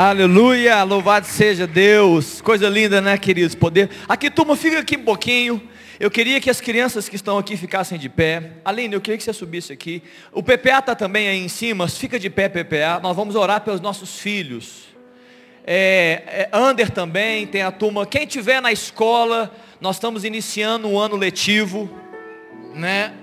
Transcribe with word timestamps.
Aleluia, 0.00 0.84
louvado 0.84 1.26
seja 1.26 1.66
Deus. 1.66 2.40
Coisa 2.40 2.68
linda, 2.68 3.00
né, 3.00 3.18
queridos? 3.18 3.56
Poder. 3.56 3.90
Aqui, 4.08 4.30
turma, 4.30 4.54
fica 4.54 4.78
aqui 4.78 4.96
um 4.96 5.02
pouquinho. 5.02 5.60
Eu 5.98 6.08
queria 6.08 6.40
que 6.40 6.48
as 6.48 6.60
crianças 6.60 7.08
que 7.08 7.16
estão 7.16 7.36
aqui 7.36 7.56
ficassem 7.56 7.98
de 7.98 8.08
pé. 8.08 8.52
Aline, 8.64 8.94
eu 8.94 9.00
queria 9.00 9.18
que 9.18 9.24
você 9.24 9.32
subisse 9.32 9.72
aqui. 9.72 10.00
O 10.30 10.40
PPA 10.40 10.78
está 10.78 10.94
também 10.94 11.26
aí 11.26 11.44
em 11.44 11.48
cima. 11.48 11.88
Fica 11.88 12.16
de 12.16 12.30
pé, 12.30 12.48
PPA. 12.48 13.00
Nós 13.02 13.16
vamos 13.16 13.34
orar 13.34 13.60
pelos 13.62 13.80
nossos 13.80 14.20
filhos. 14.20 14.84
É, 15.66 16.22
é, 16.28 16.48
Ander 16.52 16.92
também, 16.92 17.44
tem 17.44 17.62
a 17.62 17.72
turma. 17.72 18.06
Quem 18.06 18.24
tiver 18.24 18.62
na 18.62 18.70
escola, 18.70 19.52
nós 19.80 19.96
estamos 19.96 20.22
iniciando 20.22 20.86
o 20.86 20.96
ano 20.96 21.16
letivo, 21.16 21.90
né? 22.72 23.14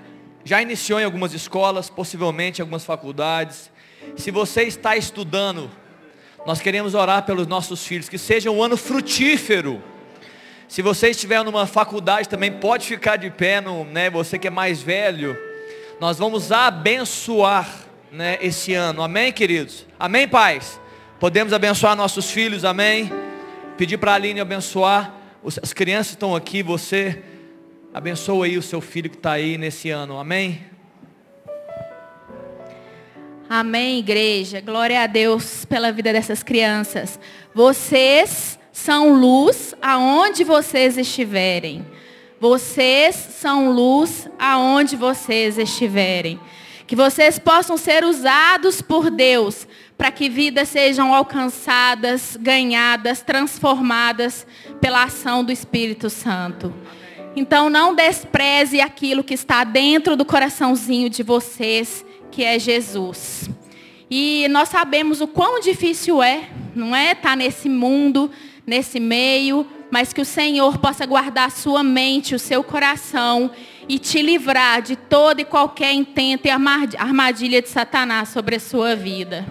Já 0.44 0.60
iniciou 0.60 1.00
em 1.00 1.04
algumas 1.04 1.32
escolas, 1.32 1.88
possivelmente 1.88 2.60
em 2.60 2.62
algumas 2.62 2.84
faculdades. 2.84 3.70
Se 4.14 4.30
você 4.30 4.64
está 4.64 4.94
estudando 4.94 5.70
nós 6.46 6.60
queremos 6.60 6.94
orar 6.94 7.24
pelos 7.24 7.48
nossos 7.48 7.84
filhos, 7.84 8.08
que 8.08 8.16
seja 8.16 8.52
um 8.52 8.62
ano 8.62 8.76
frutífero. 8.76 9.82
Se 10.68 10.80
você 10.80 11.10
estiver 11.10 11.42
numa 11.42 11.66
faculdade 11.66 12.28
também 12.28 12.52
pode 12.52 12.86
ficar 12.86 13.16
de 13.16 13.28
pé, 13.30 13.60
no, 13.60 13.84
né, 13.84 14.08
você 14.08 14.38
que 14.38 14.46
é 14.46 14.50
mais 14.50 14.80
velho. 14.80 15.36
Nós 16.00 16.18
vamos 16.18 16.52
abençoar 16.52 17.68
né, 18.12 18.38
esse 18.40 18.74
ano. 18.74 19.02
Amém, 19.02 19.32
queridos? 19.32 19.86
Amém, 19.98 20.28
pais? 20.28 20.80
Podemos 21.18 21.52
abençoar 21.52 21.96
nossos 21.96 22.30
filhos, 22.30 22.64
amém? 22.64 23.10
Pedir 23.76 23.98
para 23.98 24.12
a 24.12 24.14
Aline 24.14 24.40
abençoar. 24.40 25.14
As 25.60 25.72
crianças 25.72 26.12
estão 26.12 26.36
aqui, 26.36 26.62
você 26.62 27.22
abençoa 27.92 28.46
aí 28.46 28.56
o 28.56 28.62
seu 28.62 28.80
filho 28.80 29.10
que 29.10 29.16
está 29.16 29.32
aí 29.32 29.58
nesse 29.58 29.90
ano, 29.90 30.16
amém? 30.18 30.60
Amém, 33.48 34.00
igreja. 34.00 34.60
Glória 34.60 35.00
a 35.00 35.06
Deus 35.06 35.64
pela 35.64 35.92
vida 35.92 36.12
dessas 36.12 36.42
crianças. 36.42 37.16
Vocês 37.54 38.58
são 38.72 39.12
luz 39.12 39.72
aonde 39.80 40.42
vocês 40.42 40.98
estiverem. 40.98 41.86
Vocês 42.40 43.14
são 43.14 43.70
luz 43.70 44.28
aonde 44.36 44.96
vocês 44.96 45.58
estiverem. 45.58 46.40
Que 46.88 46.96
vocês 46.96 47.38
possam 47.38 47.76
ser 47.76 48.04
usados 48.04 48.82
por 48.82 49.10
Deus 49.12 49.68
para 49.96 50.10
que 50.10 50.28
vidas 50.28 50.68
sejam 50.68 51.14
alcançadas, 51.14 52.36
ganhadas, 52.40 53.22
transformadas 53.22 54.44
pela 54.80 55.04
ação 55.04 55.44
do 55.44 55.52
Espírito 55.52 56.10
Santo. 56.10 56.74
Então 57.36 57.70
não 57.70 57.94
despreze 57.94 58.80
aquilo 58.80 59.22
que 59.22 59.34
está 59.34 59.62
dentro 59.62 60.16
do 60.16 60.24
coraçãozinho 60.24 61.08
de 61.08 61.22
vocês 61.22 62.04
que 62.36 62.44
é 62.44 62.58
Jesus. 62.58 63.48
E 64.10 64.46
nós 64.50 64.68
sabemos 64.68 65.22
o 65.22 65.26
quão 65.26 65.58
difícil 65.58 66.22
é, 66.22 66.50
não 66.74 66.94
é? 66.94 67.12
Estar 67.12 67.30
tá 67.30 67.36
nesse 67.36 67.66
mundo, 67.66 68.30
nesse 68.66 69.00
meio, 69.00 69.66
mas 69.90 70.12
que 70.12 70.20
o 70.20 70.24
Senhor 70.24 70.76
possa 70.76 71.06
guardar 71.06 71.46
a 71.46 71.50
sua 71.50 71.82
mente, 71.82 72.34
o 72.34 72.38
seu 72.38 72.62
coração 72.62 73.50
e 73.88 73.98
te 73.98 74.20
livrar 74.20 74.82
de 74.82 74.96
toda 74.96 75.40
e 75.40 75.46
qualquer 75.46 75.94
intento 75.94 76.44
e 76.44 76.50
armadilha 76.50 77.62
de 77.62 77.70
Satanás 77.70 78.28
sobre 78.28 78.56
a 78.56 78.60
sua 78.60 78.94
vida. 78.94 79.46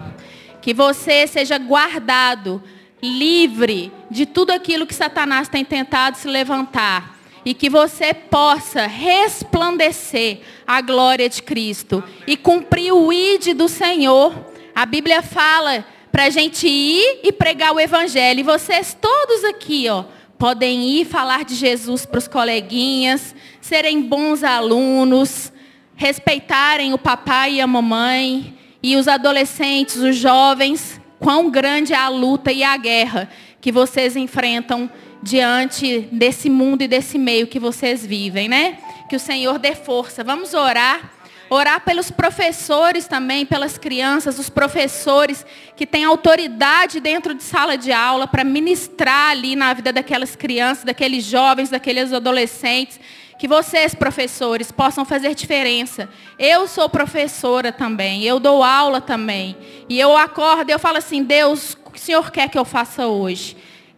Que 0.62 0.72
você 0.72 1.26
seja 1.26 1.58
guardado, 1.58 2.62
livre 3.02 3.90
de 4.08 4.26
tudo 4.26 4.52
aquilo 4.52 4.86
que 4.86 4.94
Satanás 4.94 5.48
tem 5.48 5.64
tentado 5.64 6.16
se 6.16 6.28
levantar 6.28 7.15
e 7.46 7.54
que 7.54 7.70
você 7.70 8.12
possa 8.12 8.88
resplandecer 8.88 10.40
a 10.66 10.80
glória 10.80 11.28
de 11.28 11.40
Cristo 11.40 12.02
e 12.26 12.36
cumprir 12.36 12.92
o 12.92 13.12
id 13.12 13.54
do 13.54 13.68
Senhor. 13.68 14.34
A 14.74 14.84
Bíblia 14.84 15.22
fala 15.22 15.86
para 16.10 16.24
a 16.24 16.30
gente 16.30 16.66
ir 16.66 17.20
e 17.22 17.30
pregar 17.30 17.72
o 17.72 17.78
Evangelho. 17.78 18.40
E 18.40 18.42
vocês 18.42 18.98
todos 19.00 19.44
aqui, 19.44 19.88
ó, 19.88 20.06
podem 20.36 20.88
ir 20.88 21.04
falar 21.04 21.44
de 21.44 21.54
Jesus 21.54 22.04
para 22.04 22.18
os 22.18 22.26
coleguinhas, 22.26 23.32
serem 23.60 24.02
bons 24.02 24.42
alunos, 24.42 25.52
respeitarem 25.94 26.92
o 26.94 26.98
papai 26.98 27.54
e 27.54 27.60
a 27.60 27.66
mamãe, 27.66 28.58
e 28.82 28.96
os 28.96 29.06
adolescentes, 29.06 29.98
os 29.98 30.16
jovens, 30.16 31.00
quão 31.20 31.48
grande 31.48 31.92
é 31.92 31.96
a 31.96 32.08
luta 32.08 32.50
e 32.50 32.64
a 32.64 32.76
guerra 32.76 33.30
que 33.60 33.70
vocês 33.70 34.16
enfrentam 34.16 34.90
diante 35.26 36.08
desse 36.12 36.48
mundo 36.48 36.82
e 36.82 36.88
desse 36.88 37.18
meio 37.18 37.48
que 37.48 37.58
vocês 37.58 38.06
vivem, 38.06 38.48
né? 38.48 38.78
Que 39.08 39.16
o 39.16 39.20
Senhor 39.20 39.58
dê 39.58 39.74
força. 39.74 40.22
Vamos 40.22 40.54
orar. 40.54 41.10
Orar 41.50 41.80
pelos 41.80 42.10
professores 42.10 43.06
também, 43.06 43.44
pelas 43.44 43.76
crianças, 43.76 44.38
os 44.38 44.48
professores 44.48 45.44
que 45.76 45.86
têm 45.86 46.04
autoridade 46.04 46.98
dentro 47.00 47.34
de 47.34 47.42
sala 47.42 47.76
de 47.76 47.92
aula 47.92 48.26
para 48.26 48.42
ministrar 48.42 49.30
ali 49.30 49.54
na 49.54 49.72
vida 49.74 49.92
daquelas 49.92 50.34
crianças, 50.34 50.84
daqueles 50.84 51.24
jovens, 51.24 51.70
daqueles 51.70 52.12
adolescentes. 52.12 52.98
Que 53.38 53.46
vocês, 53.46 53.94
professores, 53.94 54.72
possam 54.72 55.04
fazer 55.04 55.34
diferença. 55.34 56.08
Eu 56.38 56.66
sou 56.66 56.88
professora 56.88 57.70
também, 57.70 58.22
eu 58.22 58.40
dou 58.40 58.62
aula 58.62 59.00
também. 59.00 59.56
E 59.88 60.00
eu 60.00 60.16
acordo 60.16 60.70
e 60.70 60.72
eu 60.72 60.78
falo 60.78 60.98
assim, 60.98 61.22
Deus, 61.22 61.76
o 61.84 61.90
que 61.90 61.98
o 61.98 62.02
Senhor 62.02 62.30
quer 62.30 62.48
que 62.48 62.58
eu 62.58 62.64
faça 62.64 63.06
hoje? 63.06 63.56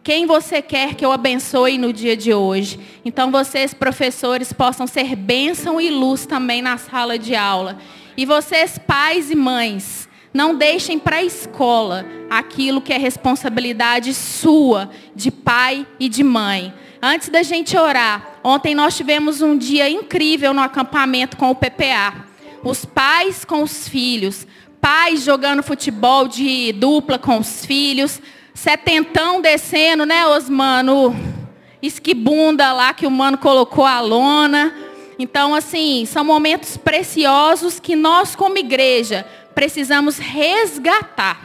Quem 0.08 0.24
você 0.24 0.62
quer 0.62 0.94
que 0.94 1.04
eu 1.04 1.12
abençoe 1.12 1.76
no 1.76 1.92
dia 1.92 2.16
de 2.16 2.32
hoje. 2.32 2.80
Então 3.04 3.30
vocês, 3.30 3.74
professores, 3.74 4.54
possam 4.54 4.86
ser 4.86 5.14
bênção 5.14 5.78
e 5.78 5.90
luz 5.90 6.24
também 6.24 6.62
na 6.62 6.78
sala 6.78 7.18
de 7.18 7.36
aula. 7.36 7.76
E 8.16 8.24
vocês, 8.24 8.78
pais 8.78 9.30
e 9.30 9.34
mães, 9.34 10.08
não 10.32 10.54
deixem 10.54 10.98
para 10.98 11.16
a 11.16 11.22
escola 11.22 12.06
aquilo 12.30 12.80
que 12.80 12.94
é 12.94 12.96
responsabilidade 12.96 14.14
sua, 14.14 14.88
de 15.14 15.30
pai 15.30 15.86
e 16.00 16.08
de 16.08 16.24
mãe. 16.24 16.72
Antes 17.02 17.28
da 17.28 17.42
gente 17.42 17.76
orar, 17.76 18.40
ontem 18.42 18.74
nós 18.74 18.96
tivemos 18.96 19.42
um 19.42 19.58
dia 19.58 19.90
incrível 19.90 20.54
no 20.54 20.62
acampamento 20.62 21.36
com 21.36 21.50
o 21.50 21.54
PPA. 21.54 22.24
Os 22.64 22.82
pais 22.82 23.44
com 23.44 23.62
os 23.62 23.86
filhos, 23.86 24.46
pais 24.80 25.22
jogando 25.22 25.62
futebol 25.62 26.26
de 26.26 26.72
dupla 26.72 27.18
com 27.18 27.36
os 27.36 27.66
filhos, 27.66 28.22
setentão 28.58 29.40
descendo, 29.40 30.04
né, 30.04 30.26
Osmano? 30.26 31.14
Esquibunda 31.80 32.72
lá 32.72 32.92
que 32.92 33.06
o 33.06 33.10
mano 33.10 33.38
colocou 33.38 33.86
a 33.86 34.00
lona. 34.00 34.74
Então, 35.16 35.54
assim, 35.54 36.04
são 36.04 36.24
momentos 36.24 36.76
preciosos 36.76 37.78
que 37.78 37.94
nós, 37.94 38.34
como 38.34 38.58
igreja, 38.58 39.24
precisamos 39.54 40.18
resgatar. 40.18 41.40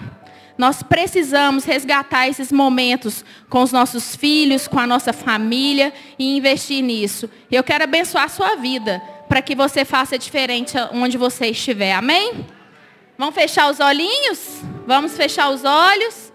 Nós 0.57 0.81
precisamos 0.81 1.65
resgatar 1.65 2.27
esses 2.27 2.51
momentos 2.51 3.23
com 3.47 3.61
os 3.61 3.71
nossos 3.71 4.15
filhos, 4.15 4.67
com 4.67 4.79
a 4.79 4.87
nossa 4.87 5.13
família 5.13 5.93
e 6.17 6.35
investir 6.35 6.81
nisso. 6.81 7.29
Eu 7.51 7.63
quero 7.63 7.83
abençoar 7.83 8.25
a 8.25 8.29
sua 8.29 8.55
vida 8.55 8.99
para 9.29 9.41
que 9.41 9.55
você 9.55 9.85
faça 9.85 10.17
diferente 10.17 10.75
onde 10.91 11.17
você 11.17 11.47
estiver. 11.47 11.93
Amém? 11.93 12.45
Vamos 13.17 13.35
fechar 13.35 13.69
os 13.69 13.79
olhinhos? 13.79 14.61
Vamos 14.87 15.15
fechar 15.15 15.49
os 15.49 15.63
olhos? 15.63 16.32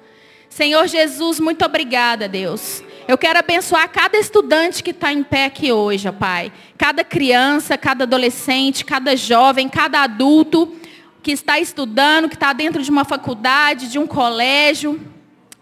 Senhor 0.59 0.89
Jesus, 0.89 1.39
muito 1.39 1.65
obrigada, 1.65 2.27
Deus. 2.27 2.83
Eu 3.07 3.17
quero 3.17 3.39
abençoar 3.39 3.89
cada 3.93 4.19
estudante 4.19 4.83
que 4.83 4.91
está 4.91 5.13
em 5.13 5.23
pé 5.23 5.45
aqui 5.45 5.71
hoje, 5.71 6.09
ó 6.09 6.13
Pai. 6.13 6.53
Cada 6.77 7.05
criança, 7.05 7.79
cada 7.79 8.03
adolescente, 8.03 8.85
cada 8.85 9.17
jovem, 9.17 9.69
cada 9.69 10.01
adulto 10.01 10.75
que 11.23 11.31
está 11.31 11.61
estudando, 11.61 12.29
que 12.29 12.35
está 12.35 12.53
dentro 12.53 12.83
de 12.83 12.91
uma 12.91 13.05
faculdade, 13.05 13.89
de 13.89 14.01
um 14.01 14.07
colégio. 14.09 15.01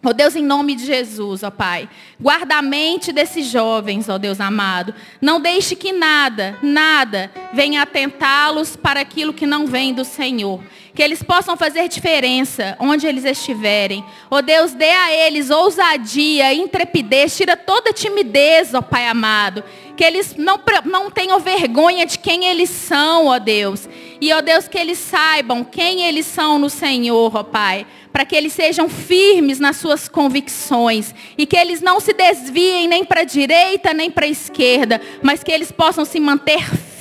Ó 0.02 0.14
Deus, 0.14 0.34
em 0.34 0.42
nome 0.42 0.74
de 0.74 0.86
Jesus, 0.86 1.42
ó 1.42 1.50
Pai. 1.50 1.90
Guarda 2.18 2.56
a 2.56 2.62
mente 2.62 3.12
desses 3.12 3.44
jovens, 3.48 4.08
ó 4.08 4.16
Deus 4.16 4.40
amado. 4.40 4.94
Não 5.20 5.38
deixe 5.38 5.76
que 5.76 5.92
nada, 5.92 6.58
nada 6.62 7.30
venha 7.52 7.82
atentá-los 7.82 8.76
para 8.76 9.00
aquilo 9.00 9.34
que 9.34 9.46
não 9.46 9.66
vem 9.66 9.92
do 9.92 10.06
Senhor 10.06 10.62
que 10.96 11.02
eles 11.02 11.22
possam 11.22 11.58
fazer 11.58 11.88
diferença 11.88 12.74
onde 12.80 13.06
eles 13.06 13.26
estiverem. 13.26 14.02
Ó 14.30 14.40
Deus, 14.40 14.72
dê 14.72 14.90
a 14.90 15.12
eles 15.12 15.50
ousadia, 15.50 16.54
intrepidez, 16.54 17.36
tira 17.36 17.54
toda 17.54 17.92
timidez, 17.92 18.72
ó 18.72 18.80
Pai 18.80 19.06
amado. 19.06 19.62
Que 19.94 20.02
eles 20.02 20.34
não, 20.36 20.58
não 20.86 21.10
tenham 21.10 21.38
vergonha 21.38 22.06
de 22.06 22.18
quem 22.18 22.46
eles 22.46 22.70
são, 22.70 23.26
ó 23.26 23.38
Deus. 23.38 23.86
E, 24.20 24.32
ó 24.32 24.40
Deus, 24.40 24.66
que 24.66 24.78
eles 24.78 24.98
saibam 24.98 25.62
quem 25.62 26.02
eles 26.02 26.24
são 26.24 26.58
no 26.58 26.70
Senhor, 26.70 27.36
ó 27.36 27.42
Pai 27.42 27.86
para 28.16 28.24
que 28.24 28.34
eles 28.34 28.54
sejam 28.54 28.88
firmes 28.88 29.60
nas 29.60 29.76
suas 29.76 30.08
convicções 30.08 31.14
e 31.36 31.44
que 31.44 31.54
eles 31.54 31.82
não 31.82 32.00
se 32.00 32.14
desviem 32.14 32.88
nem 32.88 33.04
para 33.04 33.20
a 33.20 33.24
direita 33.24 33.92
nem 33.92 34.10
para 34.10 34.24
a 34.24 34.28
esquerda, 34.30 35.02
mas 35.22 35.44
que 35.44 35.52
eles 35.52 35.70
possam 35.70 36.02
se 36.02 36.18
manter 36.18 36.62
firmes, 36.62 36.95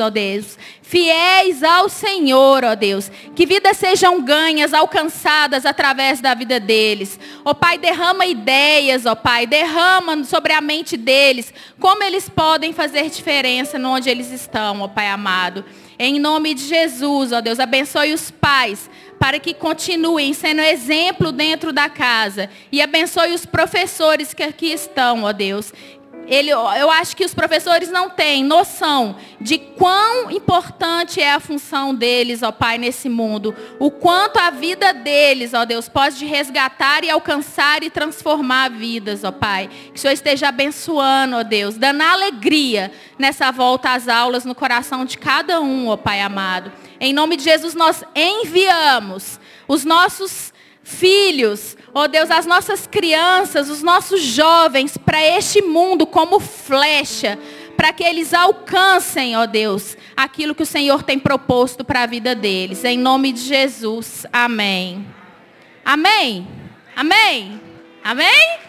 ó 0.00 0.10
Deus, 0.10 0.58
fiéis 0.82 1.62
ao 1.62 1.88
Senhor, 1.88 2.64
ó 2.64 2.74
Deus. 2.74 3.10
Que 3.34 3.44
vidas 3.46 3.76
sejam 3.76 4.22
ganhas, 4.22 4.72
alcançadas 4.72 5.66
através 5.66 6.20
da 6.20 6.34
vida 6.34 6.58
deles. 6.58 7.18
Ó 7.44 7.52
Pai, 7.54 7.78
derrama 7.78 8.26
ideias, 8.26 9.06
ó 9.06 9.14
Pai, 9.14 9.46
derrama 9.46 10.24
sobre 10.24 10.52
a 10.52 10.60
mente 10.60 10.96
deles 10.96 11.52
como 11.78 12.02
eles 12.02 12.28
podem 12.28 12.72
fazer 12.72 13.08
diferença 13.10 13.78
onde 13.78 14.10
eles 14.10 14.30
estão, 14.30 14.80
ó 14.80 14.88
Pai 14.88 15.08
amado. 15.08 15.64
Em 15.98 16.20
nome 16.20 16.54
de 16.54 16.64
Jesus, 16.64 17.32
ó 17.32 17.40
Deus, 17.40 17.58
abençoe 17.58 18.12
os 18.12 18.30
pais 18.30 18.88
para 19.18 19.38
que 19.40 19.52
continuem 19.52 20.32
sendo 20.32 20.60
exemplo 20.60 21.32
dentro 21.32 21.72
da 21.72 21.88
casa. 21.88 22.48
E 22.70 22.80
abençoe 22.80 23.34
os 23.34 23.44
professores 23.44 24.32
que 24.32 24.42
aqui 24.42 24.72
estão, 24.72 25.24
ó 25.24 25.32
Deus. 25.32 25.72
Ele, 26.28 26.50
eu 26.50 26.90
acho 26.90 27.16
que 27.16 27.24
os 27.24 27.32
professores 27.32 27.90
não 27.90 28.10
têm 28.10 28.44
noção 28.44 29.16
de 29.40 29.56
quão 29.56 30.30
importante 30.30 31.22
é 31.22 31.32
a 31.32 31.40
função 31.40 31.94
deles, 31.94 32.42
ó 32.42 32.52
Pai, 32.52 32.76
nesse 32.76 33.08
mundo. 33.08 33.56
O 33.78 33.90
quanto 33.90 34.36
a 34.36 34.50
vida 34.50 34.92
deles, 34.92 35.54
ó 35.54 35.64
Deus, 35.64 35.88
pode 35.88 36.26
resgatar 36.26 37.02
e 37.02 37.08
alcançar 37.08 37.82
e 37.82 37.88
transformar 37.88 38.68
vidas, 38.68 39.24
ó 39.24 39.32
Pai. 39.32 39.70
Que 39.90 39.96
o 39.96 39.98
Senhor 39.98 40.12
esteja 40.12 40.48
abençoando, 40.48 41.36
ó 41.36 41.42
Deus, 41.42 41.76
dando 41.76 42.02
alegria 42.02 42.92
nessa 43.18 43.50
volta 43.50 43.92
às 43.92 44.06
aulas 44.06 44.44
no 44.44 44.54
coração 44.54 45.06
de 45.06 45.16
cada 45.16 45.62
um, 45.62 45.88
ó 45.88 45.96
Pai 45.96 46.20
amado. 46.20 46.70
Em 47.00 47.14
nome 47.14 47.36
de 47.36 47.44
Jesus, 47.44 47.74
nós 47.74 48.04
enviamos 48.14 49.40
os 49.66 49.82
nossos 49.82 50.52
filhos, 50.88 51.76
ó 51.94 52.04
oh 52.04 52.08
Deus, 52.08 52.30
as 52.30 52.46
nossas 52.46 52.86
crianças, 52.86 53.68
os 53.68 53.82
nossos 53.82 54.22
jovens 54.22 54.96
para 54.96 55.22
este 55.22 55.60
mundo 55.60 56.06
como 56.06 56.40
flecha, 56.40 57.38
para 57.76 57.92
que 57.92 58.02
eles 58.02 58.32
alcancem, 58.32 59.36
ó 59.36 59.42
oh 59.42 59.46
Deus, 59.46 59.96
aquilo 60.16 60.54
que 60.54 60.62
o 60.62 60.66
Senhor 60.66 61.02
tem 61.02 61.18
proposto 61.18 61.84
para 61.84 62.02
a 62.02 62.06
vida 62.06 62.34
deles. 62.34 62.84
Em 62.84 62.98
nome 62.98 63.32
de 63.32 63.40
Jesus. 63.40 64.26
Amém. 64.32 65.06
Amém. 65.84 66.48
Amém. 66.96 67.60
Amém. 68.02 68.67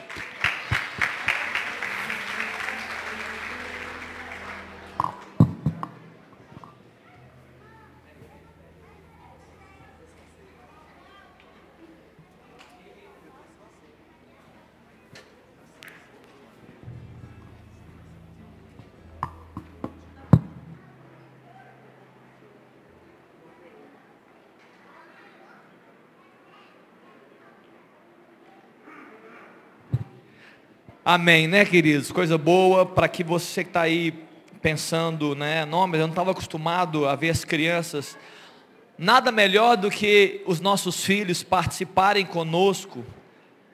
Amém, 31.11 31.47
né, 31.47 31.65
queridos? 31.65 32.11
Coisa 32.11 32.37
boa 32.37 32.85
para 32.85 33.07
que 33.07 33.23
você 33.23 33.63
que 33.63 33.71
está 33.71 33.81
aí 33.81 34.13
pensando, 34.61 35.33
né? 35.33 35.65
Não, 35.65 35.87
mas 35.87 35.99
eu 35.99 36.05
não 36.05 36.11
estava 36.11 36.29
acostumado 36.29 37.07
a 37.07 37.15
ver 37.15 37.31
as 37.31 37.43
crianças. 37.43 38.15
Nada 38.95 39.31
melhor 39.31 39.75
do 39.75 39.89
que 39.89 40.43
os 40.45 40.59
nossos 40.59 41.03
filhos 41.03 41.41
participarem 41.41 42.27
conosco, 42.27 43.03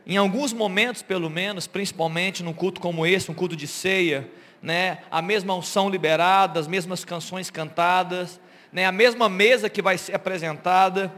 em 0.08 0.16
alguns 0.16 0.54
momentos 0.54 1.02
pelo 1.02 1.30
menos, 1.30 1.68
principalmente 1.68 2.42
num 2.42 2.54
culto 2.54 2.80
como 2.80 3.06
esse, 3.06 3.30
um 3.30 3.34
culto 3.34 3.54
de 3.54 3.68
ceia, 3.68 4.32
né? 4.62 5.00
A 5.12 5.22
mesma 5.22 5.54
unção 5.54 5.90
liberada, 5.90 6.58
as 6.58 6.70
mesmas 6.70 7.04
canções 7.04 7.52
cantadas, 7.52 8.40
né? 8.72 8.86
A 8.86 8.94
mesma 8.94 9.28
mesa 9.28 9.70
que 9.70 9.82
vai 9.82 9.98
ser 9.98 10.16
apresentada. 10.16 11.14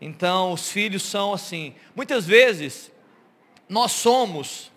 Então, 0.00 0.54
os 0.54 0.70
filhos 0.70 1.02
são 1.02 1.34
assim. 1.34 1.74
Muitas 1.94 2.26
vezes 2.26 2.90
nós 3.68 3.92
somos 3.92 4.69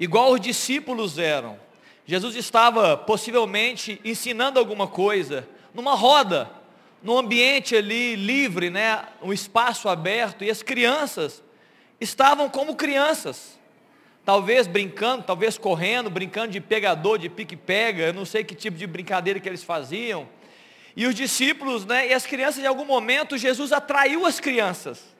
igual 0.00 0.32
os 0.32 0.40
discípulos 0.40 1.18
eram. 1.18 1.60
Jesus 2.06 2.34
estava 2.34 2.96
possivelmente 2.96 4.00
ensinando 4.02 4.58
alguma 4.58 4.88
coisa, 4.88 5.46
numa 5.74 5.94
roda, 5.94 6.50
num 7.02 7.18
ambiente 7.18 7.76
ali 7.76 8.16
livre, 8.16 8.70
né, 8.70 9.04
um 9.22 9.32
espaço 9.32 9.88
aberto, 9.88 10.42
e 10.42 10.50
as 10.50 10.62
crianças 10.62 11.42
estavam 12.00 12.48
como 12.48 12.74
crianças. 12.74 13.60
Talvez 14.24 14.66
brincando, 14.66 15.22
talvez 15.22 15.58
correndo, 15.58 16.10
brincando 16.10 16.52
de 16.52 16.60
pegador, 16.60 17.18
de 17.18 17.28
pique-pega, 17.28 18.04
eu 18.04 18.14
não 18.14 18.24
sei 18.24 18.42
que 18.42 18.54
tipo 18.54 18.76
de 18.76 18.86
brincadeira 18.86 19.38
que 19.38 19.48
eles 19.48 19.62
faziam. 19.62 20.26
E 20.96 21.06
os 21.06 21.14
discípulos, 21.14 21.84
né, 21.84 22.08
e 22.08 22.14
as 22.14 22.26
crianças, 22.26 22.62
em 22.62 22.66
algum 22.66 22.84
momento, 22.84 23.38
Jesus 23.38 23.70
atraiu 23.70 24.26
as 24.26 24.40
crianças. 24.40 25.14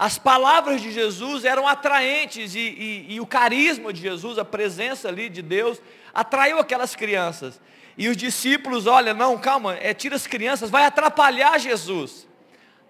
As 0.00 0.16
palavras 0.16 0.80
de 0.80 0.90
Jesus 0.90 1.44
eram 1.44 1.68
atraentes 1.68 2.54
e, 2.54 2.58
e, 2.58 3.06
e, 3.10 3.20
o 3.20 3.26
carisma 3.26 3.92
de 3.92 4.00
Jesus, 4.00 4.38
a 4.38 4.44
presença 4.46 5.08
ali 5.08 5.28
de 5.28 5.42
Deus, 5.42 5.78
atraiu 6.14 6.58
aquelas 6.58 6.96
crianças. 6.96 7.60
E 7.98 8.08
os 8.08 8.16
discípulos, 8.16 8.86
olha, 8.86 9.12
não, 9.12 9.36
calma, 9.36 9.76
é, 9.76 9.92
tira 9.92 10.16
as 10.16 10.26
crianças, 10.26 10.70
vai 10.70 10.86
atrapalhar 10.86 11.60
Jesus. 11.60 12.26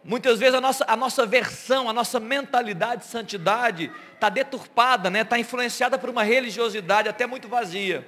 Muitas 0.04 0.38
vezes 0.38 0.54
a 0.54 0.60
nossa, 0.60 0.84
a 0.86 0.94
nossa 0.94 1.26
versão, 1.26 1.90
a 1.90 1.92
nossa 1.92 2.20
mentalidade 2.20 3.02
de 3.02 3.08
santidade 3.08 3.90
está 4.14 4.28
deturpada, 4.28 5.08
está 5.08 5.10
né? 5.10 5.24
Tá 5.24 5.36
influenciada 5.36 5.98
por 5.98 6.10
uma 6.10 6.22
religiosidade 6.22 7.08
até 7.08 7.26
muito 7.26 7.48
vazia. 7.48 8.06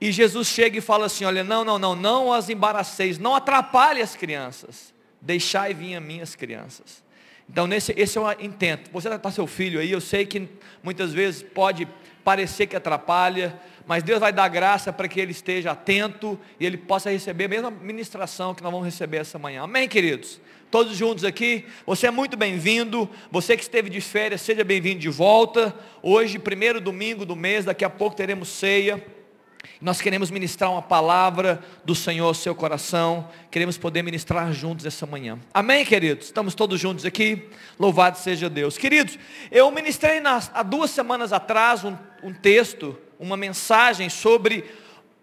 E 0.00 0.10
Jesus 0.10 0.48
chega 0.48 0.78
e 0.78 0.80
fala 0.80 1.06
assim: 1.06 1.24
olha, 1.24 1.44
não, 1.44 1.64
não, 1.64 1.78
não, 1.78 1.94
não 1.94 2.32
as 2.32 2.50
embaraceis, 2.50 3.20
não 3.20 3.36
atrapalhe 3.36 4.02
as 4.02 4.16
crianças, 4.16 4.92
deixai 5.20 5.72
vir 5.72 5.94
a 5.94 6.00
mim 6.00 6.20
as 6.20 6.34
crianças. 6.34 7.06
Então, 7.50 7.66
nesse, 7.66 7.94
esse 7.96 8.18
é 8.18 8.20
o 8.20 8.30
intento. 8.40 8.90
Você 8.92 9.08
está 9.08 9.30
seu 9.30 9.46
filho 9.46 9.80
aí, 9.80 9.90
eu 9.90 10.00
sei 10.00 10.26
que 10.26 10.48
muitas 10.82 11.12
vezes 11.12 11.42
pode 11.42 11.88
parecer 12.22 12.66
que 12.66 12.76
atrapalha, 12.76 13.58
mas 13.86 14.02
Deus 14.02 14.20
vai 14.20 14.32
dar 14.32 14.48
graça 14.48 14.92
para 14.92 15.08
que 15.08 15.18
ele 15.18 15.32
esteja 15.32 15.70
atento 15.70 16.38
e 16.60 16.66
ele 16.66 16.76
possa 16.76 17.10
receber 17.10 17.46
a 17.46 17.48
mesma 17.48 17.70
ministração 17.70 18.54
que 18.54 18.62
nós 18.62 18.70
vamos 18.70 18.84
receber 18.84 19.16
essa 19.18 19.38
manhã. 19.38 19.62
Amém, 19.62 19.88
queridos? 19.88 20.38
Todos 20.70 20.94
juntos 20.94 21.24
aqui, 21.24 21.64
você 21.86 22.08
é 22.08 22.10
muito 22.10 22.36
bem-vindo. 22.36 23.08
Você 23.30 23.56
que 23.56 23.62
esteve 23.62 23.88
de 23.88 24.02
férias, 24.02 24.42
seja 24.42 24.62
bem-vindo 24.62 25.00
de 25.00 25.08
volta. 25.08 25.74
Hoje, 26.02 26.38
primeiro 26.38 26.78
domingo 26.82 27.24
do 27.24 27.34
mês, 27.34 27.64
daqui 27.64 27.82
a 27.82 27.88
pouco 27.88 28.14
teremos 28.14 28.50
ceia. 28.50 29.02
Nós 29.80 30.00
queremos 30.00 30.30
ministrar 30.30 30.70
uma 30.70 30.82
palavra 30.82 31.62
do 31.84 31.94
Senhor 31.94 32.26
ao 32.26 32.34
seu 32.34 32.54
coração. 32.54 33.28
Queremos 33.50 33.78
poder 33.78 34.02
ministrar 34.02 34.52
juntos 34.52 34.84
essa 34.84 35.06
manhã. 35.06 35.38
Amém, 35.54 35.84
queridos? 35.84 36.26
Estamos 36.26 36.54
todos 36.54 36.80
juntos 36.80 37.04
aqui. 37.04 37.48
Louvado 37.78 38.18
seja 38.18 38.50
Deus. 38.50 38.76
Queridos, 38.76 39.18
eu 39.50 39.70
ministrei 39.70 40.20
nas, 40.20 40.50
há 40.52 40.62
duas 40.62 40.90
semanas 40.90 41.32
atrás 41.32 41.84
um, 41.84 41.96
um 42.22 42.32
texto, 42.32 42.98
uma 43.18 43.36
mensagem 43.36 44.08
sobre 44.08 44.64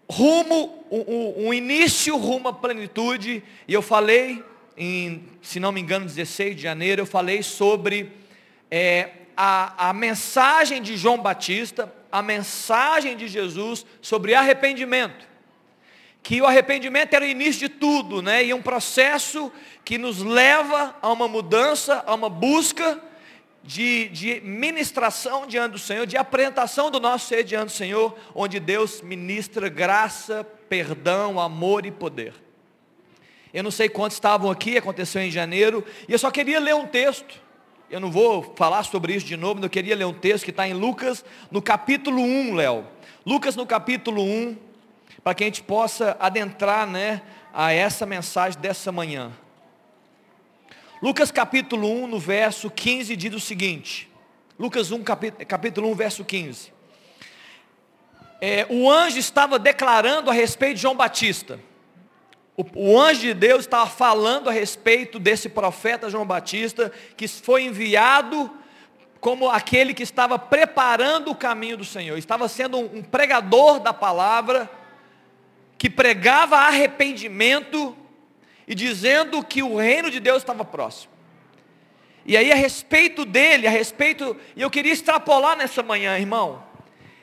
rumo, 0.08 0.84
um, 0.90 1.48
um, 1.48 1.54
início 1.54 2.16
rumo 2.16 2.48
à 2.48 2.52
plenitude. 2.52 3.42
E 3.68 3.74
eu 3.74 3.82
falei, 3.82 4.42
em, 4.76 5.24
se 5.42 5.60
não 5.60 5.72
me 5.72 5.80
engano, 5.80 6.06
16 6.06 6.56
de 6.56 6.62
janeiro, 6.62 7.02
eu 7.02 7.06
falei 7.06 7.42
sobre 7.42 8.10
é, 8.70 9.10
a, 9.36 9.90
a 9.90 9.92
mensagem 9.92 10.80
de 10.80 10.96
João 10.96 11.18
Batista, 11.18 11.92
a 12.16 12.22
mensagem 12.22 13.14
de 13.14 13.28
Jesus 13.28 13.84
sobre 14.00 14.34
arrependimento. 14.34 15.28
Que 16.22 16.40
o 16.40 16.46
arrependimento 16.46 17.12
era 17.12 17.26
o 17.26 17.28
início 17.28 17.68
de 17.68 17.74
tudo, 17.74 18.22
né? 18.22 18.42
E 18.42 18.54
um 18.54 18.62
processo 18.62 19.52
que 19.84 19.98
nos 19.98 20.22
leva 20.22 20.96
a 21.02 21.12
uma 21.12 21.28
mudança, 21.28 22.02
a 22.06 22.14
uma 22.14 22.30
busca 22.30 22.98
de, 23.62 24.08
de 24.08 24.40
ministração 24.40 25.46
diante 25.46 25.72
do 25.72 25.78
Senhor, 25.78 26.06
de 26.06 26.16
apresentação 26.16 26.90
do 26.90 26.98
nosso 26.98 27.26
ser 27.26 27.44
diante 27.44 27.66
do 27.66 27.72
Senhor, 27.72 28.16
onde 28.34 28.58
Deus 28.58 29.02
ministra 29.02 29.68
graça, 29.68 30.42
perdão, 30.70 31.38
amor 31.38 31.84
e 31.84 31.90
poder. 31.90 32.32
Eu 33.52 33.62
não 33.62 33.70
sei 33.70 33.90
quantos 33.90 34.16
estavam 34.16 34.50
aqui, 34.50 34.78
aconteceu 34.78 35.20
em 35.20 35.30
janeiro, 35.30 35.84
e 36.08 36.12
eu 36.12 36.18
só 36.18 36.30
queria 36.30 36.58
ler 36.60 36.74
um 36.74 36.86
texto 36.86 37.44
eu 37.88 38.00
não 38.00 38.10
vou 38.10 38.54
falar 38.56 38.82
sobre 38.82 39.14
isso 39.14 39.26
de 39.26 39.36
novo, 39.36 39.56
mas 39.56 39.64
eu 39.64 39.70
queria 39.70 39.94
ler 39.94 40.04
um 40.04 40.12
texto 40.12 40.44
que 40.44 40.50
está 40.50 40.66
em 40.66 40.72
Lucas, 40.72 41.24
no 41.50 41.62
capítulo 41.62 42.20
1, 42.20 42.54
Léo. 42.54 42.84
Lucas 43.24 43.54
no 43.54 43.64
capítulo 43.64 44.22
1, 44.22 44.56
para 45.22 45.34
que 45.34 45.44
a 45.44 45.46
gente 45.46 45.62
possa 45.62 46.16
adentrar 46.18 46.86
né, 46.86 47.22
a 47.54 47.72
essa 47.72 48.04
mensagem 48.04 48.60
dessa 48.60 48.90
manhã. 48.90 49.32
Lucas 51.00 51.30
capítulo 51.30 51.88
1, 52.04 52.06
no 52.08 52.18
verso 52.18 52.70
15, 52.70 53.14
diz 53.14 53.34
o 53.34 53.40
seguinte. 53.40 54.10
Lucas 54.58 54.90
1, 54.90 55.04
capítulo 55.46 55.90
1, 55.90 55.94
verso 55.94 56.24
15. 56.24 56.72
É, 58.40 58.66
o 58.68 58.90
anjo 58.90 59.18
estava 59.18 59.58
declarando 59.58 60.30
a 60.30 60.32
respeito 60.32 60.76
de 60.76 60.82
João 60.82 60.96
Batista. 60.96 61.60
O, 62.56 62.98
anjo 62.98 63.20
de 63.20 63.34
Deus 63.34 63.60
estava 63.60 63.86
falando 63.86 64.48
a 64.48 64.52
respeito 64.52 65.18
desse 65.18 65.48
profeta 65.48 66.08
João 66.08 66.24
Batista, 66.24 66.90
que 67.14 67.28
foi 67.28 67.64
enviado 67.64 68.50
como 69.20 69.50
aquele 69.50 69.92
que 69.92 70.02
estava 70.02 70.38
preparando 70.38 71.30
o 71.30 71.34
caminho 71.34 71.76
do 71.76 71.84
Senhor, 71.84 72.16
estava 72.16 72.48
sendo 72.48 72.78
um, 72.78 72.98
um 72.98 73.02
pregador 73.02 73.80
da 73.80 73.92
palavra, 73.92 74.70
que 75.76 75.90
pregava 75.90 76.56
arrependimento 76.56 77.94
e 78.66 78.74
dizendo 78.74 79.44
que 79.44 79.62
o 79.62 79.76
reino 79.76 80.10
de 80.10 80.18
Deus 80.18 80.38
estava 80.38 80.64
próximo. 80.64 81.12
E 82.24 82.36
aí 82.36 82.50
a 82.50 82.56
respeito 82.56 83.26
dele, 83.26 83.66
a 83.66 83.70
respeito, 83.70 84.34
e 84.56 84.62
eu 84.62 84.70
queria 84.70 84.92
extrapolar 84.92 85.56
nessa 85.56 85.82
manhã, 85.82 86.18
irmão. 86.18 86.64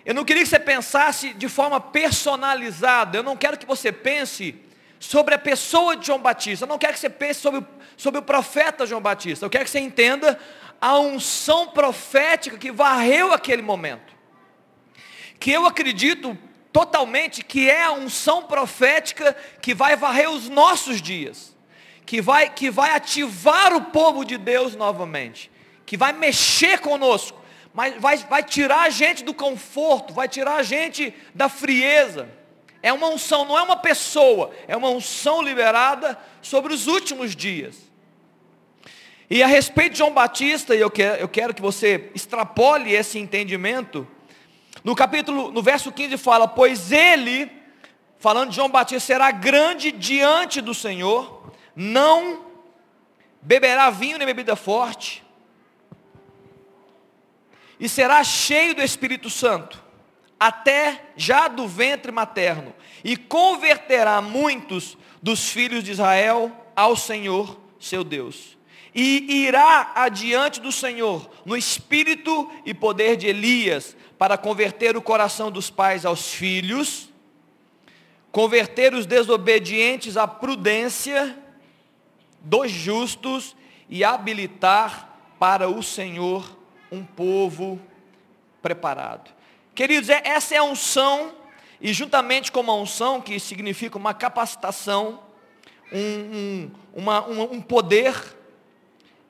Eu 0.06 0.13
não 0.13 0.24
queria 0.24 0.44
que 0.44 0.50
você 0.50 0.60
pensasse 0.60 1.34
de 1.34 1.50
forma 1.50 1.80
personalizada. 1.80 3.18
Eu 3.18 3.24
não 3.24 3.36
quero 3.36 3.58
que 3.58 3.66
você 3.66 3.92
pense 3.92 4.56
sobre 5.03 5.36
a 5.36 5.38
pessoa 5.38 5.98
de 5.98 6.07
João 6.07 6.19
Batista. 6.19 6.63
Eu 6.63 6.69
não 6.69 6.77
quero 6.77 6.93
que 6.93 7.00
você 7.00 7.10
pense 7.10 7.41
sobre, 7.41 7.62
sobre 7.98 8.22
o 8.22 8.24
profeta 8.24 8.86
João 8.86 9.01
Batista. 9.01 9.45
Eu 9.45 9.50
quero 9.50 9.65
que 9.65 9.69
você 9.69 9.79
entenda 9.79 10.39
a 10.79 10.98
unção 10.98 11.67
profética 11.67 12.57
que 12.57 12.72
varreu 12.72 13.33
aquele 13.33 13.62
momento. 13.62 14.13
Que 15.41 15.51
eu 15.51 15.65
acredito 15.65 16.38
totalmente 16.72 17.43
que 17.43 17.69
é 17.69 17.83
a 17.83 17.91
unção 17.91 18.43
profética 18.43 19.36
que 19.62 19.74
vai 19.74 19.98
varrer 19.98 20.29
os 20.29 20.48
nossos 20.48 21.01
dias. 21.01 21.53
Que 22.05 22.22
vai, 22.22 22.50
que 22.50 22.72
vai 22.72 22.91
ativar 22.91 23.75
o 23.75 23.81
povo 23.81 24.24
de 24.24 24.38
Deus 24.38 24.74
novamente. 24.74 25.51
Que 25.86 25.98
vai 25.98 26.13
mexer 26.13 26.79
conosco. 26.79 27.43
Mas 27.74 28.00
vai, 28.00 28.15
vai 28.19 28.41
tirar 28.41 28.83
a 28.83 28.89
gente 28.89 29.22
do 29.22 29.33
conforto. 29.33 30.13
Vai 30.13 30.29
tirar 30.29 30.55
a 30.55 30.63
gente 30.63 31.13
da 31.36 31.50
frieza 31.50 32.29
é 32.84 32.92
uma 32.92 33.08
unção, 33.08 33.46
não 33.46 33.58
é 33.58 33.62
uma 33.62 33.78
pessoa, 33.78 34.52
é 34.68 34.75
uma 34.75 34.90
unção 34.90 35.42
liberada 35.42 36.20
sobre 36.42 36.74
os 36.74 36.86
últimos 36.86 37.34
dias. 37.34 37.78
E 39.30 39.42
a 39.42 39.48
respeito 39.48 39.94
de 39.94 40.00
João 40.00 40.13
Batista, 40.13 40.75
e 40.75 40.82
eu 40.82 40.92
quero, 40.92 41.22
eu 41.22 41.30
quero 41.30 41.54
que 41.54 41.62
você 41.62 42.12
extrapole 42.13 42.94
esse 42.94 43.18
entendimento, 43.18 44.06
no 44.84 44.94
capítulo, 44.98 45.50
no 45.50 45.63
verso 45.63 45.94
15 45.94 46.18
fala, 46.18 46.46
pois 46.46 46.92
ele, 46.92 47.50
falando 48.20 48.50
de 48.50 48.58
João 48.58 48.70
Batista, 48.70 49.13
será 49.13 49.32
grande 49.32 49.90
diante 49.90 50.60
do 50.60 50.74
Senhor, 50.74 51.54
não 51.74 52.46
beberá 53.42 53.90
vinho 53.90 54.18
nem 54.18 54.28
bebida 54.28 54.58
forte, 54.58 55.24
e 57.80 57.88
será 57.88 58.22
cheio 58.25 58.75
do 58.75 58.82
Espírito 58.82 59.30
Santo 59.30 59.83
até 60.40 61.06
já 61.16 61.48
do 61.48 61.68
ventre 61.68 62.12
materno, 62.12 62.74
e 63.04 63.16
converterá 63.16 64.22
muitos 64.22 64.98
dos 65.22 65.50
filhos 65.50 65.84
de 65.84 65.92
Israel 65.92 66.52
ao 66.75 66.96
Senhor 66.96 67.60
seu 67.80 68.04
Deus. 68.04 68.58
E 68.96 69.46
irá 69.46 69.92
adiante 69.96 70.62
do 70.62 70.72
Senhor 70.72 71.30
no 71.46 71.58
espírito 71.58 72.50
e 72.66 72.74
poder 72.74 73.18
de 73.18 73.28
Elias, 73.28 73.96
para 74.18 74.38
converter 74.38 74.96
o 74.96 75.02
coração 75.02 75.52
dos 75.52 75.70
pais 75.70 76.06
aos 76.06 76.34
filhos, 76.34 77.10
converter 78.32 78.94
os 78.94 79.06
desobedientes 79.06 80.16
à 80.16 80.28
prudência 80.28 81.38
dos 82.40 82.72
justos 82.72 83.56
e 83.90 84.04
habilitar 84.04 85.10
para 85.38 85.68
o 85.68 85.84
Senhor 85.84 86.58
um 86.92 87.04
povo 87.04 87.82
preparado. 88.62 89.30
Queridos, 89.75 90.08
é, 90.08 90.22
essa 90.24 90.53
é 90.53 90.60
a 90.60 90.63
unção, 90.63 91.32
e 91.82 91.92
juntamente 91.94 92.51
com 92.51 92.60
uma 92.60 92.75
unção, 92.75 93.20
que 93.20 93.39
significa 93.39 93.98
uma 93.98 94.13
capacitação, 94.13 95.20
um, 95.92 96.00
um, 96.00 96.72
uma, 96.94 97.27
um, 97.27 97.42
um 97.53 97.62
poder, 97.62 98.15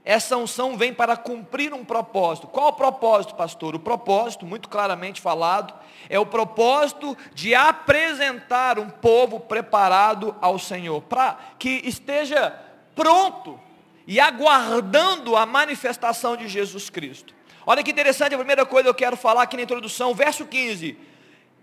essa 0.04 0.36
unção 0.36 0.76
vem 0.76 0.94
para 0.94 1.16
cumprir 1.16 1.74
um 1.74 1.86
propósito. 1.86 2.48
Qual 2.48 2.68
o 2.68 2.74
propósito, 2.74 3.36
pastor? 3.36 3.74
O 3.74 3.80
propósito, 3.80 4.46
muito 4.46 4.68
claramente 4.68 5.22
falado, 5.22 5.74
é 6.10 6.20
o 6.20 6.26
propósito 6.26 7.18
de 7.34 7.56
apresentar 7.56 8.78
um 8.78 8.90
povo 8.90 9.40
preparado 9.40 10.36
ao 10.42 10.60
Senhor, 10.60 11.02
para 11.04 11.38
que 11.58 11.82
esteja 11.86 12.54
pronto 12.94 13.58
e 14.06 14.20
aguardando 14.20 15.38
a 15.38 15.46
manifestação 15.46 16.36
de 16.36 16.50
Jesus 16.50 16.90
Cristo. 16.90 17.34
Olha 17.66 17.84
que 17.84 17.92
interessante, 17.92 18.36
a 18.36 18.38
primeira 18.38 18.66
coisa 18.66 18.84
que 18.86 18.90
eu 18.90 18.96
quero 18.96 19.18
falar 19.18 19.44
aqui 19.44 19.56
na 19.56 19.64
introdução, 19.64 20.14
verso 20.14 20.46
15. 20.46 20.98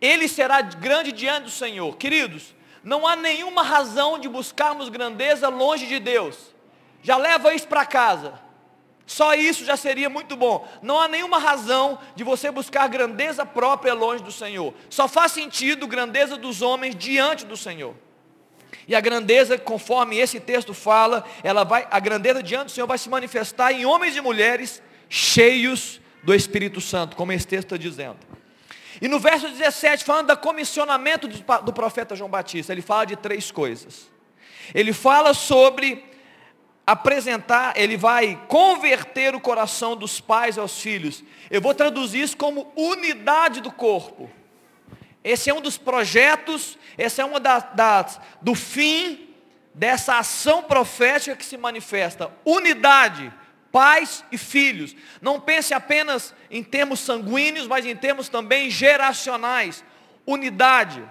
Ele 0.01 0.29
será 0.29 0.63
grande 0.63 1.13
diante 1.13 1.45
do 1.45 1.51
Senhor. 1.51 1.97
Queridos, 1.97 2.55
não 2.83 3.07
há 3.07 3.15
nenhuma 3.15 3.63
razão 3.63 4.19
de 4.19 4.29
buscarmos 4.29 4.89
grandeza 4.89 5.49
longe 5.49 5.87
de 5.87 5.99
Deus. 5.99 6.55
Já 7.03 7.17
leva 7.17 7.55
isso 7.55 7.69
para 7.69 7.85
casa. 7.85 8.41
Só 9.07 9.35
isso 9.35 9.65
já 9.65 9.77
seria 9.77 10.09
muito 10.09 10.37
bom. 10.37 10.67
Não 10.81 10.99
há 11.01 11.09
nenhuma 11.09 11.39
razão 11.39 11.99
de 12.15 12.23
você 12.23 12.51
buscar 12.51 12.89
grandeza 12.89 13.45
própria 13.45 13.93
longe 13.93 14.23
do 14.23 14.31
Senhor. 14.31 14.73
Só 14.89 15.09
faz 15.09 15.33
sentido 15.33 15.87
grandeza 15.87 16.37
dos 16.37 16.63
homens 16.63 16.95
diante 16.95 17.45
do 17.45 17.57
Senhor. 17.57 17.95
E 18.87 18.95
a 18.95 19.01
grandeza, 19.01 19.59
conforme 19.59 20.17
esse 20.17 20.39
texto 20.39 20.73
fala, 20.73 21.25
ela 21.43 21.65
vai, 21.65 21.87
a 21.91 21.99
grandeza 21.99 22.43
diante 22.43 22.67
do 22.67 22.71
Senhor 22.71 22.87
vai 22.87 22.99
se 22.99 23.09
manifestar 23.09 23.73
em 23.73 23.85
homens 23.85 24.17
e 24.17 24.21
mulheres 24.21 24.81
cheios 25.11 26.01
do 26.23 26.33
Espírito 26.33 26.81
Santo, 26.81 27.17
como 27.17 27.33
esse 27.33 27.47
texto 27.47 27.75
está 27.75 27.77
dizendo. 27.77 28.19
E 29.03 29.09
no 29.09 29.19
verso 29.19 29.49
17, 29.49 30.05
falando 30.05 30.29
do 30.29 30.37
comissionamento 30.37 31.27
do 31.29 31.73
profeta 31.73 32.15
João 32.15 32.31
Batista, 32.31 32.73
ele 32.73 32.81
fala 32.81 33.05
de 33.05 33.17
três 33.17 33.51
coisas. 33.51 34.09
Ele 34.73 34.93
fala 34.93 35.35
sobre 35.35 36.05
apresentar, 36.87 37.77
ele 37.77 37.97
vai 37.97 38.41
converter 38.47 39.35
o 39.35 39.41
coração 39.41 39.97
dos 39.97 40.21
pais 40.21 40.57
aos 40.57 40.81
filhos. 40.81 41.25
Eu 41.51 41.61
vou 41.61 41.75
traduzir 41.75 42.23
isso 42.23 42.37
como 42.37 42.73
unidade 42.77 43.61
do 43.61 43.73
corpo. 43.73 44.31
Esse 45.25 45.51
é 45.51 45.55
um 45.55 45.61
dos 45.61 45.77
projetos, 45.77 46.79
esse 46.97 47.21
é 47.21 47.25
uma 47.25 47.41
das, 47.41 47.65
das 47.75 48.21
do 48.41 48.55
fim 48.55 49.29
dessa 49.75 50.19
ação 50.19 50.63
profética 50.63 51.37
que 51.37 51.45
se 51.45 51.57
manifesta. 51.57 52.31
Unidade 52.45 53.33
pais 53.73 54.25
e 54.31 54.39
filhos. 54.39 54.95
Não 55.21 55.41
pense 55.41 55.73
apenas 55.73 56.35
em 56.51 56.63
termos 56.63 57.01
sanguíneos, 57.01 57.67
mas 57.67 57.87
em 57.87 57.97
termos 57.97 58.29
também 58.29 58.71
geracionais. 58.71 59.85
Unidade. 60.27 61.03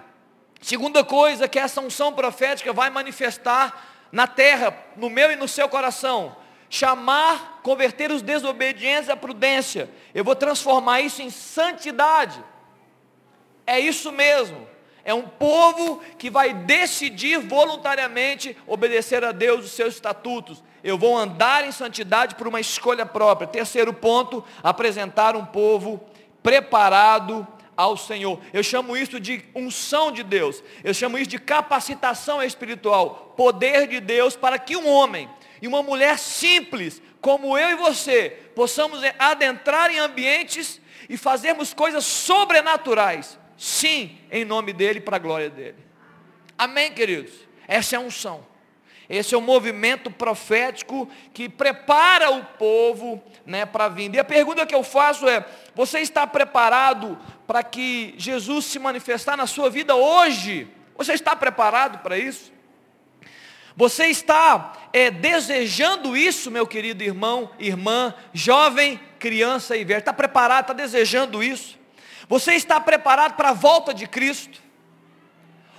Segunda 0.60 1.02
coisa 1.02 1.48
que 1.48 1.58
essa 1.58 1.80
unção 1.80 2.12
profética 2.12 2.72
vai 2.72 2.90
manifestar 2.90 4.08
na 4.12 4.26
terra, 4.26 4.76
no 4.96 5.08
meu 5.08 5.30
e 5.30 5.36
no 5.36 5.48
seu 5.48 5.68
coração. 5.68 6.36
Chamar, 6.68 7.60
converter 7.62 8.10
os 8.12 8.22
desobedientes 8.22 9.08
à 9.08 9.16
prudência. 9.16 9.90
Eu 10.14 10.22
vou 10.22 10.36
transformar 10.36 11.00
isso 11.00 11.22
em 11.22 11.30
santidade. 11.30 12.42
É 13.66 13.80
isso 13.80 14.12
mesmo. 14.12 14.68
É 15.04 15.14
um 15.14 15.22
povo 15.22 16.02
que 16.18 16.30
vai 16.30 16.52
decidir 16.52 17.38
voluntariamente 17.38 18.56
obedecer 18.66 19.24
a 19.24 19.32
Deus 19.32 19.64
os 19.64 19.72
seus 19.72 19.94
estatutos. 19.94 20.62
Eu 20.82 20.98
vou 20.98 21.16
andar 21.16 21.66
em 21.66 21.72
santidade 21.72 22.34
por 22.34 22.48
uma 22.48 22.60
escolha 22.60 23.04
própria. 23.04 23.46
Terceiro 23.46 23.92
ponto, 23.92 24.44
apresentar 24.62 25.36
um 25.36 25.44
povo 25.44 26.00
preparado 26.42 27.46
ao 27.76 27.96
Senhor. 27.96 28.40
Eu 28.52 28.62
chamo 28.62 28.96
isso 28.96 29.20
de 29.20 29.44
unção 29.54 30.10
de 30.10 30.22
Deus. 30.22 30.62
Eu 30.82 30.94
chamo 30.94 31.18
isso 31.18 31.30
de 31.30 31.38
capacitação 31.38 32.42
espiritual. 32.42 33.34
Poder 33.36 33.86
de 33.86 34.00
Deus 34.00 34.36
para 34.36 34.58
que 34.58 34.76
um 34.76 34.88
homem 34.88 35.28
e 35.62 35.68
uma 35.68 35.82
mulher 35.82 36.18
simples, 36.18 37.02
como 37.20 37.58
eu 37.58 37.70
e 37.70 37.74
você, 37.76 38.30
possamos 38.54 39.00
adentrar 39.18 39.90
em 39.90 39.98
ambientes 39.98 40.80
e 41.08 41.16
fazermos 41.16 41.74
coisas 41.74 42.04
sobrenaturais 42.04 43.38
Sim, 43.60 44.16
em 44.32 44.42
nome 44.42 44.72
dele, 44.72 45.02
para 45.02 45.16
a 45.16 45.18
glória 45.18 45.50
dele. 45.50 45.76
Amém, 46.56 46.94
queridos? 46.94 47.30
Essa 47.68 47.94
é 47.94 47.98
a 47.98 48.00
unção. 48.00 48.46
Esse 49.10 49.34
é 49.34 49.38
o 49.38 49.40
movimento 49.40 50.08
profético 50.08 51.10
que 51.34 51.48
prepara 51.48 52.30
o 52.30 52.44
povo 52.44 53.20
né, 53.44 53.66
para 53.66 53.86
a 53.86 53.88
vinda. 53.88 54.16
E 54.16 54.20
a 54.20 54.24
pergunta 54.24 54.64
que 54.64 54.74
eu 54.74 54.84
faço 54.84 55.28
é: 55.28 55.44
você 55.74 55.98
está 55.98 56.24
preparado 56.28 57.18
para 57.44 57.60
que 57.64 58.14
Jesus 58.16 58.66
se 58.66 58.78
manifestar 58.78 59.36
na 59.36 59.48
sua 59.48 59.68
vida 59.68 59.96
hoje? 59.96 60.68
Você 60.96 61.12
está 61.12 61.34
preparado 61.34 61.98
para 61.98 62.16
isso? 62.16 62.52
Você 63.76 64.06
está 64.06 64.74
é, 64.92 65.10
desejando 65.10 66.16
isso, 66.16 66.48
meu 66.48 66.64
querido 66.64 67.02
irmão, 67.02 67.50
irmã, 67.58 68.14
jovem, 68.32 69.00
criança 69.18 69.76
e 69.76 69.82
velho? 69.82 69.98
Está 69.98 70.12
preparado, 70.12 70.66
está 70.66 70.72
desejando 70.72 71.42
isso? 71.42 71.76
Você 72.28 72.52
está 72.52 72.80
preparado 72.80 73.34
para 73.34 73.48
a 73.48 73.54
volta 73.54 73.92
de 73.92 74.06
Cristo? 74.06 74.69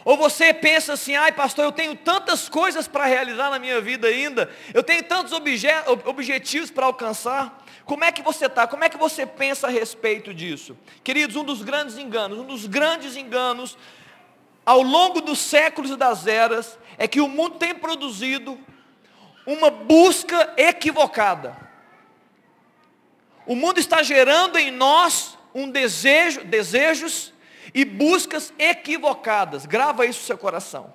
Ou 0.03 0.17
você 0.17 0.53
pensa 0.53 0.93
assim, 0.93 1.15
ai 1.15 1.31
pastor, 1.31 1.65
eu 1.65 1.71
tenho 1.71 1.95
tantas 1.95 2.49
coisas 2.49 2.87
para 2.87 3.05
realizar 3.05 3.49
na 3.49 3.59
minha 3.59 3.79
vida 3.79 4.07
ainda, 4.07 4.49
eu 4.73 4.81
tenho 4.81 5.03
tantos 5.03 5.31
obje 5.31 5.67
objetivos 6.05 6.71
para 6.71 6.85
alcançar. 6.85 7.63
Como 7.85 8.03
é 8.03 8.11
que 8.11 8.21
você 8.21 8.45
está? 8.45 8.65
Como 8.65 8.83
é 8.83 8.89
que 8.89 8.97
você 8.97 9.25
pensa 9.25 9.67
a 9.67 9.69
respeito 9.69 10.33
disso? 10.33 10.77
Queridos, 11.03 11.35
um 11.35 11.43
dos 11.43 11.61
grandes 11.61 11.97
enganos, 11.97 12.39
um 12.39 12.45
dos 12.45 12.65
grandes 12.65 13.15
enganos 13.15 13.77
ao 14.65 14.81
longo 14.81 15.21
dos 15.21 15.39
séculos 15.39 15.91
e 15.91 15.95
das 15.95 16.25
eras 16.27 16.77
é 16.97 17.07
que 17.07 17.19
o 17.19 17.27
mundo 17.27 17.55
tem 17.55 17.73
produzido 17.75 18.59
uma 19.45 19.69
busca 19.69 20.53
equivocada. 20.55 21.57
O 23.45 23.55
mundo 23.55 23.79
está 23.79 24.03
gerando 24.03 24.57
em 24.57 24.71
nós 24.71 25.37
um 25.53 25.69
desejo, 25.69 26.43
desejos 26.43 27.30
e 27.73 27.85
buscas 27.85 28.53
equivocadas. 28.57 29.65
Grava 29.65 30.05
isso 30.05 30.19
no 30.19 30.25
seu 30.25 30.37
coração. 30.37 30.93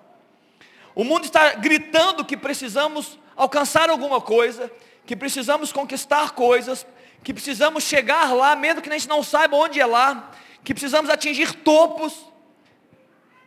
O 0.94 1.04
mundo 1.04 1.24
está 1.24 1.54
gritando 1.54 2.24
que 2.24 2.36
precisamos 2.36 3.18
alcançar 3.34 3.90
alguma 3.90 4.20
coisa, 4.20 4.70
que 5.04 5.14
precisamos 5.14 5.72
conquistar 5.72 6.30
coisas, 6.30 6.86
que 7.22 7.34
precisamos 7.34 7.84
chegar 7.84 8.32
lá, 8.32 8.56
mesmo 8.56 8.80
que 8.80 8.88
a 8.88 8.92
gente 8.92 9.08
não 9.08 9.22
saiba 9.22 9.56
onde 9.56 9.80
é 9.80 9.86
lá, 9.86 10.30
que 10.64 10.72
precisamos 10.72 11.10
atingir 11.10 11.52
topos, 11.52 12.26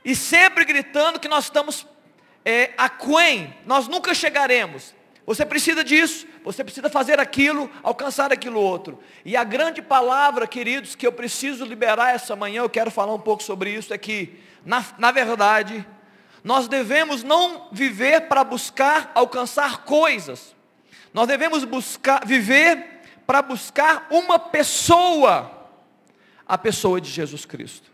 e 0.04 0.16
sempre 0.16 0.64
gritando 0.64 1.20
que 1.20 1.28
nós 1.28 1.46
estamos 1.46 1.86
é, 2.46 2.74
a 2.78 2.88
quem 2.90 3.54
nós 3.66 3.88
nunca 3.88 4.14
chegaremos. 4.14 4.94
Você 5.30 5.46
precisa 5.46 5.84
disso, 5.84 6.26
você 6.44 6.64
precisa 6.64 6.90
fazer 6.90 7.20
aquilo, 7.20 7.70
alcançar 7.84 8.34
aquilo 8.34 8.60
outro. 8.60 8.98
E 9.24 9.38
a 9.38 9.44
grande 9.44 9.80
palavra, 9.80 10.48
queridos, 10.48 10.96
que 10.96 11.06
eu 11.06 11.12
preciso 11.12 11.64
liberar 11.66 12.16
essa 12.16 12.36
manhã, 12.36 12.64
eu 12.64 12.70
quero 12.70 12.90
falar 12.90 13.14
um 13.14 13.20
pouco 13.20 13.44
sobre 13.44 13.72
isso, 13.72 13.94
é 13.94 13.98
que, 14.00 14.40
na, 14.66 14.84
na 14.98 15.12
verdade, 15.12 15.86
nós 16.44 16.68
devemos 16.68 17.22
não 17.22 17.68
viver 17.72 18.22
para 18.22 18.44
buscar 18.44 19.12
alcançar 19.14 19.84
coisas. 19.84 20.56
Nós 21.14 21.28
devemos 21.28 21.64
buscar 21.64 22.26
viver 22.26 22.84
para 23.28 23.44
buscar 23.44 24.08
uma 24.10 24.40
pessoa, 24.40 25.70
a 26.48 26.58
pessoa 26.58 27.00
de 27.00 27.12
Jesus 27.12 27.46
Cristo. 27.46 27.88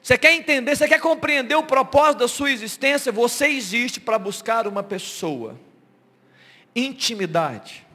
Você 0.00 0.16
quer 0.16 0.34
entender, 0.34 0.76
você 0.76 0.86
quer 0.86 1.00
compreender 1.00 1.56
o 1.56 1.64
propósito 1.64 2.18
da 2.18 2.28
sua 2.28 2.52
existência? 2.52 3.10
Você 3.10 3.48
existe 3.48 3.98
para 3.98 4.20
buscar 4.20 4.68
uma 4.68 4.84
pessoa. 4.84 5.65
Intimidade, 6.76 7.86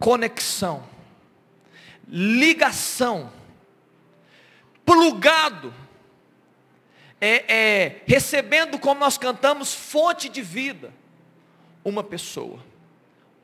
conexão, 0.00 0.82
ligação, 2.08 3.32
plugado, 4.84 5.72
é, 7.20 7.54
é, 7.54 8.02
recebendo, 8.04 8.78
como 8.80 8.98
nós 8.98 9.16
cantamos, 9.16 9.72
fonte 9.72 10.28
de 10.28 10.42
vida. 10.42 10.92
Uma 11.84 12.02
pessoa, 12.02 12.58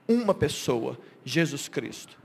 uma 0.08 0.34
pessoa, 0.34 0.98
Jesus 1.24 1.68
Cristo. 1.68 2.18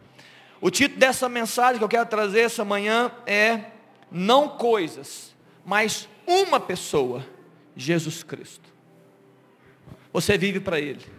O 0.60 0.72
título 0.72 1.00
dessa 1.00 1.30
mensagem 1.30 1.78
que 1.78 1.84
eu 1.84 1.90
quero 1.90 2.10
trazer 2.10 2.42
essa 2.42 2.66
manhã 2.66 3.12
é 3.26 3.66
Não 4.12 4.50
coisas, 4.50 5.36
mas 5.64 6.10
uma 6.26 6.60
pessoa, 6.60 7.26
Jesus 7.76 8.24
Cristo. 8.24 8.68
Você 10.12 10.38
vive 10.38 10.60
para 10.60 10.80
Ele. 10.80 11.19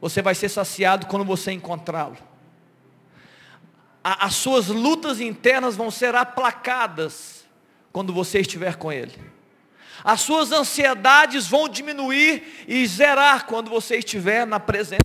Você 0.00 0.22
vai 0.22 0.34
ser 0.34 0.48
saciado 0.48 1.06
quando 1.06 1.24
você 1.24 1.52
encontrá-lo. 1.52 2.16
As 4.02 4.34
suas 4.34 4.68
lutas 4.68 5.20
internas 5.20 5.76
vão 5.76 5.90
ser 5.90 6.14
aplacadas 6.14 7.44
quando 7.92 8.12
você 8.12 8.40
estiver 8.40 8.76
com 8.76 8.90
Ele. 8.90 9.18
As 10.02 10.22
suas 10.22 10.50
ansiedades 10.50 11.46
vão 11.46 11.68
diminuir 11.68 12.64
e 12.66 12.86
zerar 12.86 13.46
quando 13.46 13.68
você 13.68 13.98
estiver 13.98 14.46
na 14.46 14.58
presença. 14.58 15.00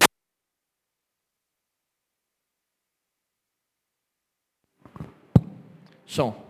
Som. 6.06 6.42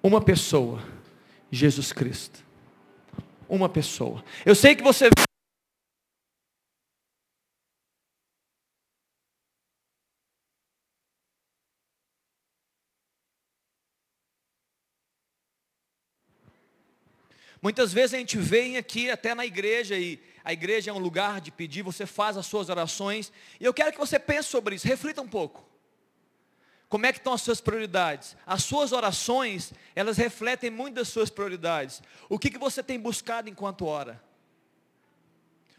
Uma 0.00 0.20
pessoa, 0.20 0.80
Jesus 1.50 1.92
Cristo. 1.92 2.38
Uma 3.48 3.68
pessoa. 3.68 4.22
Eu 4.46 4.54
sei 4.54 4.76
que 4.76 4.82
você 4.82 5.10
Muitas 17.60 17.92
vezes 17.92 18.14
a 18.14 18.18
gente 18.18 18.38
vem 18.38 18.76
aqui 18.76 19.10
até 19.10 19.34
na 19.34 19.44
igreja 19.44 19.96
e 19.96 20.20
a 20.44 20.52
igreja 20.52 20.90
é 20.90 20.94
um 20.94 20.98
lugar 20.98 21.40
de 21.40 21.50
pedir, 21.50 21.82
você 21.82 22.06
faz 22.06 22.36
as 22.36 22.46
suas 22.46 22.68
orações. 22.68 23.32
E 23.60 23.64
eu 23.64 23.74
quero 23.74 23.92
que 23.92 23.98
você 23.98 24.18
pense 24.18 24.48
sobre 24.48 24.76
isso, 24.76 24.86
reflita 24.86 25.20
um 25.20 25.28
pouco. 25.28 25.66
Como 26.88 27.04
é 27.04 27.12
que 27.12 27.18
estão 27.18 27.34
as 27.34 27.42
suas 27.42 27.60
prioridades? 27.60 28.34
As 28.46 28.62
suas 28.62 28.92
orações, 28.92 29.72
elas 29.94 30.16
refletem 30.16 30.70
muito 30.70 30.94
das 30.94 31.08
suas 31.08 31.28
prioridades. 31.28 32.02
O 32.28 32.38
que, 32.38 32.50
que 32.50 32.58
você 32.58 32.82
tem 32.82 32.98
buscado 32.98 33.50
enquanto 33.50 33.84
ora? 33.84 34.22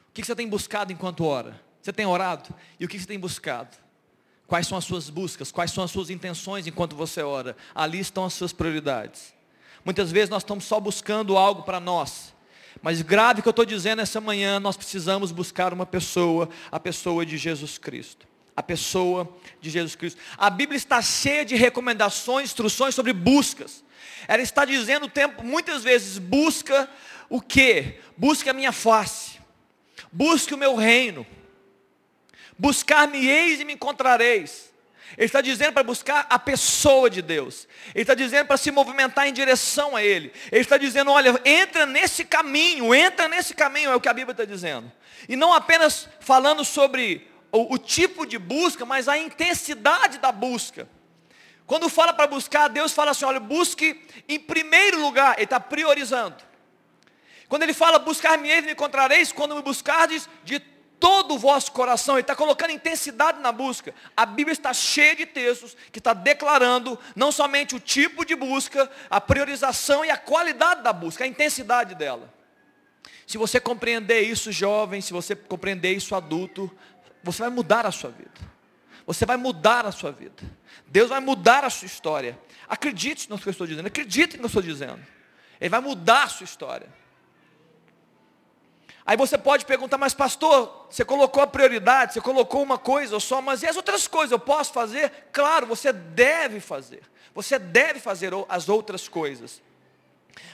O 0.10 0.12
que, 0.14 0.22
que 0.22 0.28
você 0.28 0.36
tem 0.36 0.48
buscado 0.48 0.94
enquanto 0.94 1.26
ora? 1.26 1.60
Você 1.82 1.94
tem 1.94 2.06
orado? 2.06 2.54
E 2.80 2.86
o 2.86 2.88
que, 2.88 2.98
que 2.98 3.02
você 3.02 3.08
tem 3.08 3.20
buscado? 3.20 3.76
Quais 4.46 4.68
são 4.68 4.78
as 4.78 4.86
suas 4.86 5.10
buscas? 5.10 5.52
Quais 5.52 5.72
são 5.72 5.84
as 5.84 5.92
suas 5.92 6.10
intenções 6.10 6.68
enquanto 6.68 6.96
você 6.96 7.22
ora? 7.22 7.56
Ali 7.74 8.00
estão 8.00 8.26
as 8.26 8.34
suas 8.34 8.54
prioridades. 8.54 9.34
Muitas 9.84 10.12
vezes 10.12 10.30
nós 10.30 10.44
estamos 10.44 10.66
só 10.66 10.80
buscando 10.80 11.38
algo 11.38 11.64
para 11.64 11.80
nós. 11.80 12.34
Mas 12.82 13.02
grave 13.02 13.42
que 13.42 13.48
eu 13.48 13.52
estou 13.52 13.66
dizendo 13.66 14.02
essa 14.02 14.22
manhã, 14.22 14.60
nós 14.60 14.78
precisamos 14.78 15.32
buscar 15.32 15.74
uma 15.74 15.86
pessoa, 15.86 16.50
a 16.72 16.80
pessoa 16.80 17.26
de 17.26 17.38
Jesus 17.38 17.78
Cristo. 17.78 18.28
A 18.56 18.64
pessoa 18.64 19.30
de 19.62 19.70
Jesus 19.70 19.96
Cristo. 19.96 20.20
A 20.38 20.50
Bíblia 20.50 20.78
está 20.78 21.02
cheia 21.02 21.46
de 21.46 21.56
recomendações, 21.56 22.50
instruções 22.50 22.94
sobre 22.94 23.14
buscas. 23.14 23.84
Ela 24.28 24.42
está 24.42 24.66
dizendo 24.66 25.06
o 25.06 25.10
tempo, 25.10 25.44
muitas 25.44 25.84
vezes, 25.84 26.18
busca 26.18 26.90
o 27.30 27.42
que? 27.42 28.00
Busca 28.18 28.52
a 28.52 28.54
minha 28.54 28.72
face. 28.72 29.40
Busque 30.12 30.54
o 30.54 30.58
meu 30.58 30.76
reino. 30.76 31.26
Buscar-me-eis 32.58 33.60
e 33.60 33.66
me 33.66 33.74
encontrareis. 33.74 34.69
Ele 35.18 35.26
está 35.26 35.42
dizendo 35.42 35.74
para 35.74 35.84
buscar 35.84 36.28
a 36.30 36.38
pessoa 36.38 37.10
de 37.10 37.22
Deus. 37.22 37.68
Ele 37.94 38.04
está 38.04 38.14
dizendo 38.14 38.48
para 38.48 38.58
se 38.58 38.72
movimentar 38.72 39.28
em 39.28 39.34
direção 39.34 39.96
a 39.96 40.04
Ele. 40.04 40.32
Ele 40.52 40.62
está 40.62 40.78
dizendo, 40.78 41.12
olha, 41.12 41.40
entra 41.44 41.86
nesse 41.86 42.24
caminho, 42.24 42.94
entra 42.94 43.28
nesse 43.28 43.54
caminho, 43.54 43.92
é 43.92 43.96
o 43.96 44.02
que 44.02 44.10
a 44.10 44.14
Bíblia 44.14 44.34
está 44.34 44.46
dizendo. 44.46 44.92
E 45.28 45.36
não 45.36 45.54
apenas 45.54 46.08
falando 46.20 46.64
sobre 46.64 47.28
o, 47.52 47.74
o 47.74 47.78
tipo 47.78 48.26
de 48.26 48.38
busca, 48.38 48.86
mas 48.86 49.08
a 49.08 49.18
intensidade 49.18 50.20
da 50.20 50.32
busca. 50.32 50.88
Quando 51.66 51.90
fala 51.90 52.14
para 52.14 52.28
buscar, 52.28 52.68
Deus 52.68 52.94
fala 52.94 53.12
assim, 53.12 53.26
olha, 53.26 53.40
busque 53.40 54.04
em 54.28 54.40
primeiro 54.40 55.02
lugar, 55.02 55.36
Ele 55.36 55.44
está 55.44 55.60
priorizando. 55.60 56.36
Quando 57.48 57.64
Ele 57.64 57.74
fala, 57.74 58.00
buscar-me 58.00 58.50
e 58.50 58.62
me 58.62 58.72
encontrareis, 58.72 59.32
quando 59.32 59.56
me 59.56 59.62
buscardes 59.62 60.30
de 60.44 60.60
todo 61.00 61.36
o 61.36 61.40
vosso 61.40 61.72
coração, 61.72 62.16
ele 62.16 62.22
está 62.22 62.36
colocando 62.36 62.72
intensidade 62.72 63.40
na 63.40 63.52
busca. 63.52 63.94
A 64.16 64.26
Bíblia 64.26 64.54
está 64.54 64.74
cheia 64.74 65.16
de 65.16 65.26
textos 65.26 65.76
que 65.92 66.00
está 66.00 66.14
declarando 66.14 67.00
não 67.16 67.32
somente 67.32 67.76
o 67.76 67.80
tipo 67.80 68.26
de 68.26 68.36
busca, 68.36 68.90
a 69.10 69.22
priorização 69.22 70.04
e 70.04 70.10
a 70.10 70.18
qualidade 70.18 70.84
da 70.84 70.92
busca, 70.92 71.24
a 71.24 71.28
intensidade 71.28 71.96
dela. 71.96 72.34
Se 73.26 73.38
você 73.38 73.60
compreender 73.60 74.22
isso, 74.22 74.52
jovem, 74.52 75.02
se 75.02 75.14
você 75.14 75.36
compreender 75.36 75.94
isso, 75.94 76.16
adulto, 76.16 76.70
você 77.24 77.42
vai 77.44 77.52
mudar 77.52 77.86
a 77.86 77.92
sua 77.92 78.10
vida. 78.10 78.32
Você 79.06 79.26
vai 79.26 79.38
mudar 79.38 79.86
a 79.86 79.92
sua 79.92 80.12
vida. 80.12 80.44
Deus 80.88 81.10
vai 81.10 81.20
mudar 81.20 81.64
a 81.64 81.70
sua 81.70 81.86
história. 81.86 82.40
Acredite 82.68 83.30
no 83.30 83.40
que 83.40 83.48
eu 83.48 83.52
estou 83.52 83.66
dizendo, 83.66 83.88
acredite 83.88 84.34
no 84.34 84.40
que 84.40 84.46
eu 84.46 84.48
estou 84.48 84.62
dizendo. 84.62 85.00
Ele 85.60 85.70
vai 85.70 85.80
mudar 85.80 86.24
a 86.24 86.28
sua 86.28 86.44
história. 86.44 86.88
Aí 89.10 89.18
você 89.18 89.40
pode 89.40 89.66
perguntar, 89.66 89.98
mas 89.98 90.14
pastor, 90.14 90.86
você 90.88 91.04
colocou 91.04 91.42
a 91.42 91.48
prioridade, 91.48 92.14
você 92.14 92.22
colocou 92.22 92.62
uma 92.62 92.78
coisa 92.78 93.20
só, 93.20 93.42
mas 93.42 93.64
e 93.64 93.68
as 93.68 93.76
outras 93.76 94.08
coisas 94.08 94.32
eu 94.32 94.38
posso 94.38 94.72
fazer? 94.72 95.12
Claro, 95.34 95.66
você 95.66 95.92
deve 95.92 96.60
fazer. 96.60 97.02
Você 97.34 97.58
deve 97.58 98.00
fazer 98.00 98.32
as 98.48 98.70
outras 98.70 99.08
coisas. 99.08 99.64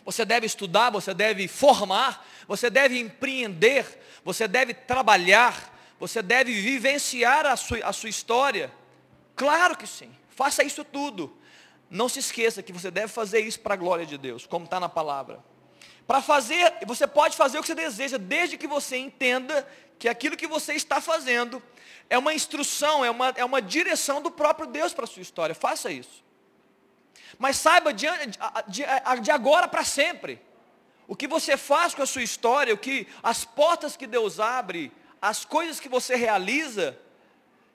Você 0.06 0.24
deve 0.24 0.46
estudar, 0.46 0.90
você 0.90 1.14
deve 1.14 1.50
formar, 1.50 2.26
você 2.48 2.70
deve 2.70 2.98
empreender, 2.98 4.02
você 4.24 4.48
deve 4.48 4.74
trabalhar, 4.74 5.78
você 6.00 6.22
deve 6.22 6.54
vivenciar 6.54 7.46
a 7.46 7.58
sua, 7.58 7.80
a 7.80 7.92
sua 7.92 8.08
história. 8.08 8.72
Claro 9.36 9.76
que 9.76 9.86
sim, 9.86 10.16
faça 10.30 10.64
isso 10.64 10.86
tudo. 10.86 11.36
Não 11.90 12.08
se 12.08 12.20
esqueça 12.20 12.64
que 12.64 12.72
você 12.72 12.90
deve 12.90 13.10
fazer 13.10 13.42
isso 13.42 13.60
para 13.60 13.74
a 13.74 13.78
glória 13.78 14.06
de 14.06 14.18
Deus, 14.18 14.48
como 14.48 14.64
está 14.64 14.80
na 14.80 14.88
palavra. 14.88 15.44
Para 16.08 16.22
fazer, 16.22 16.74
você 16.86 17.08
pode 17.08 17.36
fazer 17.36 17.58
o 17.58 17.62
que 17.62 17.68
você 17.68 17.76
deseja, 17.76 18.18
desde 18.18 18.58
que 18.58 18.68
você 18.68 18.98
entenda 18.98 19.68
que 19.98 20.08
aquilo 20.08 20.38
que 20.38 20.48
você 20.48 20.74
está 20.74 21.02
fazendo 21.02 21.62
é 22.10 22.18
uma 22.18 22.34
instrução, 22.34 23.04
é 23.04 23.10
uma, 23.10 23.30
é 23.36 23.44
uma 23.44 23.62
direção 23.62 24.22
do 24.22 24.30
próprio 24.30 24.68
Deus 24.68 24.94
para 24.94 25.06
a 25.06 25.08
sua 25.08 25.22
história. 25.22 25.56
Faça 25.56 25.92
isso. 25.92 26.24
Mas 27.40 27.58
saiba 27.58 27.92
de, 27.92 28.06
de, 28.68 28.84
de 29.22 29.32
agora 29.32 29.68
para 29.68 29.84
sempre. 29.84 30.40
O 31.08 31.16
que 31.16 31.28
você 31.28 31.58
faz 31.58 31.96
com 31.96 32.04
a 32.04 32.06
sua 32.06 32.24
história, 32.24 32.74
o 32.74 32.78
que 32.78 33.08
as 33.24 33.44
portas 33.44 33.98
que 33.98 34.06
Deus 34.06 34.40
abre, 34.40 34.92
as 35.22 35.44
coisas 35.44 35.80
que 35.80 35.90
você 35.90 36.16
realiza, 36.16 36.98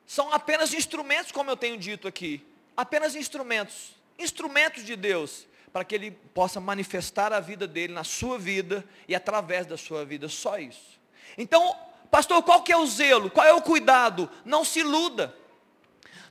são 0.06 0.32
apenas 0.32 0.72
instrumentos, 0.72 1.32
como 1.32 1.50
eu 1.50 1.56
tenho 1.56 1.76
dito 1.76 2.06
aqui. 2.06 2.46
Apenas 2.76 3.16
instrumentos. 3.16 3.94
Instrumentos 4.18 4.84
de 4.84 4.94
Deus 4.94 5.46
para 5.72 5.84
que 5.84 5.94
ele 5.94 6.10
possa 6.10 6.60
manifestar 6.60 7.32
a 7.32 7.40
vida 7.40 7.66
dele 7.66 7.92
na 7.92 8.04
sua 8.04 8.38
vida 8.38 8.84
e 9.06 9.14
através 9.14 9.66
da 9.66 9.76
sua 9.76 10.04
vida, 10.04 10.28
só 10.28 10.58
isso. 10.58 11.00
Então, 11.38 11.76
pastor, 12.10 12.42
qual 12.42 12.62
que 12.62 12.72
é 12.72 12.76
o 12.76 12.86
zelo? 12.86 13.30
Qual 13.30 13.46
é 13.46 13.52
o 13.52 13.62
cuidado? 13.62 14.28
Não 14.44 14.64
se 14.64 14.80
iluda. 14.80 15.34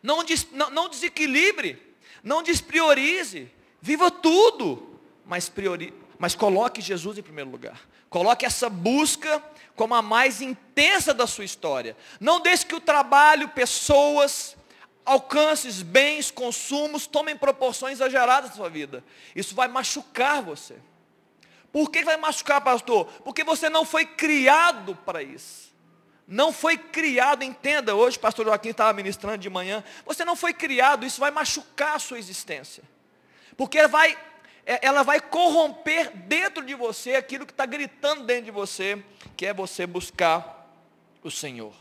Não, 0.03 0.23
des, 0.23 0.47
não, 0.51 0.69
não 0.69 0.89
desequilibre. 0.89 1.95
Não 2.23 2.43
despriorize. 2.43 3.49
Viva 3.81 4.11
tudo. 4.11 4.99
Mas, 5.25 5.47
priori, 5.47 5.93
mas 6.17 6.35
coloque 6.35 6.81
Jesus 6.81 7.17
em 7.17 7.23
primeiro 7.23 7.49
lugar. 7.49 7.79
Coloque 8.09 8.45
essa 8.45 8.69
busca 8.69 9.41
como 9.75 9.95
a 9.95 10.01
mais 10.01 10.41
intensa 10.41 11.13
da 11.13 11.25
sua 11.25 11.45
história. 11.45 11.95
Não 12.19 12.41
deixe 12.41 12.65
que 12.65 12.75
o 12.75 12.81
trabalho, 12.81 13.47
pessoas, 13.49 14.57
alcances, 15.05 15.81
bens, 15.81 16.29
consumos 16.31 17.07
tomem 17.07 17.35
proporções 17.35 17.93
exageradas 17.93 18.51
na 18.51 18.55
sua 18.55 18.69
vida. 18.69 19.03
Isso 19.35 19.55
vai 19.55 19.67
machucar 19.67 20.41
você. 20.41 20.75
Por 21.71 21.89
que 21.89 22.03
vai 22.03 22.17
machucar, 22.17 22.61
pastor? 22.61 23.05
Porque 23.23 23.43
você 23.43 23.69
não 23.69 23.85
foi 23.85 24.05
criado 24.05 24.95
para 25.05 25.21
isso. 25.21 25.69
Não 26.27 26.53
foi 26.53 26.77
criado, 26.77 27.43
entenda, 27.43 27.95
hoje 27.95 28.17
o 28.17 28.19
pastor 28.19 28.45
Joaquim 28.45 28.69
estava 28.69 28.93
ministrando 28.93 29.39
de 29.39 29.49
manhã, 29.49 29.83
você 30.05 30.23
não 30.23 30.35
foi 30.35 30.53
criado, 30.53 31.03
isso 31.03 31.19
vai 31.19 31.31
machucar 31.31 31.95
a 31.95 31.99
sua 31.99 32.19
existência. 32.19 32.83
Porque 33.57 33.87
vai, 33.87 34.15
é, 34.63 34.85
ela 34.85 35.01
vai 35.01 35.19
corromper 35.19 36.15
dentro 36.15 36.63
de 36.63 36.75
você 36.75 37.15
aquilo 37.15 37.47
que 37.47 37.51
está 37.51 37.65
gritando 37.65 38.25
dentro 38.25 38.45
de 38.45 38.51
você, 38.51 39.03
que 39.35 39.43
é 39.43 39.53
você 39.55 39.87
buscar 39.87 40.71
o 41.23 41.31
Senhor. 41.31 41.73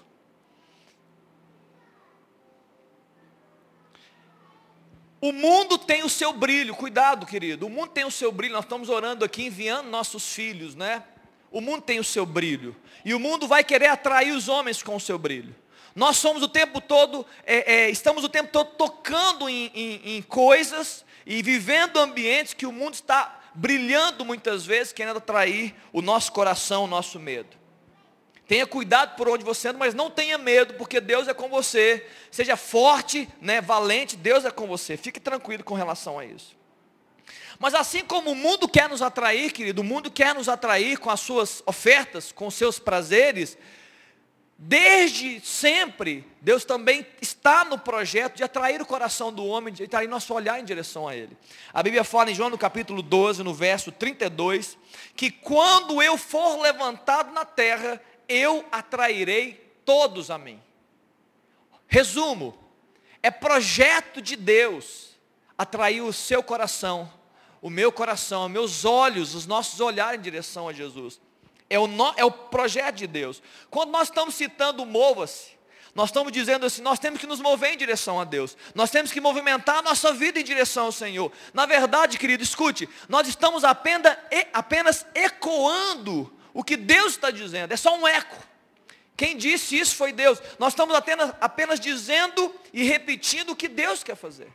O 5.20 5.32
mundo 5.32 5.76
tem 5.76 6.04
o 6.04 6.08
seu 6.08 6.32
brilho, 6.32 6.74
cuidado, 6.74 7.26
querido. 7.26 7.66
O 7.66 7.70
mundo 7.70 7.88
tem 7.88 8.04
o 8.04 8.10
seu 8.10 8.30
brilho. 8.30 8.54
Nós 8.54 8.64
estamos 8.64 8.88
orando 8.88 9.24
aqui, 9.24 9.46
enviando 9.46 9.88
nossos 9.88 10.32
filhos, 10.32 10.76
né? 10.76 11.02
O 11.50 11.60
mundo 11.60 11.82
tem 11.82 11.98
o 11.98 12.04
seu 12.04 12.24
brilho. 12.24 12.76
E 13.04 13.12
o 13.14 13.18
mundo 13.18 13.48
vai 13.48 13.64
querer 13.64 13.88
atrair 13.88 14.32
os 14.32 14.48
homens 14.48 14.82
com 14.82 14.94
o 14.94 15.00
seu 15.00 15.18
brilho. 15.18 15.54
Nós 15.94 16.16
somos 16.18 16.42
o 16.42 16.48
tempo 16.48 16.80
todo, 16.80 17.26
é, 17.44 17.74
é, 17.74 17.90
estamos 17.90 18.22
o 18.22 18.28
tempo 18.28 18.50
todo 18.52 18.70
tocando 18.76 19.48
em, 19.48 19.66
em, 19.74 20.16
em 20.16 20.22
coisas 20.22 21.04
e 21.26 21.42
vivendo 21.42 21.98
ambientes 21.98 22.54
que 22.54 22.66
o 22.66 22.70
mundo 22.70 22.94
está 22.94 23.40
brilhando 23.52 24.24
muitas 24.24 24.64
vezes, 24.64 24.92
querendo 24.92 25.16
atrair 25.16 25.74
o 25.92 26.00
nosso 26.00 26.30
coração, 26.30 26.84
o 26.84 26.86
nosso 26.86 27.18
medo. 27.18 27.57
Tenha 28.48 28.66
cuidado 28.66 29.14
por 29.14 29.28
onde 29.28 29.44
você 29.44 29.68
anda, 29.68 29.78
mas 29.78 29.94
não 29.94 30.10
tenha 30.10 30.38
medo, 30.38 30.72
porque 30.74 31.02
Deus 31.02 31.28
é 31.28 31.34
com 31.34 31.50
você. 31.50 32.06
Seja 32.30 32.56
forte, 32.56 33.28
né, 33.42 33.60
valente, 33.60 34.16
Deus 34.16 34.46
é 34.46 34.50
com 34.50 34.66
você. 34.66 34.96
Fique 34.96 35.20
tranquilo 35.20 35.62
com 35.62 35.74
relação 35.74 36.18
a 36.18 36.24
isso. 36.24 36.56
Mas 37.58 37.74
assim 37.74 38.02
como 38.02 38.30
o 38.30 38.34
mundo 38.34 38.66
quer 38.66 38.88
nos 38.88 39.02
atrair, 39.02 39.52
querido, 39.52 39.82
o 39.82 39.84
mundo 39.84 40.10
quer 40.10 40.34
nos 40.34 40.48
atrair 40.48 40.96
com 40.98 41.10
as 41.10 41.20
suas 41.20 41.62
ofertas, 41.66 42.32
com 42.32 42.46
os 42.46 42.54
seus 42.54 42.78
prazeres, 42.78 43.58
desde 44.56 45.40
sempre, 45.40 46.24
Deus 46.40 46.64
também 46.64 47.06
está 47.20 47.66
no 47.66 47.78
projeto 47.78 48.36
de 48.36 48.44
atrair 48.44 48.80
o 48.80 48.86
coração 48.86 49.30
do 49.30 49.44
homem, 49.44 49.74
de 49.74 49.84
atrair 49.84 50.08
nosso 50.08 50.32
olhar 50.32 50.58
em 50.58 50.64
direção 50.64 51.06
a 51.06 51.14
Ele. 51.14 51.36
A 51.70 51.82
Bíblia 51.82 52.02
fala 52.02 52.30
em 52.30 52.34
João 52.34 52.48
no 52.48 52.56
capítulo 52.56 53.02
12, 53.02 53.42
no 53.42 53.52
verso 53.52 53.92
32, 53.92 54.78
que 55.14 55.30
quando 55.30 56.00
eu 56.00 56.16
for 56.16 56.60
levantado 56.62 57.30
na 57.32 57.44
terra, 57.44 58.00
eu 58.28 58.64
atrairei 58.70 59.54
todos 59.84 60.30
a 60.30 60.36
mim. 60.36 60.60
Resumo, 61.86 62.56
é 63.22 63.30
projeto 63.30 64.20
de 64.20 64.36
Deus 64.36 65.08
atrair 65.56 66.02
o 66.02 66.12
seu 66.12 66.42
coração, 66.42 67.10
o 67.60 67.70
meu 67.70 67.90
coração, 67.90 68.48
meus 68.48 68.84
olhos, 68.84 69.34
os 69.34 69.46
nossos 69.46 69.80
olhares 69.80 70.20
em 70.20 70.22
direção 70.22 70.68
a 70.68 70.72
Jesus. 70.72 71.20
É 71.70 71.78
o, 71.78 71.86
no, 71.86 72.14
é 72.16 72.24
o 72.24 72.30
projeto 72.30 72.96
de 72.96 73.06
Deus. 73.06 73.42
Quando 73.70 73.90
nós 73.90 74.08
estamos 74.08 74.34
citando 74.34 74.86
mova-se, 74.86 75.58
nós 75.94 76.10
estamos 76.10 76.32
dizendo 76.32 76.64
assim, 76.64 76.80
nós 76.80 76.98
temos 76.98 77.18
que 77.18 77.26
nos 77.26 77.40
mover 77.40 77.72
em 77.72 77.76
direção 77.76 78.20
a 78.20 78.24
Deus. 78.24 78.56
Nós 78.74 78.90
temos 78.90 79.10
que 79.10 79.20
movimentar 79.20 79.78
a 79.78 79.82
nossa 79.82 80.12
vida 80.12 80.38
em 80.38 80.44
direção 80.44 80.86
ao 80.86 80.92
Senhor. 80.92 81.32
Na 81.52 81.66
verdade, 81.66 82.18
querido, 82.18 82.42
escute, 82.42 82.88
nós 83.08 83.26
estamos 83.26 83.64
apenas, 83.64 84.16
apenas 84.52 85.04
ecoando 85.14 86.32
o 86.58 86.64
que 86.64 86.76
Deus 86.76 87.12
está 87.12 87.30
dizendo, 87.30 87.70
é 87.70 87.76
só 87.76 87.96
um 87.96 88.04
eco. 88.04 88.36
Quem 89.16 89.36
disse 89.36 89.78
isso 89.78 89.94
foi 89.94 90.10
Deus. 90.10 90.42
Nós 90.58 90.72
estamos 90.72 90.92
apenas, 90.92 91.32
apenas 91.40 91.78
dizendo 91.78 92.52
e 92.72 92.82
repetindo 92.82 93.50
o 93.50 93.56
que 93.56 93.68
Deus 93.68 94.02
quer 94.02 94.16
fazer. 94.16 94.48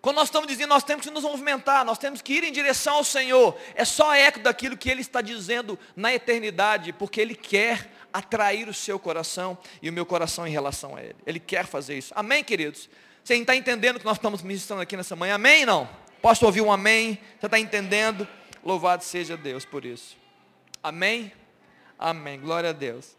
Quando 0.00 0.14
nós 0.14 0.28
estamos 0.28 0.46
dizendo, 0.46 0.68
nós 0.68 0.84
temos 0.84 1.04
que 1.04 1.10
nos 1.10 1.24
movimentar, 1.24 1.84
nós 1.84 1.98
temos 1.98 2.22
que 2.22 2.34
ir 2.34 2.44
em 2.44 2.52
direção 2.52 2.98
ao 2.98 3.02
Senhor, 3.02 3.58
é 3.74 3.84
só 3.84 4.14
eco 4.14 4.38
daquilo 4.38 4.76
que 4.76 4.88
Ele 4.88 5.00
está 5.00 5.20
dizendo 5.20 5.76
na 5.96 6.14
eternidade, 6.14 6.92
porque 6.92 7.20
Ele 7.20 7.34
quer 7.34 7.90
atrair 8.12 8.68
o 8.68 8.74
seu 8.74 8.96
coração 8.96 9.58
e 9.82 9.90
o 9.90 9.92
meu 9.92 10.06
coração 10.06 10.46
em 10.46 10.52
relação 10.52 10.94
a 10.94 11.02
Ele. 11.02 11.16
Ele 11.26 11.40
quer 11.40 11.66
fazer 11.66 11.98
isso. 11.98 12.12
Amém, 12.14 12.44
queridos? 12.44 12.88
Você 13.24 13.34
está 13.34 13.56
entendendo 13.56 13.96
o 13.96 13.98
que 13.98 14.06
nós 14.06 14.18
estamos 14.18 14.40
ministrando 14.40 14.82
aqui 14.82 14.96
nessa 14.96 15.16
manhã? 15.16 15.34
Amém? 15.34 15.66
Não? 15.66 15.88
Posso 16.22 16.46
ouvir 16.46 16.60
um 16.60 16.70
amém? 16.70 17.18
Você 17.40 17.46
está 17.46 17.58
entendendo? 17.58 18.28
Louvado 18.64 19.02
seja 19.02 19.36
Deus 19.36 19.64
por 19.64 19.84
isso. 19.84 20.25
Amém? 20.82 21.32
Amém. 21.98 22.40
Glória 22.40 22.70
a 22.70 22.72
Deus. 22.72 23.16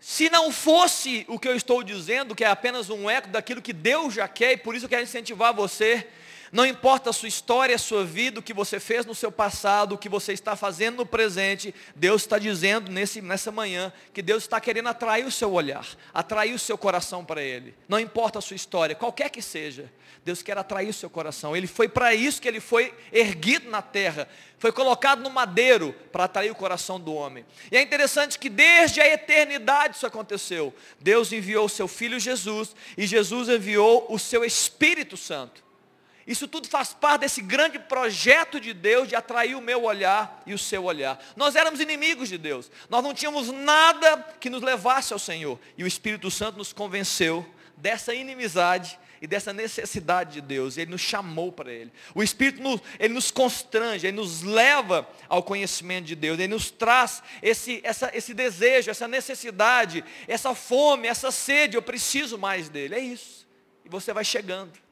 Se 0.00 0.30
não 0.30 0.50
fosse 0.50 1.24
o 1.28 1.38
que 1.38 1.46
eu 1.46 1.54
estou 1.54 1.82
dizendo, 1.82 2.34
que 2.34 2.42
é 2.42 2.48
apenas 2.48 2.90
um 2.90 3.08
eco 3.08 3.28
daquilo 3.28 3.62
que 3.62 3.72
Deus 3.72 4.14
já 4.14 4.26
quer, 4.26 4.52
e 4.52 4.56
por 4.56 4.74
isso 4.74 4.86
eu 4.86 4.88
quero 4.88 5.02
incentivar 5.02 5.54
você 5.54 6.08
não 6.52 6.66
importa 6.66 7.10
a 7.10 7.12
sua 7.12 7.28
história, 7.28 7.74
a 7.74 7.78
sua 7.78 8.04
vida, 8.04 8.40
o 8.40 8.42
que 8.42 8.54
você 8.54 8.80
fez 8.80 9.04
no 9.04 9.14
seu 9.14 9.30
passado, 9.30 9.94
o 9.94 9.98
que 9.98 10.08
você 10.08 10.32
está 10.32 10.56
fazendo 10.56 10.98
no 10.98 11.06
presente, 11.06 11.74
Deus 11.94 12.22
está 12.22 12.38
dizendo 12.38 12.90
nesse, 12.90 13.20
nessa 13.20 13.52
manhã 13.52 13.92
que 14.12 14.22
Deus 14.22 14.44
está 14.44 14.60
querendo 14.60 14.88
atrair 14.88 15.26
o 15.26 15.30
seu 15.30 15.52
olhar, 15.52 15.86
atrair 16.12 16.54
o 16.54 16.58
seu 16.58 16.78
coração 16.78 17.24
para 17.24 17.42
Ele. 17.42 17.74
Não 17.88 18.00
importa 18.00 18.38
a 18.38 18.42
sua 18.42 18.56
história, 18.56 18.94
qualquer 18.94 19.30
que 19.30 19.42
seja, 19.42 19.90
Deus 20.24 20.42
quer 20.42 20.58
atrair 20.58 20.88
o 20.88 20.92
seu 20.92 21.08
coração. 21.08 21.56
Ele 21.56 21.66
foi 21.66 21.88
para 21.88 22.14
isso 22.14 22.40
que 22.40 22.48
ele 22.48 22.60
foi 22.60 22.94
erguido 23.12 23.70
na 23.70 23.80
terra, 23.80 24.28
foi 24.58 24.70
colocado 24.72 25.22
no 25.22 25.30
madeiro 25.30 25.94
para 26.12 26.24
atrair 26.24 26.50
o 26.50 26.54
coração 26.54 27.00
do 27.00 27.14
homem. 27.14 27.46
E 27.70 27.76
é 27.76 27.82
interessante 27.82 28.38
que 28.38 28.48
desde 28.48 29.00
a 29.00 29.06
eternidade 29.06 29.96
isso 29.96 30.06
aconteceu. 30.06 30.74
Deus 31.00 31.32
enviou 31.32 31.66
o 31.66 31.68
seu 31.68 31.88
filho 31.88 32.20
Jesus 32.20 32.74
e 32.96 33.06
Jesus 33.06 33.48
enviou 33.48 34.06
o 34.10 34.18
seu 34.18 34.44
Espírito 34.44 35.16
Santo. 35.16 35.67
Isso 36.28 36.46
tudo 36.46 36.68
faz 36.68 36.92
parte 36.92 37.22
desse 37.22 37.40
grande 37.40 37.78
projeto 37.78 38.60
de 38.60 38.74
Deus 38.74 39.08
de 39.08 39.16
atrair 39.16 39.56
o 39.56 39.62
meu 39.62 39.84
olhar 39.84 40.42
e 40.44 40.52
o 40.52 40.58
seu 40.58 40.84
olhar. 40.84 41.18
Nós 41.34 41.56
éramos 41.56 41.80
inimigos 41.80 42.28
de 42.28 42.36
Deus. 42.36 42.70
Nós 42.90 43.02
não 43.02 43.14
tínhamos 43.14 43.50
nada 43.50 44.18
que 44.38 44.50
nos 44.50 44.60
levasse 44.60 45.14
ao 45.14 45.18
Senhor. 45.18 45.58
E 45.78 45.82
o 45.82 45.86
Espírito 45.86 46.30
Santo 46.30 46.58
nos 46.58 46.70
convenceu 46.70 47.46
dessa 47.78 48.14
inimizade 48.14 48.98
e 49.22 49.26
dessa 49.26 49.54
necessidade 49.54 50.34
de 50.34 50.40
Deus. 50.42 50.76
Ele 50.76 50.90
nos 50.90 51.00
chamou 51.00 51.50
para 51.50 51.72
Ele. 51.72 51.90
O 52.14 52.22
Espírito 52.22 52.62
nos, 52.62 52.82
ele 53.00 53.14
nos 53.14 53.30
constrange, 53.30 54.06
Ele 54.06 54.18
nos 54.18 54.42
leva 54.42 55.08
ao 55.30 55.42
conhecimento 55.42 56.04
de 56.04 56.14
Deus. 56.14 56.38
Ele 56.38 56.52
nos 56.52 56.70
traz 56.70 57.22
esse, 57.40 57.80
essa, 57.82 58.10
esse 58.12 58.34
desejo, 58.34 58.90
essa 58.90 59.08
necessidade, 59.08 60.04
essa 60.26 60.54
fome, 60.54 61.08
essa 61.08 61.30
sede. 61.30 61.74
Eu 61.74 61.82
preciso 61.82 62.36
mais 62.36 62.68
dele. 62.68 62.96
É 62.96 63.00
isso. 63.00 63.48
E 63.82 63.88
você 63.88 64.12
vai 64.12 64.26
chegando 64.26 64.87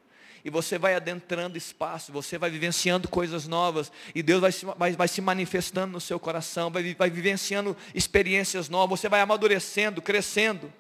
e 0.46 0.50
você 0.50 0.78
vai 0.78 0.94
adentrando 0.94 1.58
espaço, 1.58 2.12
você 2.12 2.38
vai 2.38 2.48
vivenciando 2.48 3.08
coisas 3.08 3.48
novas, 3.48 3.90
e 4.14 4.22
Deus 4.22 4.40
vai 4.40 4.52
se, 4.52 4.64
vai, 4.64 4.92
vai 4.92 5.08
se 5.08 5.20
manifestando 5.20 5.92
no 5.92 6.00
seu 6.00 6.20
coração, 6.20 6.70
vai, 6.70 6.94
vai 6.94 7.10
vivenciando 7.10 7.76
experiências 7.92 8.68
novas, 8.68 9.00
você 9.00 9.08
vai 9.08 9.20
amadurecendo, 9.20 10.00
crescendo. 10.00 10.72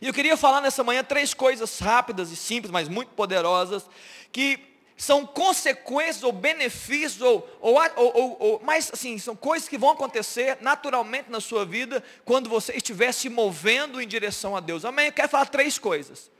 E 0.00 0.06
eu 0.06 0.14
queria 0.14 0.36
falar 0.36 0.60
nessa 0.60 0.84
manhã 0.84 1.02
três 1.02 1.34
coisas 1.34 1.80
rápidas 1.80 2.30
e 2.30 2.36
simples, 2.36 2.70
mas 2.70 2.88
muito 2.88 3.08
poderosas, 3.08 3.84
que 4.30 4.60
são 4.96 5.26
consequências 5.26 6.22
ou 6.22 6.30
benefícios, 6.30 7.22
ou, 7.22 7.58
ou, 7.60 7.76
ou, 7.96 8.36
ou, 8.38 8.62
assim, 8.92 9.18
são 9.18 9.34
coisas 9.34 9.68
que 9.68 9.76
vão 9.76 9.90
acontecer 9.90 10.58
naturalmente 10.60 11.28
na 11.28 11.40
sua 11.40 11.66
vida, 11.66 12.04
quando 12.24 12.48
você 12.48 12.74
estiver 12.74 13.10
se 13.10 13.28
movendo 13.28 14.00
em 14.00 14.06
direção 14.06 14.56
a 14.56 14.60
Deus. 14.60 14.84
Amém? 14.84 15.06
Eu 15.06 15.12
quero 15.12 15.28
falar 15.28 15.46
três 15.46 15.76
coisas. 15.76 16.30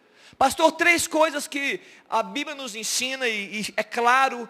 Pastor, 0.41 0.73
três 0.73 1.07
coisas 1.07 1.47
que 1.47 1.83
a 2.09 2.23
Bíblia 2.23 2.57
nos 2.57 2.75
ensina, 2.75 3.29
e, 3.29 3.61
e 3.61 3.75
é 3.77 3.83
claro, 3.83 4.49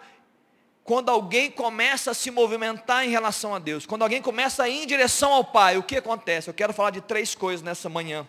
quando 0.85 1.09
alguém 1.09 1.51
começa 1.51 2.13
a 2.13 2.15
se 2.15 2.31
movimentar 2.31 3.05
em 3.05 3.11
relação 3.11 3.53
a 3.57 3.59
Deus, 3.59 3.87
quando 3.87 4.03
alguém 4.03 4.23
começa 4.23 4.63
a 4.63 4.69
ir 4.69 4.85
em 4.85 4.87
direção 4.87 5.33
ao 5.33 5.43
Pai, 5.43 5.77
o 5.79 5.83
que 5.83 5.97
acontece? 5.97 6.49
Eu 6.49 6.55
quero 6.55 6.73
falar 6.73 6.91
de 6.91 7.01
três 7.01 7.35
coisas 7.35 7.61
nessa 7.61 7.89
manhã. 7.89 8.25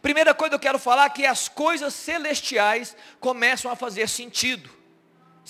Primeira 0.00 0.32
coisa 0.32 0.50
que 0.50 0.54
eu 0.54 0.60
quero 0.60 0.78
falar 0.78 1.06
é 1.06 1.10
que 1.10 1.26
as 1.26 1.48
coisas 1.48 1.92
celestiais 1.92 2.96
começam 3.18 3.68
a 3.68 3.74
fazer 3.74 4.08
sentido. 4.08 4.70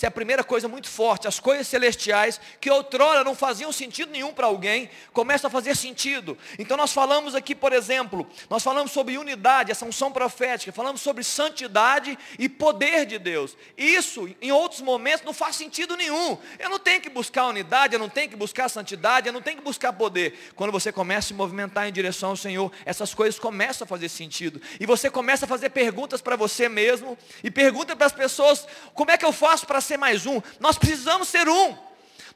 É 0.02 0.08
a 0.08 0.10
primeira 0.10 0.42
coisa 0.42 0.68
muito 0.68 0.88
forte. 0.88 1.28
As 1.28 1.38
coisas 1.38 1.66
celestiais, 1.66 2.40
que 2.60 2.70
outrora 2.70 3.24
não 3.24 3.34
faziam 3.34 3.72
sentido 3.72 4.10
nenhum 4.10 4.32
para 4.32 4.46
alguém, 4.46 4.90
começam 5.12 5.48
a 5.48 5.50
fazer 5.50 5.76
sentido. 5.76 6.36
Então 6.58 6.76
nós 6.76 6.92
falamos 6.92 7.34
aqui, 7.34 7.54
por 7.54 7.72
exemplo, 7.72 8.26
nós 8.48 8.62
falamos 8.62 8.92
sobre 8.92 9.18
unidade, 9.18 9.70
essa 9.70 9.84
unção 9.84 10.10
profética, 10.10 10.72
falamos 10.72 11.00
sobre 11.00 11.22
santidade 11.24 12.18
e 12.38 12.48
poder 12.48 13.06
de 13.06 13.18
Deus. 13.18 13.56
Isso, 13.76 14.28
em 14.40 14.52
outros 14.52 14.80
momentos, 14.80 15.24
não 15.24 15.32
faz 15.32 15.56
sentido 15.56 15.96
nenhum. 15.96 16.38
Eu 16.58 16.70
não 16.70 16.78
tenho 16.78 17.00
que 17.00 17.10
buscar 17.10 17.46
unidade, 17.46 17.94
eu 17.94 17.98
não 18.00 18.08
tenho 18.08 18.28
que 18.28 18.36
buscar 18.36 18.68
santidade, 18.68 19.26
eu 19.26 19.32
não 19.32 19.42
tenho 19.42 19.58
que 19.58 19.64
buscar 19.64 19.92
poder. 19.92 20.52
Quando 20.54 20.72
você 20.72 20.90
começa 20.92 21.26
a 21.26 21.28
se 21.28 21.34
movimentar 21.34 21.88
em 21.88 21.92
direção 21.92 22.30
ao 22.30 22.36
Senhor, 22.36 22.72
essas 22.84 23.14
coisas 23.14 23.38
começam 23.38 23.84
a 23.84 23.88
fazer 23.88 24.08
sentido. 24.08 24.60
E 24.78 24.86
você 24.86 25.10
começa 25.10 25.44
a 25.44 25.48
fazer 25.48 25.70
perguntas 25.70 26.20
para 26.20 26.36
você 26.36 26.68
mesmo, 26.68 27.16
e 27.42 27.50
pergunta 27.50 27.94
para 27.94 28.06
as 28.06 28.12
pessoas, 28.12 28.66
como 28.94 29.10
é 29.10 29.18
que 29.18 29.24
eu 29.24 29.32
faço 29.32 29.66
para 29.66 29.80
ser 29.90 29.96
mais 29.96 30.26
um. 30.26 30.40
Nós 30.58 30.78
precisamos 30.78 31.28
ser 31.28 31.48
um. 31.48 31.76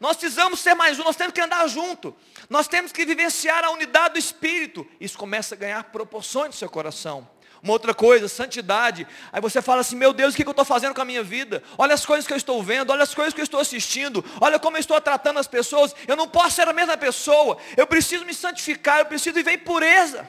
Nós 0.01 0.17
precisamos 0.17 0.61
ser 0.61 0.75
mais 0.75 0.99
um, 0.99 1.05
nós 1.05 1.17
temos 1.17 1.33
que 1.33 1.41
andar 1.41 1.67
junto. 1.69 2.15
Nós 2.51 2.67
temos 2.67 2.93
que 2.93 3.07
vivenciar 3.07 3.65
a 3.65 3.71
unidade 3.71 4.15
do 4.15 4.19
Espírito. 4.19 4.87
Isso 5.01 5.17
começa 5.17 5.55
a 5.55 5.59
ganhar 5.59 5.85
proporções 5.85 6.49
no 6.49 6.53
seu 6.53 6.69
coração. 6.69 7.29
Uma 7.63 7.73
outra 7.73 7.95
coisa, 7.95 8.29
santidade. 8.29 9.07
Aí 9.33 9.41
você 9.41 9.63
fala 9.63 9.81
assim, 9.81 9.97
meu 9.97 10.13
Deus, 10.13 10.35
o 10.35 10.37
que 10.37 10.45
eu 10.45 10.51
estou 10.51 10.65
fazendo 10.65 10.95
com 10.95 11.01
a 11.01 11.05
minha 11.05 11.23
vida? 11.23 11.63
Olha 11.79 11.95
as 11.95 12.05
coisas 12.05 12.27
que 12.27 12.33
eu 12.33 12.37
estou 12.37 12.63
vendo, 12.63 12.91
olha 12.91 13.03
as 13.03 13.15
coisas 13.15 13.33
que 13.33 13.41
eu 13.41 13.45
estou 13.45 13.61
assistindo, 13.61 14.23
olha 14.41 14.59
como 14.59 14.77
eu 14.77 14.81
estou 14.81 15.01
tratando 15.01 15.39
as 15.39 15.47
pessoas. 15.47 15.95
Eu 16.07 16.17
não 16.17 16.29
posso 16.29 16.57
ser 16.57 16.69
a 16.69 16.73
mesma 16.73 16.97
pessoa. 16.97 17.57
Eu 17.77 17.87
preciso 17.87 18.27
me 18.27 18.35
santificar, 18.35 18.99
eu 18.99 19.07
preciso 19.07 19.35
viver 19.35 19.53
em 19.53 19.59
pureza. 19.59 20.29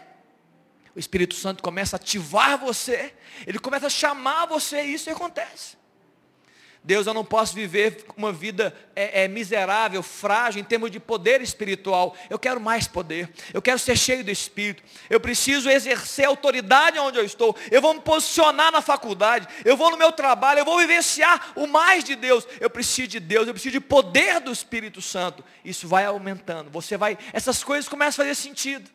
O 0.95 0.99
Espírito 0.99 1.35
Santo 1.35 1.61
começa 1.61 1.95
a 1.95 1.99
ativar 1.99 2.57
você, 2.57 3.13
ele 3.45 3.59
começa 3.59 3.87
a 3.87 3.89
chamar 3.89 4.45
você 4.45 4.81
e 4.85 4.93
isso 4.93 5.09
acontece. 5.09 5.75
Deus, 6.85 7.07
eu 7.07 7.15
não 7.15 7.25
posso 7.25 7.55
viver 7.55 8.05
uma 8.15 8.31
vida 8.31 8.71
é, 8.95 9.23
é, 9.23 9.27
miserável, 9.27 10.03
frágil, 10.03 10.61
em 10.61 10.63
termos 10.63 10.91
de 10.91 10.99
poder 10.99 11.41
espiritual. 11.41 12.15
Eu 12.29 12.37
quero 12.37 12.61
mais 12.61 12.87
poder. 12.87 13.27
Eu 13.51 13.59
quero 13.59 13.79
ser 13.79 13.97
cheio 13.97 14.23
do 14.23 14.29
Espírito. 14.29 14.83
Eu 15.09 15.19
preciso 15.19 15.67
exercer 15.67 16.25
autoridade 16.25 16.99
onde 16.99 17.17
eu 17.17 17.25
estou. 17.25 17.57
Eu 17.71 17.81
vou 17.81 17.95
me 17.95 18.01
posicionar 18.01 18.71
na 18.71 18.83
faculdade. 18.83 19.47
Eu 19.65 19.75
vou 19.75 19.89
no 19.89 19.97
meu 19.97 20.11
trabalho. 20.11 20.59
Eu 20.59 20.65
vou 20.65 20.77
vivenciar 20.77 21.53
o 21.55 21.65
mais 21.65 22.03
de 22.03 22.15
Deus. 22.15 22.47
Eu 22.59 22.69
preciso 22.69 23.07
de 23.07 23.19
Deus. 23.19 23.47
Eu 23.47 23.55
preciso 23.55 23.73
de 23.73 23.81
poder 23.81 24.39
do 24.39 24.51
Espírito 24.51 25.01
Santo. 25.01 25.43
Isso 25.63 25.87
vai 25.87 26.05
aumentando. 26.05 26.69
Você 26.69 26.95
vai. 26.97 27.17
Essas 27.33 27.63
coisas 27.63 27.89
começam 27.89 28.23
a 28.23 28.27
fazer 28.27 28.35
sentido. 28.35 28.91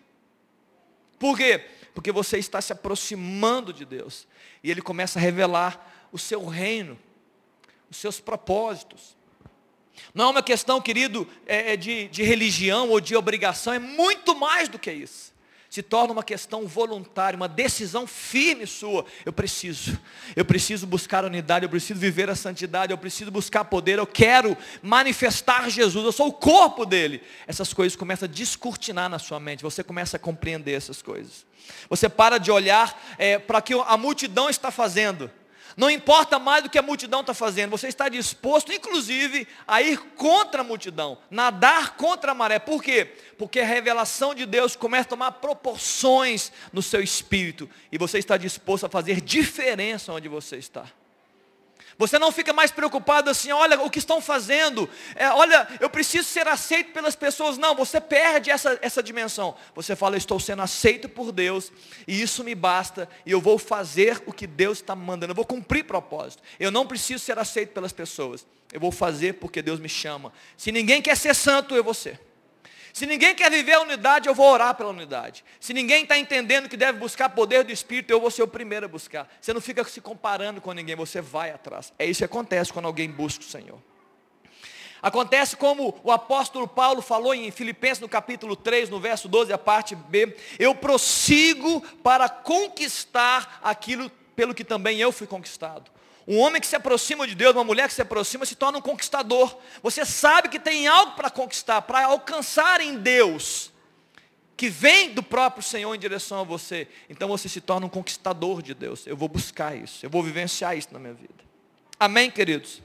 Por 1.18 1.36
quê? 1.36 1.66
Porque 1.92 2.12
você 2.12 2.38
está 2.38 2.60
se 2.60 2.72
aproximando 2.72 3.72
de 3.72 3.84
Deus. 3.84 4.28
E 4.62 4.70
Ele 4.70 4.80
começa 4.80 5.18
a 5.18 5.22
revelar 5.22 6.08
o 6.12 6.18
seu 6.18 6.46
reino 6.46 6.96
os 7.90 7.96
seus 7.96 8.20
propósitos. 8.20 9.16
Não 10.14 10.26
é 10.26 10.30
uma 10.30 10.42
questão, 10.42 10.80
querido, 10.80 11.26
é, 11.46 11.72
é, 11.72 11.76
de, 11.76 12.08
de 12.08 12.22
religião 12.22 12.88
ou 12.88 13.00
de 13.00 13.14
obrigação, 13.16 13.72
é 13.72 13.78
muito 13.78 14.34
mais 14.34 14.68
do 14.68 14.78
que 14.78 14.90
isso. 14.90 15.30
Se 15.68 15.84
torna 15.84 16.12
uma 16.12 16.24
questão 16.24 16.66
voluntária, 16.66 17.36
uma 17.36 17.46
decisão 17.46 18.04
firme 18.04 18.66
sua. 18.66 19.06
Eu 19.24 19.32
preciso, 19.32 19.96
eu 20.34 20.44
preciso 20.44 20.84
buscar 20.84 21.24
unidade, 21.24 21.64
eu 21.64 21.68
preciso 21.68 22.00
viver 22.00 22.28
a 22.28 22.34
santidade, 22.34 22.92
eu 22.92 22.98
preciso 22.98 23.30
buscar 23.30 23.64
poder, 23.64 23.98
eu 23.98 24.06
quero 24.06 24.56
manifestar 24.82 25.70
Jesus, 25.70 26.04
eu 26.04 26.10
sou 26.10 26.26
o 26.26 26.32
corpo 26.32 26.84
dele. 26.84 27.22
Essas 27.46 27.72
coisas 27.72 27.94
começam 27.94 28.28
a 28.28 28.32
descortinar 28.32 29.08
na 29.08 29.20
sua 29.20 29.38
mente, 29.38 29.62
você 29.62 29.84
começa 29.84 30.16
a 30.16 30.20
compreender 30.20 30.72
essas 30.72 31.00
coisas. 31.02 31.46
Você 31.88 32.08
para 32.08 32.38
de 32.38 32.50
olhar 32.50 33.00
é, 33.16 33.38
para 33.38 33.58
o 33.58 33.62
que 33.62 33.74
a 33.74 33.96
multidão 33.96 34.50
está 34.50 34.72
fazendo 34.72 35.30
não 35.76 35.90
importa 35.90 36.38
mais 36.38 36.62
do 36.62 36.70
que 36.70 36.78
a 36.78 36.82
multidão 36.82 37.20
está 37.20 37.34
fazendo, 37.34 37.70
você 37.70 37.88
está 37.88 38.08
disposto, 38.08 38.72
inclusive, 38.72 39.46
a 39.66 39.80
ir 39.82 39.98
contra 40.16 40.60
a 40.62 40.64
multidão, 40.64 41.18
nadar 41.30 41.96
contra 41.96 42.32
a 42.32 42.34
maré. 42.34 42.58
Por 42.58 42.82
quê? 42.82 43.14
Porque 43.38 43.60
a 43.60 43.66
revelação 43.66 44.34
de 44.34 44.46
Deus 44.46 44.76
começa 44.76 45.06
a 45.06 45.10
tomar 45.10 45.32
proporções 45.32 46.52
no 46.72 46.82
seu 46.82 47.00
espírito, 47.00 47.68
e 47.90 47.98
você 47.98 48.18
está 48.18 48.36
disposto 48.36 48.86
a 48.86 48.88
fazer 48.88 49.20
diferença 49.20 50.12
onde 50.12 50.28
você 50.28 50.56
está. 50.56 50.86
Você 52.00 52.18
não 52.18 52.32
fica 52.32 52.50
mais 52.54 52.70
preocupado 52.70 53.28
assim, 53.28 53.52
olha 53.52 53.78
o 53.82 53.90
que 53.90 53.98
estão 53.98 54.22
fazendo, 54.22 54.88
é, 55.14 55.28
olha, 55.28 55.68
eu 55.80 55.90
preciso 55.90 56.26
ser 56.26 56.48
aceito 56.48 56.92
pelas 56.92 57.14
pessoas. 57.14 57.58
Não, 57.58 57.74
você 57.74 58.00
perde 58.00 58.50
essa, 58.50 58.78
essa 58.80 59.02
dimensão. 59.02 59.54
Você 59.74 59.94
fala, 59.94 60.16
estou 60.16 60.40
sendo 60.40 60.62
aceito 60.62 61.10
por 61.10 61.30
Deus, 61.30 61.70
e 62.08 62.22
isso 62.22 62.42
me 62.42 62.54
basta, 62.54 63.06
e 63.26 63.32
eu 63.32 63.40
vou 63.40 63.58
fazer 63.58 64.22
o 64.24 64.32
que 64.32 64.46
Deus 64.46 64.78
está 64.78 64.96
me 64.96 65.04
mandando, 65.04 65.32
eu 65.32 65.36
vou 65.36 65.44
cumprir 65.44 65.84
propósito. 65.84 66.42
Eu 66.58 66.70
não 66.70 66.86
preciso 66.86 67.22
ser 67.22 67.38
aceito 67.38 67.74
pelas 67.74 67.92
pessoas, 67.92 68.46
eu 68.72 68.80
vou 68.80 68.90
fazer 68.90 69.34
porque 69.34 69.60
Deus 69.60 69.78
me 69.78 69.88
chama. 69.88 70.32
Se 70.56 70.72
ninguém 70.72 71.02
quer 71.02 71.18
ser 71.18 71.34
santo, 71.34 71.76
eu 71.76 71.84
vou 71.84 71.92
ser. 71.92 72.18
Se 73.00 73.06
ninguém 73.06 73.34
quer 73.34 73.50
viver 73.50 73.72
a 73.72 73.80
unidade, 73.80 74.28
eu 74.28 74.34
vou 74.34 74.52
orar 74.52 74.74
pela 74.74 74.90
unidade. 74.90 75.42
Se 75.58 75.72
ninguém 75.72 76.02
está 76.02 76.18
entendendo 76.18 76.68
que 76.68 76.76
deve 76.76 76.98
buscar 76.98 77.30
poder 77.30 77.64
do 77.64 77.72
Espírito, 77.72 78.10
eu 78.10 78.20
vou 78.20 78.30
ser 78.30 78.42
o 78.42 78.46
primeiro 78.46 78.84
a 78.84 78.88
buscar. 78.90 79.26
Você 79.40 79.54
não 79.54 79.60
fica 79.62 79.82
se 79.84 80.02
comparando 80.02 80.60
com 80.60 80.70
ninguém, 80.72 80.94
você 80.94 81.18
vai 81.18 81.50
atrás. 81.50 81.94
É 81.98 82.04
isso 82.04 82.18
que 82.18 82.26
acontece 82.26 82.70
quando 82.70 82.84
alguém 82.84 83.10
busca 83.10 83.42
o 83.42 83.46
Senhor. 83.46 83.78
Acontece 85.00 85.56
como 85.56 85.98
o 86.04 86.12
apóstolo 86.12 86.68
Paulo 86.68 87.00
falou 87.00 87.34
em 87.34 87.50
Filipenses 87.50 88.00
no 88.00 88.06
capítulo 88.06 88.54
3, 88.54 88.90
no 88.90 89.00
verso 89.00 89.30
12, 89.30 89.50
a 89.50 89.56
parte 89.56 89.94
B, 89.94 90.36
eu 90.58 90.74
prossigo 90.74 91.80
para 92.02 92.28
conquistar 92.28 93.60
aquilo 93.62 94.10
pelo 94.36 94.54
que 94.54 94.62
também 94.62 95.00
eu 95.00 95.10
fui 95.10 95.26
conquistado. 95.26 95.90
Um 96.26 96.38
homem 96.38 96.60
que 96.60 96.66
se 96.66 96.76
aproxima 96.76 97.26
de 97.26 97.34
Deus, 97.34 97.54
uma 97.54 97.64
mulher 97.64 97.88
que 97.88 97.94
se 97.94 98.02
aproxima, 98.02 98.46
se 98.46 98.54
torna 98.54 98.78
um 98.78 98.82
conquistador. 98.82 99.56
Você 99.82 100.04
sabe 100.04 100.48
que 100.48 100.58
tem 100.58 100.86
algo 100.86 101.12
para 101.12 101.30
conquistar, 101.30 101.82
para 101.82 102.04
alcançar 102.06 102.80
em 102.80 102.96
Deus, 102.96 103.72
que 104.56 104.68
vem 104.68 105.12
do 105.12 105.22
próprio 105.22 105.62
Senhor 105.62 105.94
em 105.94 105.98
direção 105.98 106.40
a 106.40 106.44
você. 106.44 106.86
Então 107.08 107.28
você 107.28 107.48
se 107.48 107.60
torna 107.60 107.86
um 107.86 107.90
conquistador 107.90 108.62
de 108.62 108.74
Deus. 108.74 109.06
Eu 109.06 109.16
vou 109.16 109.28
buscar 109.28 109.76
isso, 109.76 110.04
eu 110.04 110.10
vou 110.10 110.22
vivenciar 110.22 110.76
isso 110.76 110.88
na 110.92 110.98
minha 110.98 111.14
vida. 111.14 111.44
Amém, 111.98 112.30
queridos? 112.30 112.82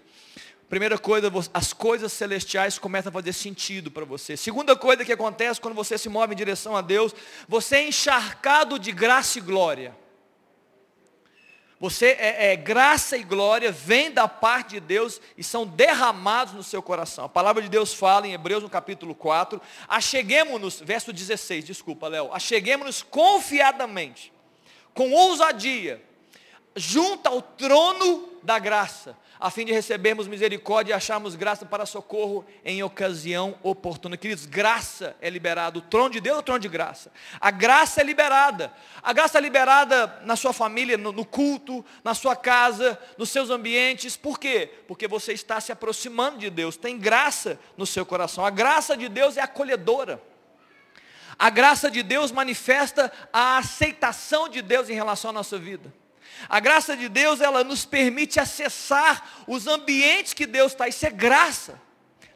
Primeira 0.70 0.98
coisa, 0.98 1.32
as 1.54 1.74
coisas 1.74 2.12
celestiais 2.12 2.80
começam 2.80 3.10
a 3.10 3.14
fazer 3.14 3.34
sentido 3.34 3.92
para 3.92 4.04
você. 4.04 4.36
Segunda 4.36 4.76
coisa 4.76 5.06
que 5.06 5.14
acontece 5.14 5.62
quando 5.62 5.76
você 5.76 5.98
se 5.98 6.10
move 6.10 6.34
em 6.34 6.38
direção 6.38 6.76
a 6.76 6.82
Deus, 6.82 7.14
você 7.48 7.76
é 7.78 7.88
encharcado 7.88 8.80
de 8.80 8.92
graça 8.92 9.38
e 9.38 9.42
glória. 9.42 9.96
Você 11.80 12.16
é, 12.20 12.54
é, 12.54 12.56
graça 12.56 13.18
e 13.18 13.24
glória 13.24 13.72
vem 13.72 14.10
da 14.10 14.28
parte 14.28 14.72
de 14.72 14.80
Deus 14.80 15.20
e 15.38 15.44
são 15.44 15.68
derramados 15.68 16.54
no 16.54 16.64
seu 16.64 16.82
coração. 16.82 17.26
A 17.26 17.30
palavra 17.30 17.62
de 17.62 17.68
Deus 17.68 17.94
fala 17.94 18.28
em 18.28 18.34
Hebreus 18.34 18.64
no 18.64 18.70
capítulo 18.70 19.14
4, 19.14 19.62
acheguemos-nos, 19.88 20.80
verso 20.80 21.12
16, 21.12 21.66
desculpa, 21.66 22.08
Léo, 22.08 22.32
acheguemos-nos 22.32 23.04
confiadamente, 23.04 24.32
com 24.94 25.12
ousadia, 25.12 26.02
junto 26.76 27.28
ao 27.28 27.42
trono 27.42 28.30
da 28.44 28.60
graça, 28.60 29.18
a 29.40 29.50
fim 29.50 29.66
de 29.66 29.72
recebermos 29.72 30.28
misericórdia 30.28 30.92
e 30.92 30.96
acharmos 30.96 31.36
graça 31.36 31.66
para 31.66 31.86
socorro 31.86 32.46
em 32.64 32.84
ocasião 32.84 33.58
oportuna. 33.64 34.18
Queridos, 34.18 34.46
graça 34.46 35.16
é 35.22 35.30
liberada. 35.30 35.78
O 35.80 35.82
trono 35.82 36.10
de 36.10 36.20
Deus 36.20 36.38
é 36.38 36.40
o 36.40 36.44
trono 36.44 36.60
de 36.60 36.68
graça. 36.68 37.12
A 37.40 37.52
graça 37.52 38.02
é 38.02 38.04
liberada. 38.04 38.74
A 39.02 39.14
graça 39.14 39.38
é 39.38 39.42
liberada 39.42 40.22
na 40.24 40.36
sua 40.36 40.54
família, 40.54 40.98
no, 40.98 41.12
no 41.12 41.26
culto, 41.26 41.84
na 42.04 42.14
sua 42.14 42.36
casa, 42.36 43.00
nos 43.18 43.30
seus 43.30 43.50
ambientes. 43.50 44.16
Por 44.16 44.40
quê? 44.40 44.70
Porque 44.88 45.08
você 45.08 45.34
está 45.34 45.60
se 45.60 45.72
aproximando 45.72 46.38
de 46.38 46.50
Deus. 46.50 46.78
Tem 46.78 46.98
graça 46.98 47.60
no 47.76 47.86
seu 47.86 48.06
coração. 48.06 48.46
A 48.46 48.50
graça 48.50 48.96
de 48.96 49.10
Deus 49.10 49.38
é 49.38 49.42
acolhedora. 49.42 50.22
A 51.38 51.50
graça 51.50 51.92
de 51.92 52.02
Deus 52.02 52.32
manifesta 52.32 53.12
a 53.34 53.58
aceitação 53.58 54.48
de 54.48 54.62
Deus 54.62 54.90
em 54.90 54.94
relação 54.94 55.32
à 55.32 55.34
nossa 55.34 55.58
vida. 55.58 55.94
A 56.48 56.60
graça 56.60 56.96
de 56.96 57.10
Deus, 57.10 57.42
ela 57.42 57.64
nos 57.64 57.86
permite 57.86 58.40
acessar 58.40 59.44
os 59.48 59.68
ambientes 59.68 60.34
que 60.34 60.46
Deus 60.46 60.74
está. 60.74 60.88
Isso 60.88 61.06
é 61.06 61.10
graça. 61.10 61.82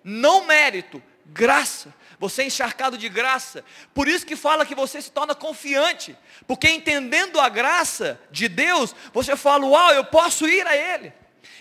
Não 0.04 0.46
mérito, 0.46 1.02
graça. 1.26 1.94
Você 2.20 2.42
é 2.42 2.46
encharcado 2.46 2.98
de 2.98 3.08
graça. 3.08 3.64
Por 3.94 4.08
isso 4.08 4.26
que 4.26 4.36
fala 4.36 4.66
que 4.66 4.76
você 4.76 5.02
se 5.02 5.12
torna 5.12 5.34
confiante. 5.34 6.18
Porque 6.46 6.70
entendendo 6.70 7.40
a 7.40 7.48
graça 7.48 8.20
de 8.30 8.48
Deus, 8.50 8.94
você 9.14 9.36
fala, 9.36 9.66
uau, 9.66 9.94
eu 9.94 10.04
posso 10.04 10.48
ir 10.48 10.68
a 10.68 10.76
Ele. 10.76 11.14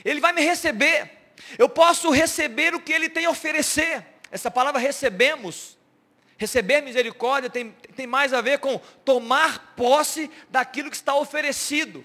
Ele 0.05 0.21
vai 0.21 0.33
me 0.33 0.43
receber. 0.43 1.33
Eu 1.57 1.69
posso 1.69 2.11
receber 2.11 2.75
o 2.75 2.81
que 2.81 2.93
Ele 2.93 3.09
tem 3.09 3.27
a 3.27 3.31
oferecer. 3.31 4.05
Essa 4.31 4.51
palavra 4.51 4.81
recebemos. 4.81 5.79
Receber 6.37 6.81
misericórdia 6.83 7.51
tem, 7.51 7.71
tem 7.97 8.07
mais 8.07 8.33
a 8.33 8.41
ver 8.41 8.59
com 8.59 8.79
tomar 9.05 9.75
posse 9.77 10.31
daquilo 10.49 10.91
que 10.91 10.97
está 10.97 11.15
oferecido. 11.15 12.05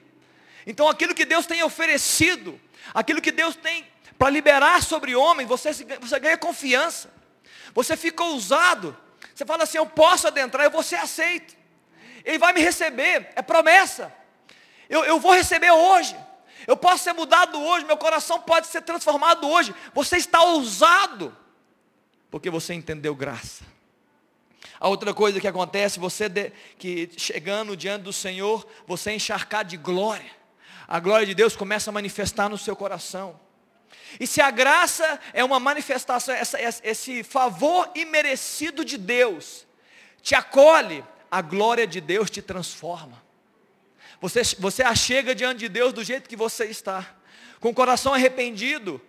Então 0.65 0.87
aquilo 0.87 1.13
que 1.13 1.25
Deus 1.25 1.45
tem 1.45 1.63
oferecido, 1.63 2.59
aquilo 2.93 3.21
que 3.21 3.31
Deus 3.31 3.55
tem 3.55 3.85
para 4.17 4.29
liberar 4.29 4.81
sobre 4.81 5.15
o 5.15 5.21
homem, 5.21 5.45
você, 5.45 5.71
você 5.99 6.19
ganha 6.19 6.37
confiança. 6.37 7.11
Você 7.73 7.97
fica 7.97 8.23
ousado. 8.23 8.95
Você 9.33 9.45
fala 9.45 9.63
assim, 9.63 9.77
eu 9.77 9.85
posso 9.85 10.27
adentrar, 10.27 10.65
eu 10.65 10.71
vou 10.71 10.83
ser 10.83 10.97
aceito. 10.97 11.55
Ele 12.23 12.37
vai 12.37 12.53
me 12.53 12.61
receber, 12.61 13.31
é 13.35 13.41
promessa. 13.41 14.13
Eu, 14.89 15.03
eu 15.03 15.19
vou 15.19 15.33
receber 15.33 15.71
hoje. 15.71 16.15
Eu 16.65 16.77
posso 16.77 17.03
ser 17.03 17.13
mudado 17.13 17.59
hoje, 17.61 17.85
meu 17.85 17.97
coração 17.97 18.39
pode 18.39 18.67
ser 18.67 18.81
transformado 18.81 19.45
hoje. 19.49 19.75
Você 19.93 20.17
está 20.17 20.41
ousado, 20.41 21.35
porque 22.31 22.49
você 22.49 22.73
entendeu 22.73 23.13
graça. 23.13 23.65
A 24.79 24.87
outra 24.87 25.13
coisa 25.13 25.41
que 25.41 25.47
acontece, 25.47 25.99
você 25.99 26.29
de, 26.29 26.51
que 26.77 27.09
chegando 27.17 27.75
diante 27.75 28.03
do 28.03 28.13
Senhor, 28.13 28.65
você 28.87 29.11
é 29.11 29.15
encharcado 29.15 29.69
de 29.69 29.77
glória 29.77 30.42
a 30.87 30.99
glória 30.99 31.25
de 31.25 31.33
Deus 31.33 31.55
começa 31.55 31.89
a 31.89 31.93
manifestar 31.93 32.49
no 32.49 32.57
seu 32.57 32.75
coração. 32.75 33.39
E 34.19 34.27
se 34.27 34.41
a 34.41 34.51
graça 34.51 35.19
é 35.33 35.43
uma 35.43 35.59
manifestação, 35.59 36.33
essa, 36.33 36.57
esse 36.83 37.23
favor 37.23 37.89
imerecido 37.95 38.83
de 38.85 38.97
Deus 38.97 39.65
te 40.21 40.35
acolhe, 40.35 41.03
a 41.29 41.41
glória 41.41 41.87
de 41.87 41.99
Deus 41.99 42.29
te 42.29 42.41
transforma. 42.41 43.21
Você, 44.21 44.41
você 44.59 44.83
achega 44.83 45.35
diante 45.35 45.59
de 45.59 45.69
Deus 45.69 45.91
do 45.91 46.03
jeito 46.03 46.29
que 46.29 46.35
você 46.35 46.65
está, 46.65 47.15
com 47.59 47.69
o 47.69 47.73
coração 47.73 48.13
arrependido, 48.13 49.01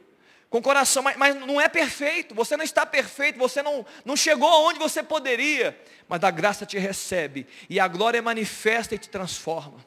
com 0.50 0.58
o 0.58 0.62
coração, 0.62 1.02
mas, 1.02 1.16
mas 1.16 1.34
não 1.36 1.60
é 1.60 1.68
perfeito, 1.68 2.34
você 2.34 2.56
não 2.56 2.64
está 2.64 2.86
perfeito, 2.86 3.38
você 3.38 3.62
não, 3.62 3.84
não 4.04 4.16
chegou 4.16 4.48
aonde 4.48 4.78
você 4.78 5.02
poderia, 5.02 5.78
mas 6.08 6.22
a 6.24 6.30
graça 6.30 6.64
te 6.64 6.78
recebe, 6.78 7.46
e 7.68 7.78
a 7.78 7.86
glória 7.86 8.22
manifesta 8.22 8.94
e 8.94 8.98
te 8.98 9.08
transforma. 9.08 9.84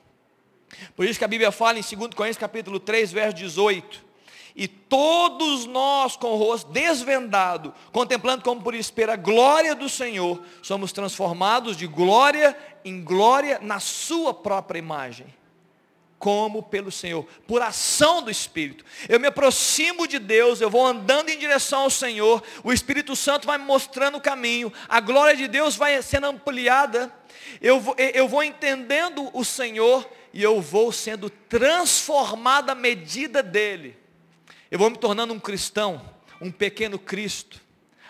Por 0.96 1.06
isso 1.06 1.20
que 1.20 1.26
a 1.26 1.30
Bíblia 1.30 1.52
fala 1.52 1.80
em 1.80 1.82
2 1.82 2.14
Coríntios 2.14 2.38
capítulo 2.38 2.80
3, 2.80 3.12
verso 3.12 3.36
18. 3.38 4.08
E 4.60 4.68
todos 4.68 5.68
nós 5.68 6.16
com 6.16 6.32
o 6.32 6.36
rosto 6.36 6.72
desvendado, 6.72 7.72
contemplando 7.92 8.44
como 8.44 8.60
por 8.60 8.74
espera 8.74 9.14
a 9.14 9.16
glória 9.16 9.76
do 9.76 9.88
Senhor, 9.88 10.42
somos 10.64 10.92
transformados 10.92 11.78
de 11.78 11.86
glória 11.86 12.58
em 12.84 13.04
glória 13.04 13.60
na 13.62 13.80
sua 13.80 14.34
própria 14.34 14.80
imagem. 14.80 15.28
Como 16.18 16.64
pelo 16.64 16.92
Senhor, 16.92 17.24
por 17.46 17.62
ação 17.62 18.24
do 18.24 18.32
Espírito. 18.32 18.84
Eu 19.08 19.20
me 19.20 19.28
aproximo 19.28 20.08
de 20.08 20.18
Deus, 20.18 20.60
eu 20.60 20.72
vou 20.72 20.84
andando 20.84 21.30
em 21.30 21.38
direção 21.38 21.82
ao 21.82 21.92
Senhor, 21.92 22.42
o 22.64 22.74
Espírito 22.74 23.16
Santo 23.16 23.46
vai 23.46 23.60
me 23.60 23.64
mostrando 23.64 24.18
o 24.18 24.22
caminho, 24.22 24.74
a 24.90 25.00
glória 25.00 25.36
de 25.36 25.48
Deus 25.48 25.76
vai 25.76 26.02
sendo 26.02 26.26
ampliada, 26.26 27.14
eu 27.62 27.80
vou, 27.80 27.96
eu 27.96 28.28
vou 28.28 28.44
entendendo 28.44 29.30
o 29.32 29.46
Senhor 29.46 30.10
e 30.38 30.44
eu 30.44 30.62
vou 30.62 30.92
sendo 30.92 31.32
transformado 31.32 32.70
à 32.70 32.76
medida 32.76 33.42
dEle. 33.42 33.98
Eu 34.70 34.78
vou 34.78 34.88
me 34.88 34.96
tornando 34.96 35.34
um 35.34 35.40
cristão, 35.40 36.14
um 36.40 36.52
pequeno 36.52 37.00
Cristo, 37.00 37.60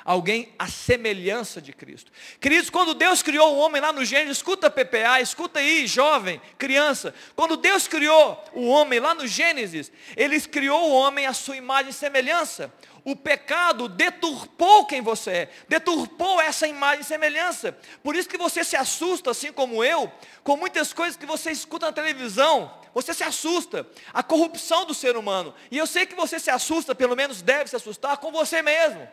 alguém 0.08 0.54
à 0.58 0.70
semelhança 0.70 1.62
de 1.62 1.74
Cristo. 1.74 2.14
Queridos, 2.40 2.70
quando 2.70 2.94
Deus 2.94 3.22
criou 3.22 3.54
o 3.54 3.58
homem 3.58 3.82
lá 3.82 3.92
no 3.92 4.06
Gênesis, 4.06 4.38
escuta 4.38 4.70
PPA, 4.70 5.20
escuta 5.20 5.60
aí, 5.60 5.86
jovem, 5.86 6.42
criança. 6.58 7.14
Quando 7.36 7.58
Deus 7.58 7.90
criou 7.90 8.42
o 8.54 8.68
homem 8.68 9.02
lá 9.02 9.14
no 9.14 9.28
Gênesis, 9.28 9.92
Ele 10.16 10.40
criou 10.40 10.90
o 10.90 10.94
homem 10.94 11.28
à 11.28 11.34
sua 11.34 11.58
imagem 11.58 11.90
e 11.90 11.94
semelhança. 11.94 12.74
O 13.04 13.18
pecado 13.18 13.90
deturpou 13.90 14.86
quem 14.86 15.02
você 15.02 15.32
é, 15.32 15.50
deturpou 15.68 16.40
essa 16.40 16.66
imagem 16.66 17.02
e 17.02 17.06
semelhança. 17.06 17.78
Por 18.02 18.16
isso 18.16 18.30
que 18.30 18.38
você 18.38 18.64
se 18.64 18.78
assusta, 18.78 19.32
assim 19.32 19.52
como 19.52 19.84
eu, 19.84 20.10
com 20.42 20.56
muitas 20.56 20.94
coisas 20.94 21.18
que 21.18 21.26
você 21.26 21.52
escuta 21.52 21.88
na 21.88 21.92
televisão, 21.92 22.74
você 22.94 23.14
se 23.14 23.26
assusta. 23.26 23.86
A 24.14 24.24
corrupção 24.24 24.86
do 24.86 24.94
ser 24.94 25.18
humano. 25.18 25.54
E 25.70 25.78
eu 25.78 25.86
sei 25.86 26.06
que 26.06 26.16
você 26.16 26.40
se 26.40 26.50
assusta, 26.50 26.96
pelo 26.96 27.16
menos 27.16 27.42
deve 27.42 27.70
se 27.70 27.76
assustar, 27.76 28.18
com 28.18 28.32
você 28.32 28.62
mesmo. 28.62 29.06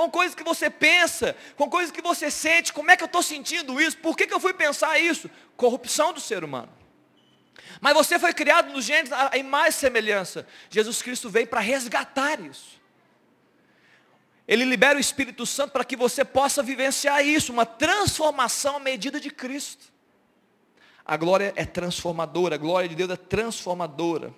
Com 0.00 0.10
coisas 0.10 0.34
que 0.34 0.42
você 0.42 0.70
pensa, 0.70 1.36
com 1.58 1.68
coisas 1.68 1.92
que 1.92 2.00
você 2.00 2.30
sente. 2.30 2.72
Como 2.72 2.90
é 2.90 2.96
que 2.96 3.02
eu 3.02 3.06
estou 3.06 3.22
sentindo 3.22 3.78
isso? 3.78 3.98
Por 3.98 4.16
que, 4.16 4.26
que 4.26 4.32
eu 4.32 4.40
fui 4.40 4.54
pensar 4.54 4.98
isso? 4.98 5.28
Corrupção 5.58 6.10
do 6.10 6.20
ser 6.20 6.42
humano. 6.42 6.72
Mas 7.82 7.92
você 7.92 8.18
foi 8.18 8.32
criado 8.32 8.72
no 8.72 8.80
gênero 8.80 9.14
a 9.14 9.36
imagem 9.36 9.68
e 9.68 9.72
semelhança. 9.74 10.46
Jesus 10.70 11.02
Cristo 11.02 11.28
veio 11.28 11.46
para 11.46 11.60
resgatar 11.60 12.40
isso. 12.40 12.80
Ele 14.48 14.64
libera 14.64 14.96
o 14.96 15.00
Espírito 15.00 15.44
Santo 15.44 15.72
para 15.72 15.84
que 15.84 15.96
você 15.96 16.24
possa 16.24 16.62
vivenciar 16.62 17.22
isso, 17.22 17.52
uma 17.52 17.66
transformação 17.66 18.76
à 18.76 18.80
medida 18.80 19.20
de 19.20 19.30
Cristo. 19.30 19.92
A 21.04 21.14
glória 21.18 21.52
é 21.56 21.66
transformadora, 21.66 22.54
a 22.54 22.58
glória 22.58 22.88
de 22.88 22.94
Deus 22.94 23.10
é 23.10 23.16
transformadora. 23.16 24.32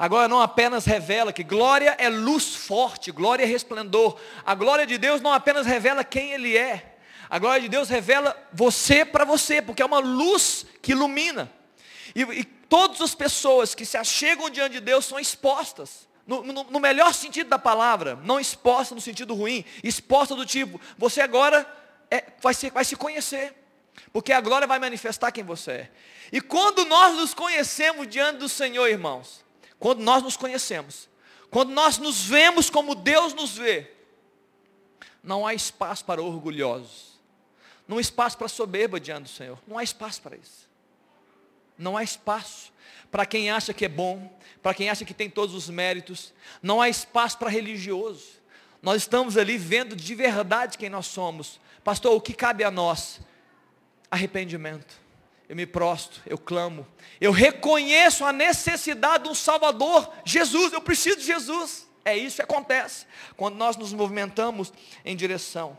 Agora 0.00 0.26
não 0.26 0.40
apenas 0.40 0.86
revela 0.86 1.30
que 1.30 1.44
glória 1.44 1.94
é 1.98 2.08
luz 2.08 2.54
forte, 2.54 3.12
glória 3.12 3.42
é 3.42 3.46
resplendor. 3.46 4.18
A 4.46 4.54
glória 4.54 4.86
de 4.86 4.96
Deus 4.96 5.20
não 5.20 5.30
apenas 5.30 5.66
revela 5.66 6.02
quem 6.02 6.32
Ele 6.32 6.56
é. 6.56 6.96
A 7.28 7.38
glória 7.38 7.60
de 7.60 7.68
Deus 7.68 7.90
revela 7.90 8.34
você 8.50 9.04
para 9.04 9.26
você, 9.26 9.60
porque 9.60 9.82
é 9.82 9.84
uma 9.84 9.98
luz 9.98 10.64
que 10.80 10.92
ilumina. 10.92 11.52
E, 12.14 12.22
e 12.22 12.44
todas 12.44 13.02
as 13.02 13.14
pessoas 13.14 13.74
que 13.74 13.84
se 13.84 13.98
achegam 13.98 14.48
diante 14.48 14.72
de 14.72 14.80
Deus 14.80 15.04
são 15.04 15.20
expostas. 15.20 16.08
No, 16.26 16.42
no, 16.44 16.64
no, 16.64 16.80
melhor 16.80 17.12
sentido 17.12 17.50
da 17.50 17.58
palavra, 17.58 18.18
não 18.24 18.40
exposta 18.40 18.94
no 18.94 19.02
sentido 19.02 19.34
ruim, 19.34 19.66
exposta 19.84 20.34
do 20.34 20.46
tipo, 20.46 20.80
você 20.96 21.20
agora 21.20 21.70
é, 22.10 22.24
vai, 22.40 22.54
se, 22.54 22.70
vai 22.70 22.86
se 22.86 22.96
conhecer. 22.96 23.54
Porque 24.14 24.32
a 24.32 24.40
glória 24.40 24.66
vai 24.66 24.78
manifestar 24.78 25.30
quem 25.30 25.44
você 25.44 25.70
é. 25.72 25.90
E 26.32 26.40
quando 26.40 26.86
nós 26.86 27.18
nos 27.18 27.34
conhecemos 27.34 28.08
diante 28.08 28.38
do 28.38 28.48
Senhor, 28.48 28.88
irmãos, 28.88 29.44
quando 29.80 30.00
nós 30.00 30.22
nos 30.22 30.36
conhecemos, 30.36 31.08
quando 31.50 31.70
nós 31.70 31.98
nos 31.98 32.22
vemos 32.22 32.70
como 32.70 32.94
Deus 32.94 33.34
nos 33.34 33.58
vê, 33.58 33.90
não 35.20 35.44
há 35.44 35.52
espaço 35.52 36.04
para 36.04 36.22
orgulhosos, 36.22 37.18
não 37.88 37.98
há 37.98 38.00
espaço 38.00 38.38
para 38.38 38.46
soberba 38.46 39.00
diante 39.00 39.24
do 39.24 39.28
Senhor, 39.28 39.58
não 39.66 39.76
há 39.76 39.82
espaço 39.82 40.22
para 40.22 40.36
isso. 40.36 40.70
Não 41.76 41.96
há 41.96 42.04
espaço 42.04 42.72
para 43.10 43.26
quem 43.26 43.50
acha 43.50 43.74
que 43.74 43.84
é 43.84 43.88
bom, 43.88 44.30
para 44.62 44.74
quem 44.74 44.88
acha 44.88 45.04
que 45.04 45.14
tem 45.14 45.28
todos 45.28 45.54
os 45.56 45.68
méritos, 45.68 46.32
não 46.62 46.80
há 46.80 46.88
espaço 46.88 47.36
para 47.38 47.50
religioso. 47.50 48.38
Nós 48.80 49.02
estamos 49.02 49.36
ali 49.36 49.58
vendo 49.58 49.96
de 49.96 50.14
verdade 50.14 50.78
quem 50.78 50.88
nós 50.88 51.06
somos. 51.06 51.58
Pastor, 51.82 52.14
o 52.14 52.20
que 52.20 52.32
cabe 52.32 52.62
a 52.62 52.70
nós? 52.70 53.18
arrependimento. 54.10 54.98
Eu 55.50 55.56
me 55.56 55.66
prostro, 55.66 56.22
eu 56.26 56.38
clamo, 56.38 56.86
eu 57.20 57.32
reconheço 57.32 58.24
a 58.24 58.32
necessidade 58.32 59.24
de 59.24 59.30
um 59.30 59.34
Salvador, 59.34 60.08
Jesus, 60.24 60.72
eu 60.72 60.80
preciso 60.80 61.16
de 61.16 61.24
Jesus. 61.24 61.88
É 62.04 62.16
isso 62.16 62.36
que 62.36 62.42
acontece 62.42 63.04
quando 63.36 63.56
nós 63.56 63.76
nos 63.76 63.92
movimentamos 63.92 64.72
em 65.04 65.16
direção. 65.16 65.76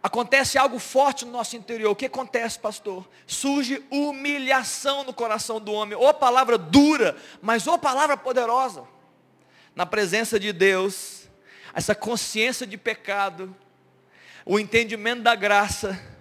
Acontece 0.00 0.56
algo 0.56 0.78
forte 0.78 1.24
no 1.24 1.32
nosso 1.32 1.56
interior. 1.56 1.90
O 1.90 1.96
que 1.96 2.06
acontece, 2.06 2.60
pastor? 2.60 3.04
Surge 3.26 3.84
humilhação 3.90 5.02
no 5.02 5.12
coração 5.12 5.60
do 5.60 5.72
homem. 5.72 5.98
Ou 5.98 6.14
palavra 6.14 6.56
dura, 6.56 7.16
mas 7.42 7.66
ou 7.66 7.76
palavra 7.76 8.16
poderosa. 8.16 8.84
Na 9.74 9.84
presença 9.84 10.38
de 10.38 10.52
Deus, 10.52 11.28
essa 11.74 11.92
consciência 11.92 12.64
de 12.64 12.78
pecado, 12.78 13.52
o 14.46 14.60
entendimento 14.60 15.22
da 15.22 15.34
graça, 15.34 16.13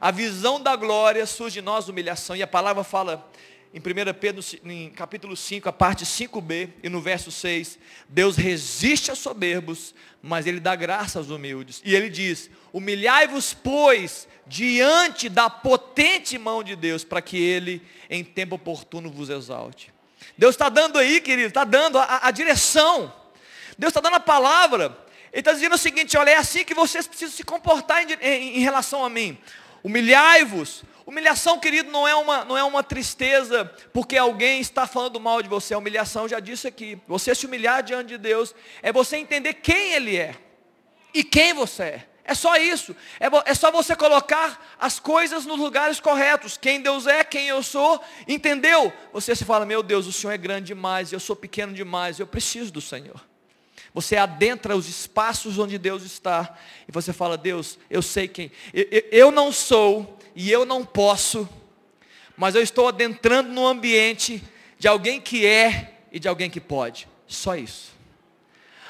a 0.00 0.10
visão 0.10 0.60
da 0.60 0.76
glória, 0.76 1.26
surge 1.26 1.54
de 1.54 1.62
nós 1.62 1.88
humilhação. 1.88 2.36
E 2.36 2.42
a 2.42 2.46
palavra 2.46 2.84
fala 2.84 3.30
em 3.74 3.78
1 3.78 4.14
Pedro, 4.18 4.42
em 4.64 4.88
capítulo 4.90 5.36
5, 5.36 5.68
a 5.68 5.72
parte 5.72 6.04
5b, 6.06 6.70
e 6.82 6.88
no 6.88 7.00
verso 7.00 7.30
6, 7.30 7.78
Deus 8.08 8.36
resiste 8.36 9.10
a 9.10 9.14
soberbos, 9.14 9.94
mas 10.22 10.46
Ele 10.46 10.60
dá 10.60 10.74
graça 10.74 11.18
aos 11.18 11.28
humildes. 11.28 11.82
E 11.84 11.94
Ele 11.94 12.08
diz, 12.08 12.48
humilhai-vos, 12.72 13.52
pois, 13.52 14.26
diante 14.46 15.28
da 15.28 15.50
potente 15.50 16.38
mão 16.38 16.62
de 16.62 16.74
Deus, 16.74 17.04
para 17.04 17.20
que 17.20 17.36
Ele, 17.36 17.82
em 18.08 18.24
tempo 18.24 18.54
oportuno, 18.54 19.10
vos 19.10 19.28
exalte. 19.28 19.92
Deus 20.38 20.54
está 20.54 20.68
dando 20.68 20.98
aí, 20.98 21.20
querido, 21.20 21.48
está 21.48 21.64
dando 21.64 21.98
a, 21.98 22.28
a 22.28 22.30
direção. 22.30 23.12
Deus 23.78 23.90
está 23.90 24.00
dando 24.00 24.16
a 24.16 24.20
palavra. 24.20 24.96
Ele 25.32 25.40
está 25.40 25.52
dizendo 25.52 25.74
o 25.74 25.78
seguinte: 25.78 26.16
olha, 26.16 26.30
é 26.30 26.36
assim 26.36 26.64
que 26.64 26.74
vocês 26.74 27.06
precisam 27.06 27.36
se 27.36 27.44
comportar 27.44 28.02
em, 28.02 28.12
em, 28.22 28.56
em 28.56 28.60
relação 28.60 29.04
a 29.04 29.10
mim. 29.10 29.38
Humilhai-vos. 29.86 30.82
Humilhação, 31.06 31.60
querido, 31.60 31.92
não 31.92 32.08
é, 32.08 32.14
uma, 32.16 32.44
não 32.44 32.58
é 32.58 32.64
uma 32.64 32.82
tristeza 32.82 33.72
porque 33.92 34.16
alguém 34.16 34.60
está 34.60 34.84
falando 34.84 35.20
mal 35.20 35.40
de 35.40 35.48
você. 35.48 35.74
A 35.74 35.78
humilhação, 35.78 36.26
já 36.26 36.40
disse 36.40 36.66
aqui. 36.66 36.98
Você 37.06 37.32
se 37.36 37.46
humilhar 37.46 37.84
diante 37.84 38.08
de 38.08 38.18
Deus 38.18 38.52
é 38.82 38.92
você 38.92 39.16
entender 39.16 39.54
quem 39.54 39.92
Ele 39.92 40.16
é 40.16 40.34
e 41.14 41.22
quem 41.22 41.54
você 41.54 41.82
é. 41.84 42.06
É 42.24 42.34
só 42.34 42.56
isso. 42.56 42.96
É, 43.20 43.26
é, 43.48 43.54
só 43.54 43.70
você 43.70 43.94
colocar 43.94 44.74
as 44.76 44.98
coisas 44.98 45.46
nos 45.46 45.60
lugares 45.60 46.00
corretos. 46.00 46.56
Quem 46.56 46.80
Deus 46.80 47.06
é, 47.06 47.22
quem 47.22 47.46
eu 47.46 47.62
sou. 47.62 48.02
Entendeu? 48.26 48.92
Você 49.12 49.36
se 49.36 49.44
fala, 49.44 49.64
meu 49.64 49.84
Deus, 49.84 50.08
o 50.08 50.12
Senhor 50.12 50.32
é 50.32 50.36
grande 50.36 50.66
demais, 50.66 51.12
eu 51.12 51.20
sou 51.20 51.36
pequeno 51.36 51.72
demais, 51.72 52.18
eu 52.18 52.26
preciso 52.26 52.72
do 52.72 52.80
Senhor. 52.80 53.24
Você 53.96 54.14
adentra 54.14 54.76
os 54.76 54.90
espaços 54.90 55.58
onde 55.58 55.78
Deus 55.78 56.02
está. 56.02 56.54
E 56.86 56.92
você 56.92 57.14
fala, 57.14 57.38
Deus, 57.38 57.78
eu 57.88 58.02
sei 58.02 58.28
quem. 58.28 58.52
Eu, 58.74 59.02
eu 59.10 59.30
não 59.30 59.50
sou 59.50 60.18
e 60.34 60.52
eu 60.52 60.66
não 60.66 60.84
posso. 60.84 61.48
Mas 62.36 62.54
eu 62.54 62.60
estou 62.60 62.88
adentrando 62.88 63.48
no 63.48 63.66
ambiente 63.66 64.44
de 64.78 64.86
alguém 64.86 65.18
que 65.18 65.46
é 65.46 65.94
e 66.12 66.18
de 66.18 66.28
alguém 66.28 66.50
que 66.50 66.60
pode. 66.60 67.08
Só 67.26 67.56
isso. 67.56 67.96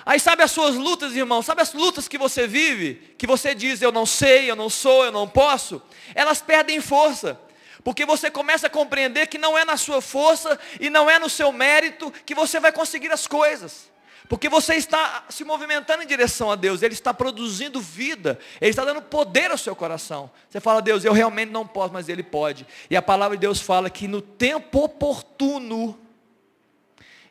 Aí 0.04 0.18
sabe 0.18 0.42
as 0.42 0.50
suas 0.50 0.74
lutas, 0.74 1.14
irmão? 1.14 1.40
Sabe 1.40 1.62
as 1.62 1.72
lutas 1.72 2.08
que 2.08 2.18
você 2.18 2.48
vive? 2.48 3.14
Que 3.16 3.28
você 3.28 3.54
diz, 3.54 3.80
eu 3.80 3.92
não 3.92 4.06
sei, 4.06 4.50
eu 4.50 4.56
não 4.56 4.68
sou, 4.68 5.04
eu 5.04 5.12
não 5.12 5.28
posso? 5.28 5.80
Elas 6.16 6.42
perdem 6.42 6.80
força. 6.80 7.40
Porque 7.84 8.04
você 8.04 8.28
começa 8.28 8.66
a 8.66 8.70
compreender 8.70 9.28
que 9.28 9.38
não 9.38 9.57
é 9.57 9.64
na 9.64 9.76
sua 9.76 10.00
força 10.00 10.59
e 10.80 10.90
não 10.90 11.09
é 11.09 11.20
no 11.20 11.30
seu 11.30 11.52
mérito 11.52 12.12
que 12.24 12.34
você 12.34 12.59
vai 12.59 12.72
conseguir 12.72 13.12
as 13.12 13.28
coisas. 13.28 13.94
Porque 14.29 14.49
você 14.49 14.74
está 14.74 15.24
se 15.29 15.45
movimentando 15.45 16.03
em 16.03 16.07
direção 16.07 16.51
a 16.51 16.57
Deus, 16.57 16.83
Ele 16.83 16.95
está 16.95 17.14
produzindo 17.14 17.81
vida, 17.81 18.39
Ele 18.61 18.70
está 18.70 18.85
dando 18.85 19.03
poder 19.03 19.51
ao 19.51 19.59
seu 19.59 19.77
coração. 19.77 20.31
Você 20.49 20.61
fala, 20.61 20.83
Deus, 20.83 21.05
eu 21.05 21.12
realmente 21.12 21.51
não 21.51 21.66
posso, 21.66 21.93
mas 21.93 22.09
Ele 22.09 22.22
pode. 22.22 22.66
E 22.91 22.97
a 22.97 23.03
palavra 23.03 23.37
de 23.37 23.41
Deus 23.43 23.61
fala 23.61 23.89
que 23.89 24.09
no 24.09 24.20
tempo 24.20 24.85
oportuno, 24.85 25.99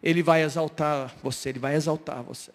Ele 0.02 0.24
vai 0.24 0.44
exaltar 0.44 1.14
você, 1.22 1.50
Ele 1.50 1.60
vai 1.60 1.76
exaltar 1.76 2.24
você. 2.24 2.52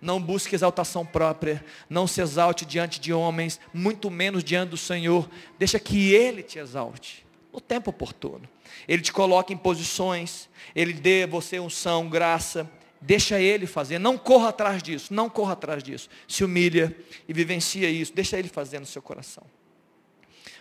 Não 0.00 0.20
busque 0.20 0.54
exaltação 0.54 1.06
própria, 1.06 1.64
não 1.88 2.06
se 2.06 2.20
exalte 2.20 2.66
diante 2.66 3.00
de 3.00 3.12
homens, 3.12 3.60
muito 3.72 4.10
menos 4.10 4.44
diante 4.44 4.70
do 4.70 4.76
Senhor. 4.76 5.28
Deixa 5.58 5.78
que 5.78 6.12
Ele 6.12 6.42
te 6.42 6.58
exalte, 6.58 7.24
no 7.52 7.60
tempo 7.60 7.90
oportuno. 7.90 8.48
Ele 8.86 9.00
te 9.00 9.12
coloca 9.12 9.52
em 9.52 9.56
posições, 9.56 10.48
Ele 10.74 10.92
dê 10.92 11.22
a 11.22 11.26
você 11.26 11.58
unção, 11.58 12.08
graça, 12.08 12.68
Deixa 13.00 13.40
ele 13.40 13.66
fazer, 13.66 13.98
não 13.98 14.16
corra 14.16 14.48
atrás 14.48 14.82
disso, 14.82 15.12
não 15.12 15.28
corra 15.28 15.52
atrás 15.52 15.82
disso. 15.82 16.08
Se 16.26 16.44
humilha 16.44 16.96
e 17.28 17.32
vivencia 17.32 17.88
isso, 17.88 18.12
deixa 18.14 18.38
ele 18.38 18.48
fazer 18.48 18.80
no 18.80 18.86
seu 18.86 19.02
coração. 19.02 19.44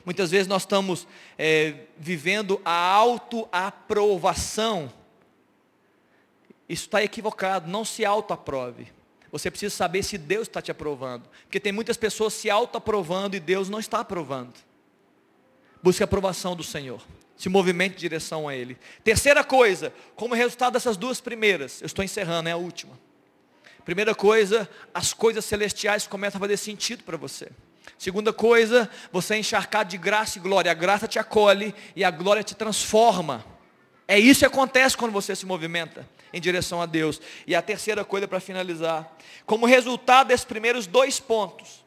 Muitas 0.03 0.29
vezes 0.29 0.47
nós 0.47 0.61
estamos 0.61 1.07
é, 1.37 1.73
vivendo 1.97 2.61
a 2.63 2.71
autoaprovação. 2.71 4.91
Isso 6.69 6.85
está 6.85 7.03
equivocado, 7.03 7.69
não 7.69 7.83
se 7.83 8.05
autoaprove. 8.05 8.87
Você 9.31 9.49
precisa 9.49 9.75
saber 9.75 10.03
se 10.03 10.17
Deus 10.17 10.47
está 10.47 10.61
te 10.61 10.71
aprovando. 10.71 11.27
Porque 11.43 11.59
tem 11.59 11.71
muitas 11.71 11.97
pessoas 11.97 12.33
se 12.33 12.49
autoaprovando 12.49 13.35
e 13.35 13.39
Deus 13.39 13.67
não 13.67 13.79
está 13.79 13.99
aprovando. 13.99 14.53
Busque 15.81 16.03
a 16.03 16.05
aprovação 16.05 16.55
do 16.55 16.63
Senhor. 16.63 17.01
Se 17.37 17.49
movimente 17.49 17.95
em 17.95 17.99
direção 17.99 18.47
a 18.47 18.55
Ele. 18.55 18.77
Terceira 19.03 19.43
coisa, 19.43 19.93
como 20.15 20.33
resultado 20.33 20.73
dessas 20.73 20.95
duas 20.95 21.19
primeiras, 21.19 21.81
eu 21.81 21.85
estou 21.85 22.03
encerrando, 22.03 22.49
é 22.49 22.53
a 22.53 22.57
última. 22.57 22.97
Primeira 23.83 24.15
coisa, 24.15 24.69
as 24.93 25.13
coisas 25.13 25.45
celestiais 25.45 26.07
começam 26.07 26.39
a 26.39 26.41
fazer 26.41 26.57
sentido 26.57 27.03
para 27.03 27.17
você. 27.17 27.49
Segunda 27.97 28.33
coisa, 28.33 28.89
você 29.11 29.35
é 29.35 29.37
encharcado 29.37 29.89
de 29.89 29.97
graça 29.97 30.37
e 30.37 30.41
glória. 30.41 30.71
A 30.71 30.73
graça 30.73 31.07
te 31.07 31.19
acolhe 31.19 31.73
e 31.95 32.03
a 32.03 32.09
glória 32.09 32.43
te 32.43 32.55
transforma. 32.55 33.45
É 34.07 34.17
isso 34.19 34.39
que 34.39 34.45
acontece 34.45 34.97
quando 34.97 35.11
você 35.11 35.35
se 35.35 35.45
movimenta 35.45 36.07
em 36.33 36.41
direção 36.41 36.81
a 36.81 36.85
Deus. 36.85 37.21
E 37.45 37.55
a 37.55 37.61
terceira 37.61 38.03
coisa 38.03 38.27
para 38.27 38.39
finalizar, 38.39 39.15
como 39.45 39.65
resultado 39.65 40.27
desses 40.27 40.45
primeiros 40.45 40.87
dois 40.87 41.19
pontos, 41.19 41.85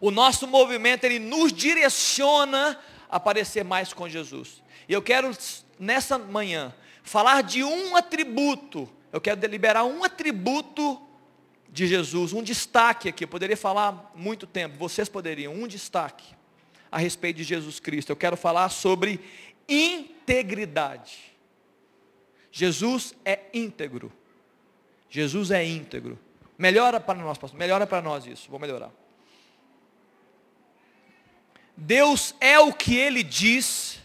o 0.00 0.10
nosso 0.10 0.46
movimento 0.46 1.04
ele 1.04 1.18
nos 1.18 1.52
direciona 1.52 2.78
a 3.12 3.20
parecer 3.20 3.62
mais 3.62 3.92
com 3.92 4.08
Jesus. 4.08 4.60
E 4.88 4.92
eu 4.92 5.00
quero 5.00 5.30
nessa 5.78 6.18
manhã 6.18 6.74
falar 7.04 7.42
de 7.42 7.62
um 7.62 7.94
atributo 7.94 8.88
eu 9.12 9.20
quero 9.20 9.38
deliberar 9.38 9.84
um 9.84 10.02
atributo 10.02 11.00
de 11.68 11.86
Jesus, 11.86 12.32
um 12.32 12.42
destaque 12.42 13.10
aqui. 13.10 13.24
Eu 13.24 13.28
poderia 13.28 13.56
falar 13.56 14.10
muito 14.14 14.46
tempo, 14.46 14.76
vocês 14.78 15.08
poderiam, 15.08 15.52
um 15.52 15.68
destaque 15.68 16.34
a 16.90 16.98
respeito 16.98 17.36
de 17.36 17.44
Jesus 17.44 17.78
Cristo. 17.78 18.10
Eu 18.10 18.16
quero 18.16 18.36
falar 18.36 18.70
sobre 18.70 19.20
integridade. 19.68 21.18
Jesus 22.50 23.14
é 23.24 23.40
íntegro. 23.52 24.10
Jesus 25.10 25.50
é 25.50 25.62
íntegro. 25.62 26.18
Melhora 26.56 26.98
para 26.98 27.18
nós, 27.18 27.36
pastor. 27.36 27.58
Melhora 27.58 27.86
para 27.86 28.00
nós 28.00 28.26
isso. 28.26 28.50
Vou 28.50 28.58
melhorar. 28.58 28.90
Deus 31.84 32.32
é 32.40 32.60
o 32.60 32.72
que 32.72 32.94
Ele 32.96 33.24
diz 33.24 33.98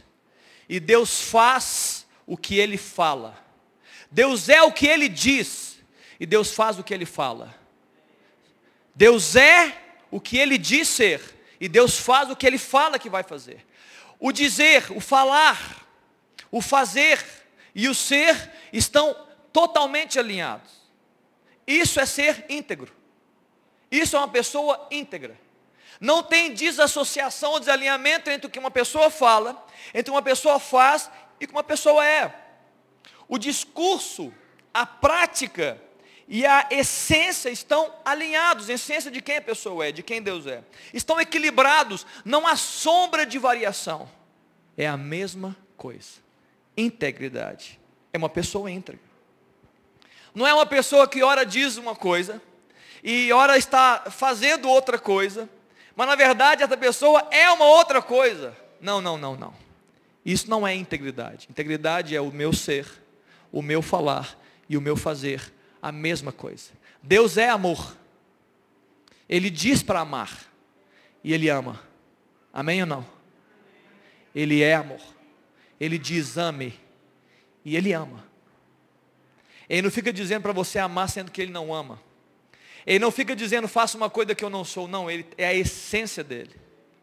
e 0.68 0.80
Deus 0.80 1.22
faz 1.22 2.08
o 2.26 2.36
que 2.36 2.56
Ele 2.56 2.76
fala. 2.76 3.38
Deus 4.10 4.50
é 4.50 4.64
o 4.64 4.72
que 4.72 4.88
Ele 4.88 5.08
diz 5.08 5.78
e 6.20 6.26
Deus 6.26 6.52
faz 6.52 6.80
o 6.80 6.84
que 6.84 6.92
Ele 6.92 7.06
fala. 7.06 7.56
Deus 8.96 9.36
é 9.36 9.80
o 10.10 10.20
que 10.20 10.38
Ele 10.40 10.58
diz 10.58 10.88
ser 10.88 11.22
e 11.62 11.70
Deus 11.70 12.00
faz 12.00 12.32
o 12.32 12.36
que 12.36 12.48
Ele 12.48 12.58
fala 12.58 12.98
que 12.98 13.12
vai 13.12 13.22
fazer. 13.22 13.64
O 14.20 14.32
dizer, 14.32 14.92
o 14.92 15.00
falar, 15.00 15.88
o 16.50 16.62
fazer 16.62 17.24
e 17.76 17.88
o 17.88 17.94
ser 17.94 18.54
estão 18.74 19.16
totalmente 19.54 20.18
alinhados. 20.18 20.72
Isso 21.68 22.00
é 22.00 22.08
ser 22.08 22.44
íntegro. 22.50 22.92
Isso 23.92 24.16
é 24.16 24.20
uma 24.20 24.28
pessoa 24.28 24.88
íntegra. 24.90 25.38
Não 26.00 26.22
tem 26.22 26.54
desassociação 26.54 27.52
ou 27.52 27.60
desalinhamento 27.60 28.30
entre 28.30 28.48
o 28.48 28.50
que 28.50 28.60
uma 28.60 28.72
pessoa 28.72 29.10
fala, 29.10 29.66
entre 29.93 30.12
uma 30.12 30.22
pessoa 30.22 30.60
faz 30.60 31.10
e 31.39 31.45
o 31.45 31.48
que 31.48 31.54
uma 31.54 31.64
pessoa 31.64 32.06
é. 32.06 32.34
O 33.28 33.38
discurso, 33.38 34.34
a 34.74 34.86
prática 34.86 35.82
e 36.28 36.45
a 36.45 36.68
essência 36.70 37.50
estão 37.50 37.93
alinhados, 38.04 38.70
a 38.70 38.74
essência 38.74 39.10
de 39.10 39.22
quem 39.22 39.38
a 39.38 39.41
pessoa 39.41 39.88
é, 39.88 39.91
de 39.91 40.04
quem 40.04 40.22
Deus 40.22 40.45
é. 40.45 40.64
Estão 40.93 41.20
equilibrados, 41.20 42.06
não 42.24 42.45
há 42.45 42.56
sombra 42.56 43.26
de 43.26 43.39
variação. 43.39 44.10
É 44.78 44.88
a 44.88 44.98
mesma 44.98 45.56
coisa. 45.76 46.20
Integridade. 46.76 47.80
É 48.14 48.18
uma 48.18 48.30
pessoa 48.30 48.70
íntegra. 48.70 49.02
Não 50.36 50.45
é 50.45 50.54
uma 50.54 50.66
pessoa 50.66 51.08
que 51.08 51.24
ora 51.24 51.45
diz 51.45 51.78
uma 51.78 51.95
coisa 51.95 52.41
e 53.04 53.32
ora 53.32 53.58
está 53.58 54.06
fazendo 54.12 54.70
outra 54.70 55.00
coisa, 55.00 55.50
mas 55.98 56.08
na 56.08 56.16
verdade 56.16 56.64
essa 56.64 56.78
pessoa 56.78 57.28
é 57.30 57.52
uma 57.52 57.66
outra 57.66 58.02
coisa. 58.02 58.56
Não, 58.80 59.02
não, 59.02 59.18
não, 59.18 59.36
não. 59.36 59.54
Isso 60.24 60.50
não 60.50 60.66
é 60.66 60.74
integridade. 60.74 61.48
Integridade 61.50 62.16
é 62.16 62.22
o 62.22 62.32
meu 62.32 62.54
ser 62.54 62.88
o 63.52 63.62
meu 63.62 63.82
falar 63.82 64.38
e 64.68 64.78
o 64.78 64.82
meu 64.82 64.95
fazer 64.95 65.54
a 65.82 65.91
mesma 65.91 66.32
coisa. 66.32 66.72
Deus 67.02 67.38
é 67.38 67.50
amor. 67.50 67.95
Ele 69.28 69.50
diz 69.50 69.84
para 69.84 70.02
amar 70.02 70.45
e 71.24 71.34
ele 71.34 71.50
ama. 71.50 71.82
Amém 72.54 72.82
ou 72.82 72.88
não? 72.88 73.06
Ele 74.34 74.62
é 74.62 74.76
amor. 74.76 75.02
Ele 75.80 75.98
diz 75.98 76.38
ame 76.38 76.80
e 77.64 77.76
ele 77.76 77.93
ama. 77.93 78.26
Ele 79.70 79.84
não 79.84 79.91
fica 79.91 80.14
dizendo 80.14 80.43
para 80.43 80.54
você 80.54 80.80
amar 80.80 81.10
sendo 81.10 81.32
que 81.32 81.41
ele 81.41 81.52
não 81.52 81.74
ama. 81.74 82.00
Ele 82.88 83.00
não 83.00 83.12
fica 83.12 83.36
dizendo 83.36 83.68
faça 83.68 83.98
uma 83.98 84.10
coisa 84.10 84.34
que 84.34 84.44
eu 84.44 84.50
não 84.50 84.64
sou, 84.64 84.88
não, 84.88 85.12
ele 85.12 85.26
é 85.38 85.46
a 85.46 85.54
essência 85.54 86.24
dele. 86.24 86.52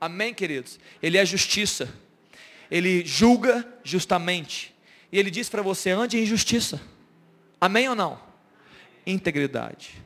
Amém, 0.00 0.32
queridos? 0.32 0.80
Ele 1.02 1.18
é 1.18 1.26
justiça. 1.26 1.94
Ele 2.70 3.04
julga 3.04 3.68
justamente. 3.84 4.74
E 5.12 5.18
ele 5.18 5.30
diz 5.30 5.50
para 5.50 5.60
você, 5.60 5.90
ande 5.90 6.18
em 6.18 6.24
justiça. 6.24 6.80
Amém 7.60 7.86
ou 7.86 7.94
não? 7.94 8.18
Integridade. 9.06 10.02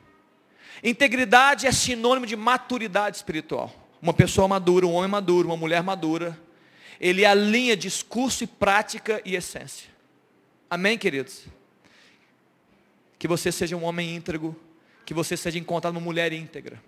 Integridade 0.83 1.65
é 1.65 1.71
sinônimo 1.71 2.25
de 2.25 2.35
maturidade 2.35 3.15
espiritual. 3.15 3.73
Uma 4.01 4.13
pessoa 4.13 4.49
madura, 4.49 4.85
um 4.85 4.93
homem 4.93 5.09
maduro, 5.09 5.47
uma 5.47 5.57
mulher 5.57 5.81
madura, 5.81 6.37
ele 6.99 7.25
alinha 7.25 7.75
discurso 7.77 8.43
e 8.43 8.47
prática 8.47 9.21
e 9.23 9.33
essência. 9.33 9.89
Amém, 10.69 10.97
queridos? 10.97 11.45
Que 13.17 13.27
você 13.27 13.49
seja 13.49 13.77
um 13.77 13.83
homem 13.83 14.15
íntegro, 14.15 14.55
que 15.09 15.13
você 15.15 15.35
seja 15.35 15.57
encontrado 15.57 15.95
uma 15.95 16.01
mulher 16.01 16.31
íntegra. 16.31 16.79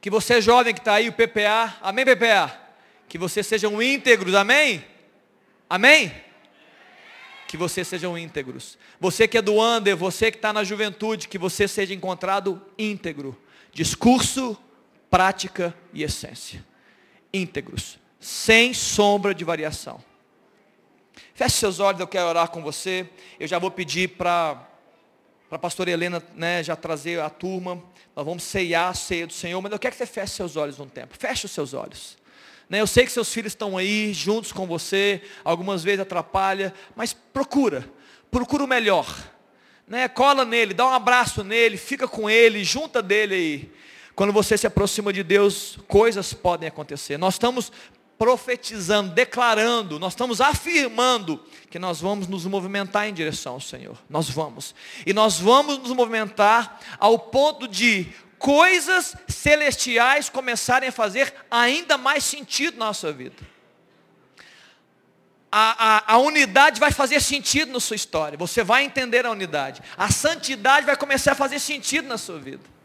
Que 0.00 0.08
você 0.08 0.40
jovem 0.40 0.72
que 0.72 0.80
está 0.80 0.94
aí, 0.94 1.06
o 1.06 1.12
PPA, 1.12 1.76
amém, 1.82 2.02
PPA? 2.02 2.58
Que 3.06 3.18
vocês 3.18 3.46
sejam 3.46 3.82
íntegros, 3.82 4.34
amém? 4.34 4.82
Amém? 5.68 6.10
que 7.46 7.58
vocês 7.58 7.86
sejam 7.86 8.16
íntegros. 8.16 8.78
Você 8.98 9.28
que 9.28 9.36
é 9.36 9.42
do 9.42 9.60
under, 9.60 9.94
você 9.94 10.30
que 10.30 10.38
está 10.38 10.50
na 10.50 10.64
juventude, 10.64 11.28
que 11.28 11.36
você 11.36 11.68
seja 11.68 11.92
encontrado 11.92 12.62
íntegro. 12.78 13.38
Discurso, 13.70 14.56
prática 15.10 15.74
e 15.92 16.02
essência. 16.02 16.64
Íntegros, 17.34 17.98
sem 18.18 18.72
sombra 18.72 19.34
de 19.34 19.44
variação. 19.44 20.02
Feche 21.34 21.56
seus 21.56 21.80
olhos, 21.80 22.00
eu 22.00 22.06
quero 22.06 22.28
orar 22.28 22.48
com 22.48 22.62
você. 22.62 23.06
Eu 23.38 23.46
já 23.46 23.58
vou 23.58 23.70
pedir 23.70 24.08
para 24.10 24.69
a 25.50 25.58
pastora 25.58 25.90
Helena 25.90 26.22
né, 26.34 26.62
já 26.62 26.76
trazer 26.76 27.20
a 27.20 27.28
turma. 27.28 27.82
Nós 28.14 28.24
vamos 28.24 28.42
ceiar 28.42 28.90
a 28.90 28.94
ceia 28.94 29.26
do 29.26 29.32
Senhor, 29.32 29.60
mas 29.60 29.72
eu 29.72 29.78
quero 29.78 29.92
que 29.92 29.98
você 29.98 30.06
feche 30.06 30.34
seus 30.34 30.56
olhos 30.56 30.78
um 30.78 30.88
tempo. 30.88 31.16
Feche 31.18 31.46
os 31.46 31.52
seus 31.52 31.74
olhos. 31.74 32.16
Né? 32.68 32.80
Eu 32.80 32.86
sei 32.86 33.04
que 33.04 33.10
seus 33.10 33.32
filhos 33.32 33.52
estão 33.52 33.76
aí 33.76 34.12
juntos 34.12 34.52
com 34.52 34.66
você, 34.66 35.20
algumas 35.44 35.82
vezes 35.82 36.00
atrapalha, 36.00 36.72
mas 36.94 37.12
procura, 37.12 37.84
procura 38.30 38.62
o 38.62 38.68
melhor. 38.68 39.06
Né? 39.88 40.08
Cola 40.08 40.44
nele, 40.44 40.72
dá 40.72 40.86
um 40.86 40.94
abraço 40.94 41.42
nele, 41.42 41.76
fica 41.76 42.06
com 42.06 42.30
ele, 42.30 42.62
junta 42.62 43.02
dele 43.02 43.34
aí. 43.34 43.72
Quando 44.14 44.32
você 44.32 44.56
se 44.56 44.66
aproxima 44.66 45.12
de 45.12 45.24
Deus, 45.24 45.78
coisas 45.88 46.32
podem 46.32 46.68
acontecer. 46.68 47.18
Nós 47.18 47.34
estamos 47.34 47.72
profetizando, 48.20 49.14
declarando, 49.14 49.98
nós 49.98 50.12
estamos 50.12 50.42
afirmando 50.42 51.42
que 51.70 51.78
nós 51.78 52.02
vamos 52.02 52.28
nos 52.28 52.44
movimentar 52.44 53.08
em 53.08 53.14
direção 53.14 53.54
ao 53.54 53.60
Senhor. 53.62 53.96
Nós 54.10 54.28
vamos. 54.28 54.74
E 55.06 55.14
nós 55.14 55.38
vamos 55.38 55.78
nos 55.78 55.90
movimentar 55.92 56.80
ao 56.98 57.18
ponto 57.18 57.66
de 57.66 58.12
coisas 58.38 59.16
celestiais 59.26 60.28
começarem 60.28 60.90
a 60.90 60.92
fazer 60.92 61.34
ainda 61.50 61.96
mais 61.96 62.22
sentido 62.22 62.76
na 62.76 62.86
nossa 62.88 63.10
vida. 63.10 63.36
A, 65.50 66.12
a, 66.12 66.14
a, 66.16 66.18
unidade 66.18 66.78
vai 66.78 66.92
fazer 66.92 67.22
sentido 67.22 67.72
na 67.72 67.80
sua 67.80 67.96
história. 67.96 68.36
Você 68.36 68.62
vai 68.62 68.84
entender 68.84 69.24
a 69.24 69.30
unidade. 69.30 69.80
A 69.96 70.10
santidade 70.10 70.84
vai 70.84 70.94
começar 70.94 71.32
a 71.32 71.34
fazer 71.34 71.58
sentido 71.58 72.06
na 72.06 72.18
sua 72.18 72.38
vida. 72.38 72.79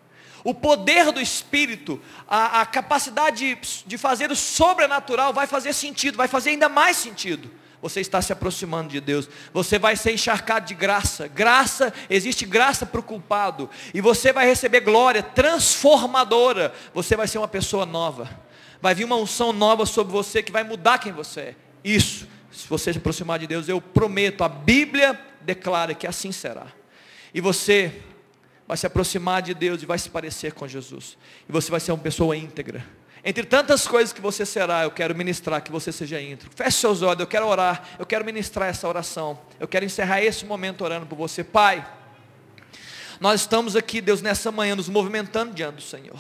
O 0.46 0.54
poder 0.54 1.12
do 1.12 1.20
Espírito, 1.20 2.02
a, 2.26 2.62
a 2.62 2.66
capacidade 2.66 3.56
de, 3.56 3.84
de 3.86 3.98
fazer 3.98 4.32
o 4.32 4.36
sobrenatural 4.36 5.34
vai 5.34 5.46
fazer 5.46 5.74
sentido, 5.74 6.16
vai 6.16 6.30
fazer 6.30 6.52
ainda 6.52 6.70
mais 6.70 6.96
sentido 6.96 7.52
você 7.86 8.02
está 8.02 8.20
se 8.20 8.34
aproximando 8.34 8.90
de 8.90 9.00
Deus. 9.00 9.30
Você 9.54 9.78
vai 9.78 9.96
ser 9.96 10.12
encharcado 10.12 10.66
de 10.66 10.74
graça. 10.74 11.28
Graça, 11.28 11.94
existe 12.10 12.44
graça 12.44 12.84
para 12.84 13.00
o 13.00 13.04
culpado. 13.04 13.70
E 13.94 14.02
você 14.02 14.34
vai 14.34 14.48
receber 14.48 14.80
glória 14.80 15.22
transformadora. 15.22 16.74
Você 16.96 17.16
vai 17.16 17.28
ser 17.28 17.38
uma 17.38 17.48
pessoa 17.48 17.86
nova. 17.86 18.28
Vai 18.82 18.96
vir 18.96 19.04
uma 19.04 19.16
unção 19.16 19.54
nova 19.54 19.86
sobre 19.86 20.12
você 20.12 20.42
que 20.42 20.52
vai 20.52 20.64
mudar 20.64 20.98
quem 20.98 21.12
você 21.12 21.40
é. 21.42 21.56
Isso, 21.84 22.28
se 22.52 22.68
você 22.68 22.92
se 22.92 22.98
aproximar 22.98 23.38
de 23.38 23.46
Deus, 23.46 23.70
eu 23.70 23.80
prometo, 23.80 24.44
a 24.44 24.50
Bíblia 24.50 25.20
declara 25.42 25.94
que 25.94 26.08
assim 26.08 26.32
será. 26.32 26.66
E 27.36 27.40
você 27.40 28.02
vai 28.68 28.76
se 28.78 28.86
aproximar 28.86 29.42
de 29.42 29.54
Deus 29.54 29.84
e 29.84 29.86
vai 29.86 29.98
se 29.98 30.10
parecer 30.10 30.54
com 30.54 30.68
Jesus. 30.68 31.18
E 31.48 31.52
você 31.52 31.70
vai 31.70 31.80
ser 31.80 31.92
uma 31.92 31.98
pessoa 31.98 32.36
íntegra 32.36 32.86
Entre 33.24 33.44
tantas 33.44 33.88
coisas 33.88 34.14
que 34.14 34.22
você 34.22 34.46
será, 34.46 34.84
eu 34.84 34.92
quero 34.92 35.16
ministrar 35.16 35.62
que 35.62 35.72
você 35.72 35.92
seja 35.92 36.22
íntegro. 36.22 36.52
Feche 36.56 36.78
seus 36.78 37.02
olhos, 37.02 37.20
eu 37.20 37.28
quero 37.28 37.48
orar, 37.48 37.84
eu 37.98 38.06
quero 38.06 38.24
ministrar 38.26 38.70
essa 38.70 38.88
oração. 38.88 39.40
Eu 39.60 39.68
quero 39.68 39.86
encerrar 39.86 40.22
esse 40.22 40.46
momento 40.46 40.84
orando 40.84 41.06
por 41.06 41.16
você. 41.16 41.44
Pai, 41.44 41.86
nós 43.20 43.42
estamos 43.42 43.76
aqui, 43.76 44.02
Deus, 44.02 44.22
nessa 44.22 44.52
manhã, 44.52 44.76
nos 44.76 44.90
movimentando 44.90 45.54
diante 45.54 45.76
do 45.76 45.82
Senhor. 45.82 46.20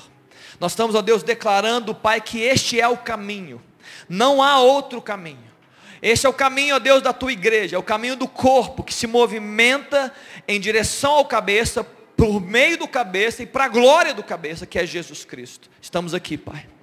Nós 0.59 0.71
estamos, 0.71 0.95
ó 0.95 1.01
Deus, 1.01 1.23
declarando, 1.23 1.93
Pai, 1.93 2.21
que 2.21 2.39
este 2.39 2.79
é 2.79 2.87
o 2.87 2.97
caminho. 2.97 3.61
Não 4.07 4.41
há 4.41 4.59
outro 4.59 5.01
caminho. 5.01 5.55
Este 6.01 6.25
é 6.25 6.29
o 6.29 6.33
caminho, 6.33 6.75
ó 6.75 6.79
Deus, 6.79 7.01
da 7.01 7.11
tua 7.11 7.31
igreja, 7.31 7.75
é 7.75 7.79
o 7.79 7.83
caminho 7.83 8.15
do 8.15 8.27
corpo 8.27 8.83
que 8.83 8.93
se 8.93 9.07
movimenta 9.07 10.13
em 10.47 10.59
direção 10.59 11.13
ao 11.13 11.25
cabeça, 11.25 11.85
por 12.15 12.41
meio 12.41 12.77
do 12.77 12.87
cabeça 12.87 13.43
e 13.43 13.45
para 13.45 13.65
a 13.65 13.69
glória 13.69 14.13
do 14.13 14.23
cabeça, 14.23 14.65
que 14.65 14.79
é 14.79 14.85
Jesus 14.85 15.25
Cristo. 15.25 15.69
Estamos 15.81 16.13
aqui, 16.13 16.37
Pai. 16.37 16.74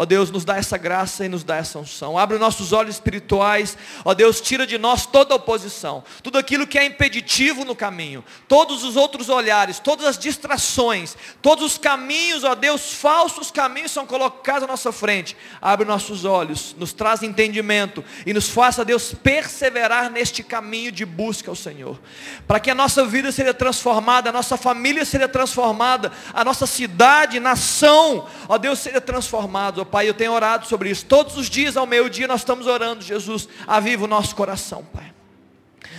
Ó 0.00 0.06
Deus, 0.06 0.30
nos 0.30 0.46
dá 0.46 0.56
essa 0.56 0.78
graça 0.78 1.26
e 1.26 1.28
nos 1.28 1.44
dá 1.44 1.56
essa 1.56 1.78
unção. 1.78 2.16
Abre 2.16 2.38
nossos 2.38 2.72
olhos 2.72 2.94
espirituais. 2.94 3.76
Ó 4.02 4.14
Deus, 4.14 4.40
tira 4.40 4.66
de 4.66 4.78
nós 4.78 5.04
toda 5.04 5.34
oposição. 5.34 6.02
Tudo 6.22 6.38
aquilo 6.38 6.66
que 6.66 6.78
é 6.78 6.86
impeditivo 6.86 7.66
no 7.66 7.76
caminho. 7.76 8.24
Todos 8.48 8.82
os 8.82 8.96
outros 8.96 9.28
olhares, 9.28 9.78
todas 9.78 10.06
as 10.06 10.16
distrações, 10.16 11.14
todos 11.42 11.62
os 11.66 11.76
caminhos, 11.76 12.44
ó 12.44 12.54
Deus, 12.54 12.94
falsos 12.94 13.50
caminhos 13.50 13.92
são 13.92 14.06
colocados 14.06 14.62
à 14.62 14.66
nossa 14.66 14.90
frente. 14.90 15.36
Abre 15.60 15.86
nossos 15.86 16.24
olhos, 16.24 16.74
nos 16.78 16.94
traz 16.94 17.22
entendimento 17.22 18.02
e 18.24 18.32
nos 18.32 18.48
faça, 18.48 18.86
Deus, 18.86 19.12
perseverar 19.12 20.10
neste 20.10 20.42
caminho 20.42 20.90
de 20.90 21.04
busca 21.04 21.50
ao 21.50 21.54
Senhor. 21.54 22.00
Para 22.48 22.58
que 22.58 22.70
a 22.70 22.74
nossa 22.74 23.04
vida 23.04 23.30
seja 23.30 23.52
transformada, 23.52 24.30
a 24.30 24.32
nossa 24.32 24.56
família 24.56 25.04
seja 25.04 25.28
transformada, 25.28 26.10
a 26.32 26.42
nossa 26.42 26.66
cidade, 26.66 27.38
nação, 27.38 28.26
ó 28.48 28.56
Deus, 28.56 28.78
seja 28.78 28.98
transformada 28.98 29.89
Pai, 29.90 30.08
eu 30.08 30.14
tenho 30.14 30.32
orado 30.32 30.66
sobre 30.66 30.90
isso. 30.90 31.04
Todos 31.04 31.36
os 31.36 31.50
dias 31.50 31.76
ao 31.76 31.86
meio-dia 31.86 32.26
nós 32.26 32.40
estamos 32.40 32.66
orando, 32.66 33.02
Jesus, 33.02 33.48
aviva 33.66 34.04
o 34.04 34.08
nosso 34.08 34.34
coração, 34.34 34.84
Pai. 34.92 35.12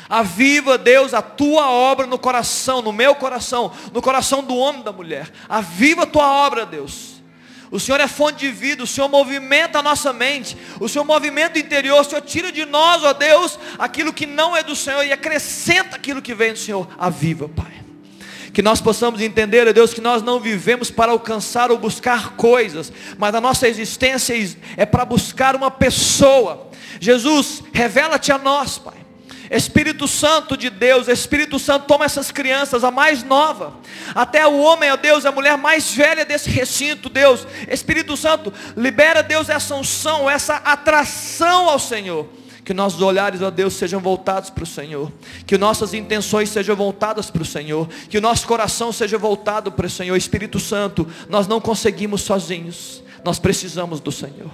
Aviva, 0.09 0.77
Deus, 0.77 1.13
a 1.13 1.21
tua 1.21 1.69
obra 1.69 2.05
no 2.05 2.19
coração, 2.19 2.81
no 2.81 2.91
meu 2.91 3.15
coração, 3.15 3.71
no 3.93 4.01
coração 4.01 4.43
do 4.43 4.55
homem 4.55 4.81
e 4.81 4.83
da 4.83 4.91
mulher. 4.91 5.31
Aviva 5.47 6.03
a 6.03 6.05
tua 6.05 6.29
obra, 6.29 6.65
Deus. 6.65 7.21
O 7.71 7.79
Senhor 7.79 8.01
é 8.01 8.07
fonte 8.07 8.39
de 8.39 8.51
vida, 8.51 8.83
o 8.83 8.87
Senhor 8.87 9.07
movimenta 9.07 9.79
a 9.79 9.81
nossa 9.81 10.11
mente, 10.11 10.57
o 10.79 10.89
Senhor 10.89 11.05
movimenta 11.05 11.57
o 11.57 11.61
interior, 11.61 12.01
o 12.01 12.03
Senhor 12.03 12.21
tira 12.21 12.51
de 12.51 12.65
nós, 12.65 13.01
ó 13.03 13.13
Deus, 13.13 13.57
aquilo 13.79 14.11
que 14.11 14.25
não 14.25 14.55
é 14.55 14.61
do 14.61 14.75
Senhor 14.75 15.05
e 15.05 15.13
acrescenta 15.13 15.95
aquilo 15.95 16.21
que 16.21 16.35
vem 16.35 16.51
do 16.51 16.59
Senhor. 16.59 16.89
Aviva, 16.99 17.47
Pai 17.47 17.80
que 18.54 18.62
nós 18.62 18.82
possamos 18.82 19.22
entender, 19.22 19.68
ó 19.68 19.72
Deus, 19.72 19.93
que 19.93 20.02
nós 20.02 20.22
não 20.22 20.39
vivemos 20.39 20.91
para 20.91 21.12
alcançar 21.12 21.72
ou 21.72 21.78
buscar 21.78 22.32
coisas, 22.36 22.91
mas 23.18 23.34
a 23.34 23.41
nossa 23.41 23.68
existência 23.68 24.36
é 24.76 24.86
para 24.86 25.06
buscar 25.06 25.56
uma 25.56 25.72
pessoa. 25.72 26.70
Jesus, 26.99 27.64
revela-te 27.74 28.32
a 28.32 28.38
nós, 28.38 28.78
Pai. 28.78 29.02
Espírito 29.49 30.08
Santo 30.08 30.56
de 30.56 30.70
Deus, 30.70 31.10
Espírito 31.10 31.60
Santo, 31.60 31.86
toma 31.86 32.06
essas 32.06 32.32
crianças, 32.32 32.86
a 32.86 32.91
mais 32.91 33.22
nova, 33.22 33.74
até 34.16 34.47
o 34.47 34.60
homem, 34.60 34.89
ó 34.89 34.95
Deus, 34.95 35.26
a 35.26 35.32
mulher 35.32 35.58
mais 35.58 35.93
velha 35.93 36.24
desse 36.24 36.49
recinto, 36.49 37.10
Deus. 37.10 37.45
Espírito 37.70 38.16
Santo, 38.16 38.54
libera, 38.78 39.22
Deus, 39.22 39.49
essa 39.49 39.76
unção, 39.76 40.30
essa 40.30 40.56
atração 40.56 41.70
ao 41.70 41.80
Senhor 41.80 42.40
que 42.64 42.74
nossos 42.74 43.01
olhares, 43.01 43.41
ó 43.41 43.49
Deus, 43.49 43.74
sejam 43.74 43.99
voltados 43.99 44.49
para 44.49 44.64
o 44.64 44.68
Senhor. 44.68 45.12
Que 45.45 45.57
nossas 45.57 45.93
intenções 45.93 46.49
sejam 46.49 46.76
voltadas 46.76 47.30
para 47.32 47.41
o 47.41 47.45
Senhor. 47.45 47.88
Que 48.09 48.18
o 48.18 48.22
nosso 48.22 48.47
coração 48.47 48.91
seja 48.91 49.18
voltado 49.18 49.72
para 49.72 49.88
o 49.88 49.89
Senhor. 49.89 50.16
Espírito 50.16 50.59
Santo, 50.59 51.07
nós 51.30 51.47
não 51.47 51.59
conseguimos 51.59 52.22
sozinhos. 52.22 53.03
Nós 53.24 53.39
precisamos 53.39 53.99
do 53.99 54.12
Senhor. 54.12 54.51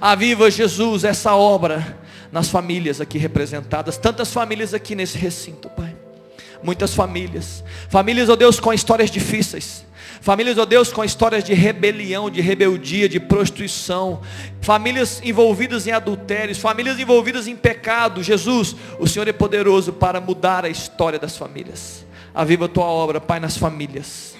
Aviva 0.00 0.50
Jesus 0.50 1.04
essa 1.04 1.34
obra 1.34 1.98
nas 2.30 2.48
famílias 2.48 3.00
aqui 3.00 3.18
representadas. 3.18 3.98
Tantas 3.98 4.32
famílias 4.32 4.72
aqui 4.72 4.94
nesse 4.94 5.18
recinto, 5.18 5.68
Pai. 5.70 5.94
Muitas 6.62 6.94
famílias. 6.94 7.62
Famílias, 7.88 8.28
ó 8.28 8.36
Deus, 8.36 8.58
com 8.58 8.72
histórias 8.72 9.10
difíceis 9.10 9.84
Famílias, 10.22 10.56
ó 10.56 10.64
Deus, 10.64 10.92
com 10.92 11.02
histórias 11.02 11.42
de 11.42 11.52
rebelião, 11.52 12.30
de 12.30 12.40
rebeldia, 12.40 13.08
de 13.08 13.18
prostituição. 13.18 14.22
Famílias 14.60 15.20
envolvidas 15.24 15.88
em 15.88 15.90
adultérios, 15.90 16.58
famílias 16.58 16.96
envolvidas 17.00 17.48
em 17.48 17.56
pecado. 17.56 18.22
Jesus, 18.22 18.76
o 19.00 19.08
Senhor 19.08 19.26
é 19.26 19.32
poderoso 19.32 19.92
para 19.92 20.20
mudar 20.20 20.64
a 20.64 20.68
história 20.68 21.18
das 21.18 21.36
famílias. 21.36 22.06
Aviva 22.32 22.66
a 22.66 22.68
tua 22.68 22.84
obra, 22.84 23.20
Pai, 23.20 23.40
nas 23.40 23.56
famílias. 23.56 24.36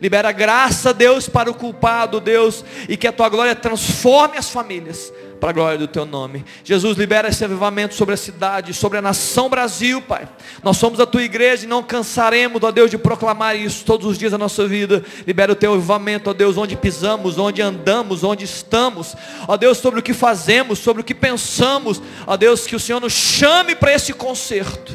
Libera 0.00 0.32
graça, 0.32 0.94
Deus, 0.94 1.28
para 1.28 1.50
o 1.50 1.54
culpado, 1.54 2.20
Deus, 2.20 2.64
e 2.88 2.96
que 2.96 3.06
a 3.06 3.12
tua 3.12 3.28
glória 3.28 3.54
transforme 3.54 4.38
as 4.38 4.48
famílias 4.48 5.12
para 5.38 5.50
a 5.50 5.52
glória 5.52 5.78
do 5.78 5.86
teu 5.86 6.04
nome. 6.04 6.44
Jesus, 6.64 6.96
libera 6.98 7.28
esse 7.28 7.44
avivamento 7.44 7.94
sobre 7.94 8.14
a 8.14 8.16
cidade, 8.16 8.74
sobre 8.74 8.98
a 8.98 9.02
nação 9.02 9.48
Brasil, 9.48 10.02
Pai. 10.02 10.28
Nós 10.62 10.76
somos 10.76 11.00
a 11.00 11.06
tua 11.06 11.22
igreja 11.22 11.64
e 11.64 11.68
não 11.68 11.82
cansaremos, 11.82 12.62
ó 12.62 12.70
Deus, 12.70 12.90
de 12.90 12.98
proclamar 12.98 13.56
isso 13.56 13.84
todos 13.84 14.06
os 14.06 14.18
dias 14.18 14.32
da 14.32 14.38
nossa 14.38 14.66
vida. 14.66 15.04
Libera 15.26 15.52
o 15.52 15.56
teu 15.56 15.74
avivamento, 15.74 16.30
ó 16.30 16.32
Deus, 16.32 16.56
onde 16.56 16.76
pisamos, 16.76 17.38
onde 17.38 17.62
andamos, 17.62 18.24
onde 18.24 18.44
estamos. 18.44 19.14
Ó 19.46 19.56
Deus, 19.56 19.78
sobre 19.78 20.00
o 20.00 20.02
que 20.02 20.12
fazemos, 20.12 20.78
sobre 20.78 21.02
o 21.02 21.04
que 21.04 21.14
pensamos. 21.14 22.02
Ó 22.26 22.36
Deus, 22.36 22.66
que 22.66 22.76
o 22.76 22.80
Senhor 22.80 23.00
nos 23.00 23.12
chame 23.12 23.74
para 23.74 23.92
esse 23.92 24.12
concerto. 24.12 24.94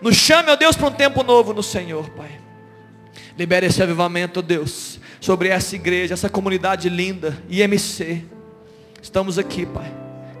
Nos 0.00 0.16
chame, 0.16 0.50
ó 0.50 0.56
Deus, 0.56 0.76
para 0.76 0.88
um 0.88 0.92
tempo 0.92 1.22
novo 1.22 1.52
no 1.52 1.62
Senhor, 1.62 2.08
Pai. 2.10 2.40
Libera 3.36 3.66
esse 3.66 3.82
avivamento, 3.82 4.40
ó 4.40 4.42
Deus, 4.42 4.98
sobre 5.20 5.48
essa 5.48 5.74
igreja, 5.74 6.14
essa 6.14 6.28
comunidade 6.28 6.88
linda, 6.88 7.36
IMC. 7.48 8.39
Estamos 9.02 9.38
aqui, 9.38 9.66
Pai, 9.66 9.92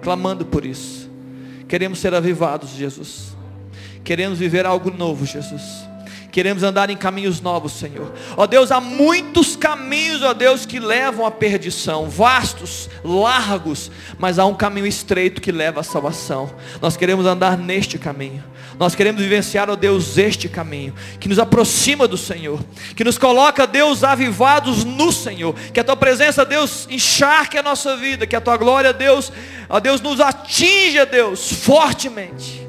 clamando 0.02 0.44
por 0.44 0.64
isso. 0.64 1.10
Queremos 1.68 1.98
ser 1.98 2.14
avivados, 2.14 2.70
Jesus. 2.70 3.36
Queremos 4.02 4.38
viver 4.38 4.66
algo 4.66 4.90
novo, 4.90 5.24
Jesus. 5.24 5.62
Queremos 6.30 6.62
andar 6.62 6.90
em 6.90 6.96
caminhos 6.96 7.40
novos, 7.40 7.72
Senhor. 7.72 8.12
Ó 8.36 8.46
Deus, 8.46 8.70
há 8.70 8.80
muitos 8.80 9.56
caminhos, 9.56 10.22
ó 10.22 10.32
Deus, 10.32 10.64
que 10.64 10.78
levam 10.78 11.26
à 11.26 11.30
perdição, 11.30 12.08
vastos, 12.08 12.88
largos, 13.04 13.90
mas 14.18 14.38
há 14.38 14.46
um 14.46 14.54
caminho 14.54 14.86
estreito 14.86 15.40
que 15.40 15.50
leva 15.50 15.80
à 15.80 15.82
salvação. 15.82 16.50
Nós 16.80 16.96
queremos 16.96 17.26
andar 17.26 17.58
neste 17.58 17.98
caminho. 17.98 18.44
Nós 18.80 18.94
queremos 18.94 19.20
vivenciar, 19.20 19.68
ó 19.68 19.76
Deus, 19.76 20.16
este 20.16 20.48
caminho, 20.48 20.94
que 21.20 21.28
nos 21.28 21.38
aproxima 21.38 22.08
do 22.08 22.16
Senhor, 22.16 22.58
que 22.96 23.04
nos 23.04 23.18
coloca, 23.18 23.66
Deus, 23.66 24.02
avivados 24.02 24.84
no 24.84 25.12
Senhor, 25.12 25.54
que 25.54 25.80
a 25.80 25.84
tua 25.84 25.96
presença, 25.96 26.46
Deus, 26.46 26.88
encharque 26.90 27.58
a 27.58 27.62
nossa 27.62 27.94
vida, 27.94 28.26
que 28.26 28.34
a 28.34 28.40
tua 28.40 28.56
glória, 28.56 28.90
Deus, 28.94 29.30
ó 29.68 29.78
Deus, 29.78 30.00
nos 30.00 30.18
atinja, 30.18 31.04
Deus, 31.04 31.52
fortemente. 31.52 32.66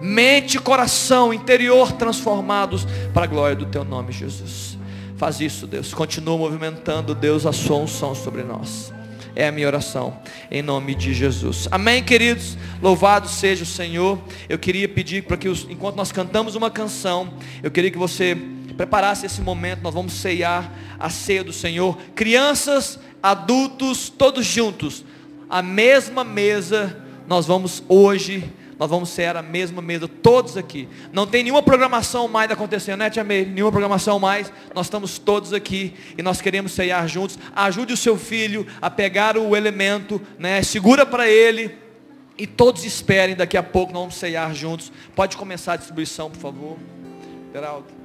Mente, 0.00 0.58
coração, 0.58 1.32
interior 1.32 1.92
transformados 1.92 2.84
para 3.14 3.22
a 3.22 3.28
glória 3.28 3.54
do 3.54 3.66
teu 3.66 3.84
nome, 3.84 4.10
Jesus. 4.10 4.76
Faz 5.16 5.40
isso, 5.40 5.64
Deus. 5.64 5.94
Continua 5.94 6.36
movimentando, 6.36 7.14
Deus, 7.14 7.46
a 7.46 7.52
sua 7.52 7.76
unção 7.76 8.16
sobre 8.16 8.42
nós. 8.42 8.93
É 9.36 9.48
a 9.48 9.52
minha 9.52 9.66
oração, 9.66 10.16
em 10.48 10.62
nome 10.62 10.94
de 10.94 11.12
Jesus. 11.12 11.66
Amém, 11.68 12.04
queridos? 12.04 12.56
Louvado 12.80 13.26
seja 13.28 13.64
o 13.64 13.66
Senhor. 13.66 14.16
Eu 14.48 14.56
queria 14.60 14.88
pedir 14.88 15.24
para 15.24 15.36
que, 15.36 15.48
enquanto 15.68 15.96
nós 15.96 16.12
cantamos 16.12 16.54
uma 16.54 16.70
canção, 16.70 17.34
eu 17.60 17.68
queria 17.68 17.90
que 17.90 17.98
você 17.98 18.36
preparasse 18.76 19.26
esse 19.26 19.40
momento. 19.40 19.82
Nós 19.82 19.92
vamos 19.92 20.12
ceiar 20.12 20.72
a 21.00 21.10
ceia 21.10 21.42
do 21.42 21.52
Senhor. 21.52 21.98
Crianças, 22.14 23.00
adultos, 23.20 24.08
todos 24.08 24.46
juntos. 24.46 25.04
A 25.50 25.60
mesma 25.60 26.22
mesa, 26.22 26.96
nós 27.26 27.44
vamos 27.44 27.82
hoje 27.88 28.44
nós 28.78 28.90
vamos 28.90 29.10
ser 29.10 29.36
a 29.36 29.42
mesma 29.42 29.80
mesa, 29.80 30.08
todos 30.08 30.56
aqui. 30.56 30.88
Não 31.12 31.26
tem 31.26 31.42
nenhuma 31.42 31.62
programação 31.62 32.28
mais 32.28 32.50
acontecendo, 32.50 32.98
né, 32.98 33.10
Tia 33.10 33.24
May? 33.24 33.44
Nenhuma 33.44 33.70
programação 33.70 34.18
mais. 34.18 34.52
Nós 34.74 34.86
estamos 34.86 35.18
todos 35.18 35.52
aqui 35.52 35.94
e 36.18 36.22
nós 36.22 36.40
queremos 36.40 36.72
ceiar 36.72 37.06
juntos. 37.08 37.38
Ajude 37.54 37.92
o 37.92 37.96
seu 37.96 38.16
filho 38.16 38.66
a 38.82 38.90
pegar 38.90 39.36
o 39.36 39.56
elemento, 39.56 40.20
né? 40.38 40.62
Segura 40.62 41.06
para 41.06 41.28
ele. 41.28 41.76
E 42.36 42.46
todos 42.46 42.84
esperem, 42.84 43.36
daqui 43.36 43.56
a 43.56 43.62
pouco 43.62 43.92
nós 43.92 44.02
vamos 44.02 44.14
ceiar 44.16 44.52
juntos. 44.54 44.90
Pode 45.14 45.36
começar 45.36 45.74
a 45.74 45.76
distribuição, 45.76 46.30
por 46.30 46.40
favor. 46.40 46.76
Geraldo. 47.52 48.03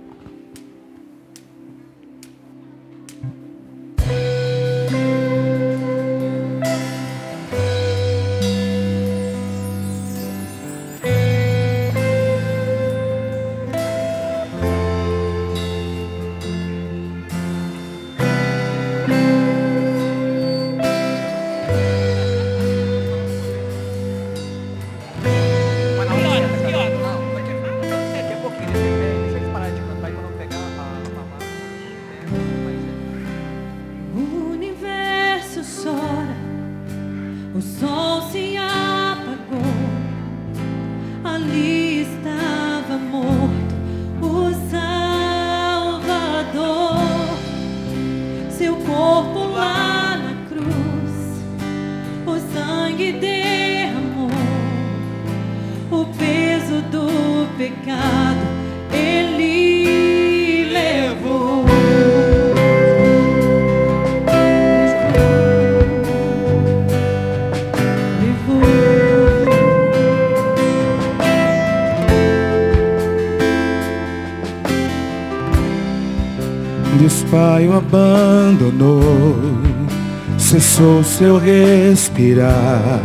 Cessou 80.50 81.04
seu 81.04 81.38
respirar, 81.38 83.00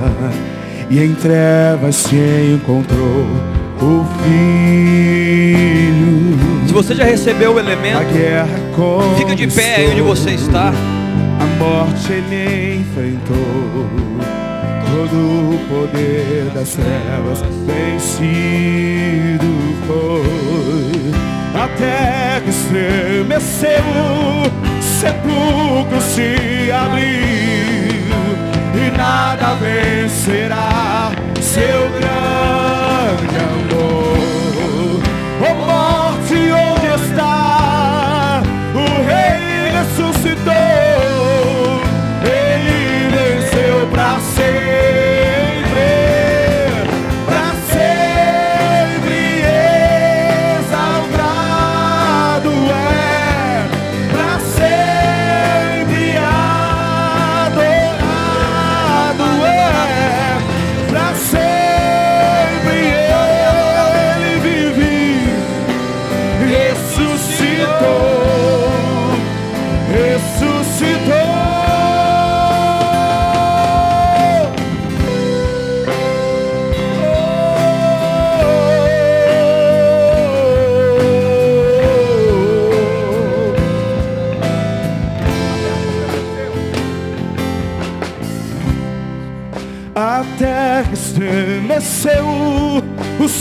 e 0.89 0.99
em 0.99 1.15
trevas 1.15 1.95
se 1.95 2.17
encontrou 2.55 3.27
o 3.83 4.03
Filho. 4.23 5.45
Se 6.67 6.73
você 6.73 6.95
já 6.95 7.05
recebeu 7.05 7.53
o 7.53 7.59
elemento, 7.59 7.99
fica 9.19 9.37
de 9.37 9.47
pé 9.49 9.77
aí 9.77 9.91
onde 9.91 10.01
você 10.01 10.31
está. 10.31 10.73
A 11.39 11.47
morte 11.59 12.13
ele 12.13 12.81
enfrentou, 12.81 13.91
todo 14.87 15.15
o 15.55 15.59
poder 15.69 16.51
das 16.55 16.71
trevas 16.71 17.43
vencido 17.67 19.45
foi. 19.87 21.13
A 21.63 21.69
terra 21.77 22.43
estremeceu, 22.49 23.85
sepulcro 25.05 26.01
se 26.01 26.73
abriu 26.73 27.05
e 28.75 28.97
nada 28.97 29.55
vencerá 29.57 31.13
seu 31.43 31.91
grande 31.91 33.37
amor. 33.37 34.24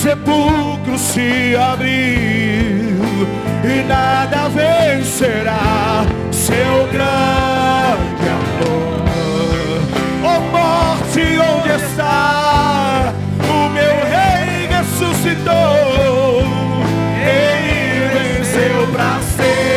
Sepulcro 0.03 0.97
se 0.97 1.55
abriu 1.55 2.99
e 3.63 3.83
nada 3.87 4.49
vencerá 4.49 6.05
seu 6.29 6.87
grande 6.91 8.27
amor. 8.27 8.99
Oh 10.25 10.41
morte, 10.51 11.21
onde 11.39 11.69
está? 11.85 13.13
O 13.49 13.69
meu 13.69 13.95
rei 14.13 14.67
ressuscitou, 14.67 16.43
ele 17.25 18.09
venceu 18.13 18.85
para 18.91 19.21
sempre, 19.37 19.72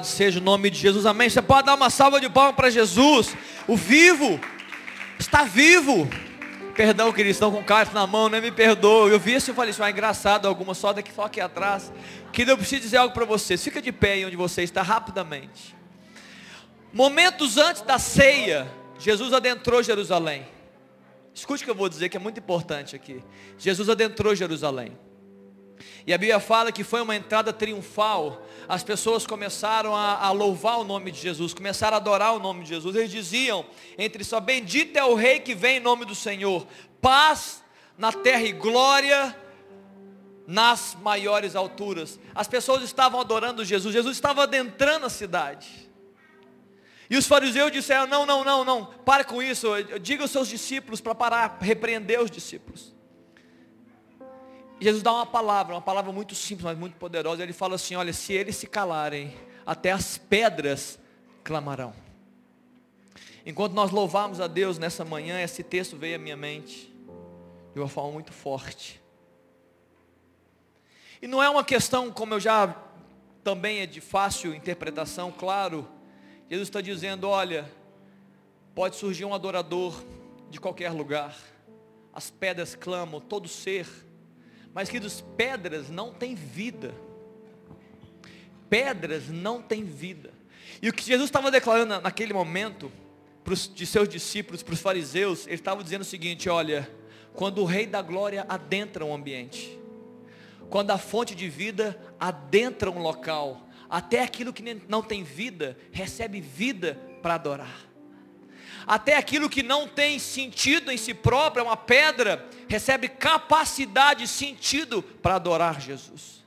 Louvado 0.00 0.06
seja 0.06 0.40
o 0.40 0.42
nome 0.42 0.70
de 0.70 0.78
Jesus. 0.78 1.04
Amém. 1.04 1.28
Você 1.28 1.42
pode 1.42 1.66
dar 1.66 1.74
uma 1.74 1.90
salva 1.90 2.20
de 2.20 2.28
palmas 2.28 2.54
para 2.54 2.70
Jesus. 2.70 3.36
O 3.66 3.76
vivo 3.76 4.40
está 5.18 5.44
vivo. 5.44 6.08
Perdão, 6.74 7.12
queridos, 7.12 7.36
estão 7.36 7.52
com 7.52 7.62
carta 7.62 7.92
na 7.92 8.06
mão, 8.06 8.28
né? 8.28 8.40
Me 8.40 8.50
perdoa. 8.50 9.08
Eu 9.10 9.20
vi 9.20 9.34
isso 9.34 9.50
e 9.50 9.54
falei, 9.54 9.70
isso 9.70 9.82
é 9.82 9.90
engraçado 9.90 10.48
alguma, 10.48 10.72
só 10.72 10.92
daqui, 10.92 11.12
só 11.12 11.24
aqui 11.24 11.40
atrás. 11.40 11.92
Que 12.32 12.42
eu 12.42 12.56
preciso 12.56 12.82
dizer 12.82 12.96
algo 12.96 13.12
para 13.12 13.26
vocês. 13.26 13.62
Fica 13.62 13.82
de 13.82 13.92
pé 13.92 14.12
aí 14.14 14.24
onde 14.24 14.36
você 14.36 14.62
está, 14.62 14.80
rapidamente. 14.80 15.76
Momentos 16.92 17.58
antes 17.58 17.82
da 17.82 17.98
ceia, 17.98 18.66
Jesus 18.98 19.32
adentrou 19.34 19.82
Jerusalém. 19.82 20.46
Escute 21.34 21.62
o 21.62 21.66
que 21.66 21.70
eu 21.70 21.74
vou 21.74 21.88
dizer, 21.88 22.08
que 22.08 22.16
é 22.16 22.20
muito 22.20 22.38
importante 22.38 22.96
aqui. 22.96 23.22
Jesus 23.58 23.88
adentrou 23.88 24.34
Jerusalém. 24.34 24.96
E 26.10 26.12
a 26.12 26.18
Bíblia 26.18 26.40
fala 26.40 26.72
que 26.72 26.82
foi 26.82 27.00
uma 27.00 27.14
entrada 27.14 27.52
triunfal. 27.52 28.44
As 28.68 28.82
pessoas 28.82 29.24
começaram 29.24 29.94
a, 29.94 30.16
a, 30.16 30.32
louvar 30.32 30.80
o 30.80 30.82
nome 30.82 31.12
de 31.12 31.20
Jesus, 31.20 31.54
começaram 31.54 31.94
a 31.94 31.98
adorar 31.98 32.34
o 32.34 32.40
nome 32.40 32.64
de 32.64 32.70
Jesus. 32.70 32.96
Eles 32.96 33.12
diziam 33.12 33.64
entre 33.96 34.24
só: 34.24 34.40
Bendito 34.40 34.96
é 34.96 35.04
o 35.04 35.14
Rei 35.14 35.38
que 35.38 35.54
vem 35.54 35.76
em 35.76 35.80
nome 35.80 36.04
do 36.04 36.16
Senhor, 36.16 36.66
paz 37.00 37.62
na 37.96 38.10
terra 38.10 38.42
e 38.42 38.50
glória 38.50 39.36
nas 40.48 40.96
maiores 41.00 41.54
alturas. 41.54 42.18
As 42.34 42.48
pessoas 42.48 42.82
estavam 42.82 43.20
adorando 43.20 43.64
Jesus, 43.64 43.94
Jesus 43.94 44.16
estava 44.16 44.42
adentrando 44.42 45.06
a 45.06 45.10
cidade. 45.10 45.88
E 47.08 47.16
os 47.16 47.28
fariseus 47.28 47.70
disseram: 47.70 48.08
Não, 48.08 48.26
não, 48.26 48.42
não, 48.42 48.64
não, 48.64 48.84
pare 48.84 49.22
com 49.22 49.40
isso. 49.40 49.68
Diga 50.02 50.24
aos 50.24 50.32
seus 50.32 50.48
discípulos 50.48 51.00
para 51.00 51.14
parar, 51.14 51.58
repreender 51.60 52.20
os 52.20 52.32
discípulos. 52.32 52.98
Jesus 54.80 55.02
dá 55.02 55.12
uma 55.12 55.26
palavra, 55.26 55.74
uma 55.74 55.82
palavra 55.82 56.10
muito 56.10 56.34
simples, 56.34 56.64
mas 56.64 56.78
muito 56.78 56.96
poderosa. 56.96 57.42
Ele 57.42 57.52
fala 57.52 57.74
assim: 57.74 57.94
olha, 57.94 58.12
se 58.12 58.32
eles 58.32 58.56
se 58.56 58.66
calarem, 58.66 59.34
até 59.66 59.92
as 59.92 60.16
pedras 60.16 60.98
clamarão. 61.44 61.92
Enquanto 63.44 63.72
nós 63.72 63.90
louvamos 63.90 64.40
a 64.40 64.46
Deus 64.46 64.78
nessa 64.78 65.04
manhã, 65.04 65.40
esse 65.40 65.62
texto 65.62 65.96
veio 65.96 66.16
à 66.16 66.18
minha 66.18 66.36
mente 66.36 66.90
de 67.74 67.80
uma 67.80 67.88
forma 67.88 68.12
muito 68.12 68.32
forte. 68.32 69.00
E 71.20 71.26
não 71.26 71.42
é 71.42 71.50
uma 71.50 71.62
questão, 71.62 72.10
como 72.10 72.34
eu 72.34 72.40
já 72.40 72.74
também 73.44 73.80
é 73.80 73.86
de 73.86 74.00
fácil 74.00 74.54
interpretação, 74.54 75.30
claro. 75.30 75.86
Jesus 76.48 76.68
está 76.68 76.80
dizendo: 76.80 77.28
olha, 77.28 77.70
pode 78.74 78.96
surgir 78.96 79.26
um 79.26 79.34
adorador 79.34 80.02
de 80.48 80.58
qualquer 80.58 80.90
lugar, 80.90 81.36
as 82.14 82.30
pedras 82.30 82.74
clamam, 82.74 83.20
todo 83.20 83.46
ser 83.46 83.86
mas 84.74 84.88
queridos, 84.88 85.24
pedras 85.36 85.88
não 85.90 86.12
têm 86.12 86.34
vida. 86.34 86.94
Pedras 88.68 89.28
não 89.28 89.60
têm 89.60 89.84
vida. 89.84 90.30
E 90.80 90.88
o 90.88 90.92
que 90.92 91.04
Jesus 91.04 91.28
estava 91.28 91.50
declarando 91.50 92.00
naquele 92.00 92.32
momento, 92.32 92.90
para 93.42 93.52
os 93.52 93.72
de 93.72 93.84
seus 93.84 94.08
discípulos, 94.08 94.62
para 94.62 94.74
os 94.74 94.80
fariseus, 94.80 95.46
ele 95.46 95.56
estava 95.56 95.82
dizendo 95.82 96.02
o 96.02 96.04
seguinte: 96.04 96.48
olha, 96.48 96.88
quando 97.34 97.62
o 97.62 97.64
Rei 97.64 97.86
da 97.86 98.00
Glória 98.00 98.46
adentra 98.48 99.04
um 99.04 99.14
ambiente, 99.14 99.78
quando 100.68 100.92
a 100.92 100.98
fonte 100.98 101.34
de 101.34 101.48
vida 101.48 102.00
adentra 102.18 102.90
um 102.90 103.00
local, 103.00 103.68
até 103.88 104.22
aquilo 104.22 104.52
que 104.52 104.62
não 104.88 105.02
tem 105.02 105.24
vida 105.24 105.76
recebe 105.90 106.40
vida 106.40 106.94
para 107.20 107.34
adorar 107.34 107.89
até 108.86 109.16
aquilo 109.16 109.48
que 109.48 109.62
não 109.62 109.86
tem 109.86 110.18
sentido 110.18 110.90
em 110.90 110.96
si 110.96 111.14
próprio, 111.14 111.60
é 111.60 111.64
uma 111.64 111.76
pedra, 111.76 112.48
recebe 112.68 113.08
capacidade, 113.08 114.26
sentido 114.26 115.02
para 115.02 115.36
adorar 115.36 115.80
Jesus. 115.80 116.44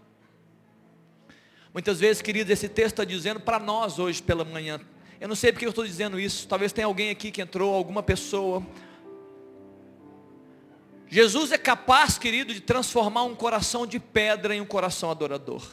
Muitas 1.73 1.99
vezes, 1.99 2.21
queridos, 2.21 2.51
esse 2.51 2.69
texto 2.69 2.93
está 2.93 3.03
dizendo 3.03 3.39
para 3.39 3.59
nós 3.59 3.97
hoje 3.97 4.21
pela 4.21 4.45
manhã. 4.45 4.79
Eu 5.19 5.27
não 5.27 5.35
sei 5.35 5.51
porque 5.51 5.65
eu 5.65 5.69
estou 5.69 5.85
dizendo 5.85 6.19
isso. 6.19 6.47
Talvez 6.47 6.71
tenha 6.71 6.85
alguém 6.85 7.09
aqui 7.09 7.31
que 7.31 7.41
entrou, 7.41 7.73
alguma 7.73 8.03
pessoa. 8.03 8.61
Jesus 11.07 11.51
é 11.51 11.57
capaz, 11.57 12.17
querido, 12.17 12.53
de 12.53 12.59
transformar 12.59 13.23
um 13.23 13.35
coração 13.35 13.87
de 13.87 13.99
pedra 13.99 14.55
em 14.55 14.61
um 14.61 14.65
coração 14.65 15.09
adorador. 15.09 15.63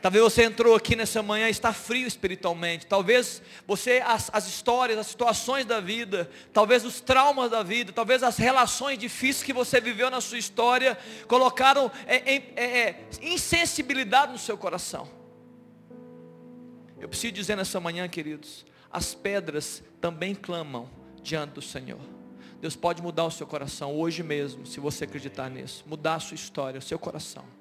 Talvez 0.00 0.24
você 0.24 0.44
entrou 0.44 0.74
aqui 0.74 0.96
nessa 0.96 1.22
manhã 1.22 1.48
e 1.48 1.50
está 1.50 1.72
frio 1.74 2.06
espiritualmente. 2.06 2.86
Talvez 2.86 3.42
você, 3.66 4.02
as, 4.04 4.30
as 4.32 4.48
histórias, 4.48 4.98
as 4.98 5.08
situações 5.08 5.66
da 5.66 5.78
vida, 5.78 6.30
talvez 6.52 6.84
os 6.84 7.00
traumas 7.00 7.50
da 7.50 7.62
vida, 7.62 7.92
talvez 7.92 8.22
as 8.22 8.38
relações 8.38 8.98
difíceis 8.98 9.42
que 9.42 9.52
você 9.52 9.80
viveu 9.80 10.10
na 10.10 10.20
sua 10.22 10.38
história, 10.38 10.96
colocaram 11.28 11.90
é, 12.06 12.34
é, 12.34 12.36
é, 12.56 13.08
insensibilidade 13.20 14.32
no 14.32 14.38
seu 14.38 14.56
coração. 14.56 15.06
Eu 16.98 17.08
preciso 17.08 17.32
dizer 17.32 17.56
nessa 17.56 17.78
manhã, 17.78 18.08
queridos, 18.08 18.64
as 18.90 19.14
pedras 19.14 19.82
também 20.00 20.34
clamam 20.34 20.88
diante 21.22 21.52
do 21.52 21.62
Senhor. 21.62 22.00
Deus 22.60 22.74
pode 22.74 23.02
mudar 23.02 23.24
o 23.24 23.30
seu 23.30 23.46
coração 23.46 23.94
hoje 23.98 24.22
mesmo, 24.22 24.66
se 24.66 24.80
você 24.80 25.04
acreditar 25.04 25.50
nisso. 25.50 25.84
Mudar 25.86 26.16
a 26.16 26.20
sua 26.20 26.34
história, 26.34 26.78
o 26.78 26.82
seu 26.82 26.98
coração. 26.98 27.59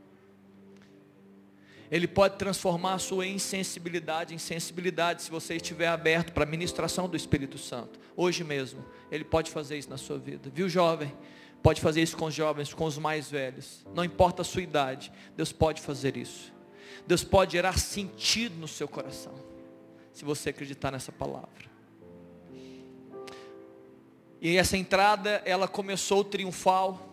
Ele 1.92 2.08
pode 2.08 2.38
transformar 2.38 2.94
a 2.94 3.00
sua 3.00 3.26
insensibilidade 3.26 4.36
em 4.36 4.38
sensibilidade 4.38 5.24
se 5.24 5.32
você 5.32 5.56
estiver 5.56 5.88
aberto 5.88 6.32
para 6.34 6.44
a 6.44 6.48
ministração 6.48 7.10
do 7.10 7.18
Espírito 7.18 7.58
Santo. 7.58 8.00
Hoje 8.16 8.44
mesmo, 8.44 8.86
Ele 9.12 9.24
pode 9.24 9.50
fazer 9.50 9.78
isso 9.78 9.90
na 9.90 9.98
sua 9.98 10.20
vida. 10.20 10.52
Viu, 10.54 10.70
jovem? 10.70 11.12
Pode 11.64 11.82
fazer 11.82 12.02
isso 12.02 12.16
com 12.16 12.26
os 12.26 12.34
jovens, 12.34 12.74
com 12.74 12.86
os 12.86 12.98
mais 12.98 13.30
velhos. 13.30 13.86
Não 13.94 14.04
importa 14.04 14.44
a 14.44 14.46
sua 14.46 14.62
idade, 14.62 15.12
Deus 15.36 15.52
pode 15.52 15.82
fazer 15.82 16.16
isso. 16.16 16.54
Deus 17.08 17.24
pode 17.24 17.54
gerar 17.54 17.80
sentido 17.80 18.56
no 18.60 18.68
seu 18.68 18.88
coração, 18.88 19.34
se 20.14 20.24
você 20.24 20.50
acreditar 20.50 20.92
nessa 20.92 21.12
palavra. 21.12 21.70
E 24.40 24.56
essa 24.58 24.78
entrada, 24.78 25.42
ela 25.44 25.68
começou 25.68 26.24
triunfal, 26.24 27.08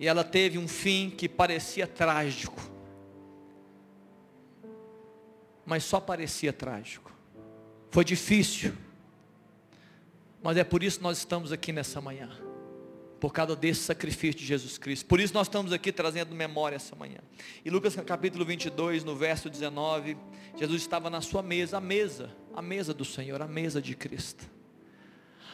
e 0.00 0.08
ela 0.08 0.24
teve 0.24 0.56
um 0.56 0.66
fim 0.66 1.10
que 1.10 1.28
parecia 1.28 1.86
trágico 1.86 2.77
mas 5.68 5.84
só 5.84 6.00
parecia 6.00 6.50
trágico. 6.50 7.12
Foi 7.90 8.02
difícil. 8.02 8.72
Mas 10.42 10.56
é 10.56 10.64
por 10.64 10.82
isso 10.82 10.96
que 10.96 11.02
nós 11.02 11.18
estamos 11.18 11.52
aqui 11.52 11.72
nessa 11.72 12.00
manhã. 12.00 12.30
Por 13.20 13.34
causa 13.34 13.54
desse 13.54 13.82
sacrifício 13.82 14.40
de 14.40 14.46
Jesus 14.46 14.78
Cristo. 14.78 15.04
Por 15.04 15.20
isso 15.20 15.34
nós 15.34 15.46
estamos 15.46 15.70
aqui 15.70 15.92
trazendo 15.92 16.34
memória 16.34 16.76
essa 16.76 16.96
manhã. 16.96 17.18
E 17.62 17.68
Lucas 17.68 17.94
capítulo 17.96 18.46
22, 18.46 19.04
no 19.04 19.14
verso 19.14 19.50
19, 19.50 20.16
Jesus 20.56 20.80
estava 20.80 21.10
na 21.10 21.20
sua 21.20 21.42
mesa, 21.42 21.76
a 21.76 21.80
mesa, 21.82 22.34
a 22.54 22.62
mesa 22.62 22.94
do 22.94 23.04
Senhor, 23.04 23.42
a 23.42 23.46
mesa 23.46 23.82
de 23.82 23.94
Cristo. 23.94 24.48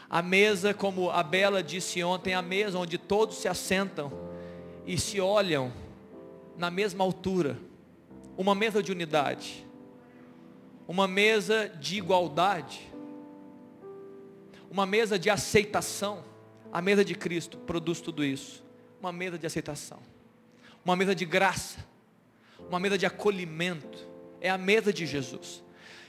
A 0.09 0.23
mesa, 0.23 0.73
como 0.73 1.11
a 1.11 1.25
Bela 1.25 1.61
disse 1.61 2.05
ontem, 2.05 2.35
a 2.35 2.43
mesa 2.43 2.79
onde 2.79 2.99
todos 2.99 3.39
se 3.39 3.49
assentam 3.49 4.13
e 4.87 4.97
se 4.97 5.21
olham 5.21 5.73
na 6.57 6.71
mesma 6.71 7.03
altura. 7.03 7.59
Uma 8.37 8.55
mesa 8.55 8.81
de 8.81 8.93
unidade 8.93 9.64
uma 10.87 11.09
mesa 11.09 11.69
de 11.69 11.97
igualdade, 11.97 12.81
uma 14.71 14.87
mesa 14.87 15.19
de 15.19 15.31
aceitação. 15.31 16.25
A 16.73 16.83
mesa 16.83 17.05
de 17.05 17.15
Cristo 17.15 17.59
produz 17.59 18.01
tudo 18.01 18.25
isso. 18.25 18.65
Uma 19.01 19.13
mesa 19.13 19.39
de 19.39 19.47
aceitação, 19.47 20.01
uma 20.85 20.97
mesa 20.97 21.15
de 21.15 21.25
graça, 21.25 21.85
uma 22.69 22.81
mesa 22.81 22.99
de 22.99 23.07
acolhimento. 23.07 23.99
É 24.41 24.51
a 24.51 24.59
mesa 24.59 24.93
de 24.93 25.07
Jesus. 25.07 25.63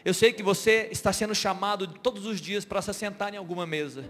Eu 0.04 0.14
sei 0.14 0.34
que 0.34 0.44
você 0.44 0.90
está 0.92 1.12
sendo 1.12 1.34
chamado 1.34 1.88
todos 1.88 2.26
os 2.26 2.40
dias 2.40 2.66
para 2.66 2.82
se 2.82 2.92
assentar 2.92 3.34
em 3.34 3.38
alguma 3.38 3.66
mesa. 3.66 4.10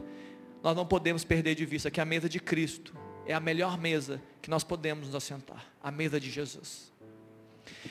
Nós 0.64 0.76
não 0.76 0.86
podemos 0.86 1.24
perder 1.24 1.56
de 1.56 1.66
vista 1.66 1.92
que 1.92 2.02
a 2.02 2.06
mesa 2.06 2.28
de 2.28 2.40
Cristo 2.40 2.96
é 3.26 3.34
a 3.34 3.40
melhor 3.40 3.78
mesa 3.78 4.22
que 4.42 4.50
nós 4.50 4.64
podemos 4.64 5.08
nos 5.08 5.16
assentar 5.16 5.66
a 5.82 5.92
mesa 5.92 6.20
de 6.20 6.30
Jesus. 6.30 6.92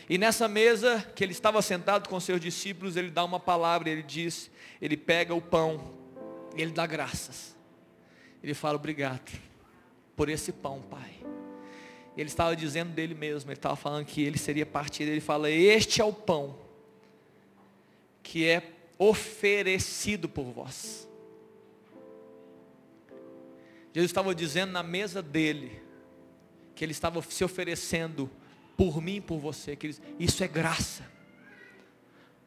E 0.09 0.19
nessa 0.19 0.49
mesa 0.49 1.01
que 1.15 1.25
ele 1.25 1.33
estava 1.33 1.61
sentado 1.63 2.09
com 2.09 2.19
seus 2.21 2.41
discípulos, 2.41 2.97
ele 2.97 3.11
dá 3.11 3.25
uma 3.25 3.41
palavra, 3.41 3.89
ele 3.89 4.03
diz, 4.03 4.51
ele 4.81 4.97
pega 4.97 5.35
o 5.35 5.41
pão, 5.41 5.95
e 6.57 6.63
ele 6.63 6.73
dá 6.73 6.87
graças. 6.87 7.55
Ele 8.43 8.55
fala, 8.55 8.77
obrigado 8.77 9.33
por 10.15 10.29
esse 10.29 10.53
pão, 10.53 10.83
Pai. 10.83 11.15
Ele 12.17 12.29
estava 12.29 12.55
dizendo 12.55 12.93
dele 12.93 13.15
mesmo, 13.15 13.51
ele 13.51 13.59
estava 13.59 13.75
falando 13.75 14.05
que 14.05 14.23
ele 14.23 14.39
seria 14.39 14.65
partido, 14.65 15.09
ele 15.09 15.21
fala, 15.21 15.51
este 15.51 16.01
é 16.01 16.05
o 16.05 16.13
pão 16.13 16.59
que 18.23 18.47
é 18.47 18.63
oferecido 18.99 20.29
por 20.29 20.45
vós. 20.45 21.09
Jesus 23.93 24.11
estava 24.11 24.35
dizendo 24.35 24.73
na 24.73 24.83
mesa 24.83 25.23
dele, 25.23 25.81
que 26.75 26.85
ele 26.85 26.93
estava 26.93 27.23
se 27.23 27.45
oferecendo 27.45 28.31
por 28.77 29.01
mim 29.01 29.17
e 29.17 29.21
por 29.21 29.39
você, 29.39 29.77
queridos. 29.77 30.03
Isso 30.19 30.43
é 30.43 30.49
graça. 30.49 31.05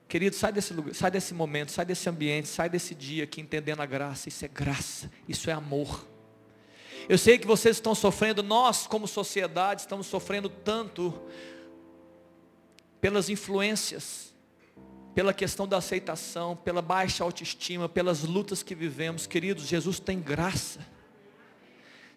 Querido, 0.08 0.36
sai 0.36 0.54
desse 0.54 0.74
lugar, 0.74 0.96
sai 0.96 1.12
desse 1.12 1.34
momento, 1.34 1.72
sai 1.72 1.86
desse 1.86 2.08
ambiente, 2.10 2.48
sai 2.48 2.70
desse 2.70 2.96
dia 2.96 3.26
aqui 3.26 3.42
entendendo 3.42 3.82
a 3.82 3.86
graça. 3.86 4.30
Isso 4.30 4.46
é 4.46 4.48
graça, 4.48 5.12
isso 5.28 5.50
é 5.50 5.54
amor. 5.54 6.08
Eu 7.10 7.18
sei 7.18 7.38
que 7.38 7.48
vocês 7.48 7.78
estão 7.78 7.94
sofrendo, 7.94 8.42
nós 8.42 8.88
como 8.88 9.08
sociedade 9.08 9.82
estamos 9.82 10.08
sofrendo 10.08 10.50
tanto 10.50 11.14
pelas 13.00 13.30
influências, 13.30 14.34
pela 15.14 15.34
questão 15.34 15.68
da 15.68 15.78
aceitação, 15.78 16.56
pela 16.56 16.82
baixa 16.82 17.24
autoestima, 17.24 17.90
pelas 17.90 18.24
lutas 18.24 18.64
que 18.64 18.76
vivemos, 18.76 19.28
queridos, 19.28 19.68
Jesus 19.68 20.00
tem 20.00 20.20
graça. 20.20 20.80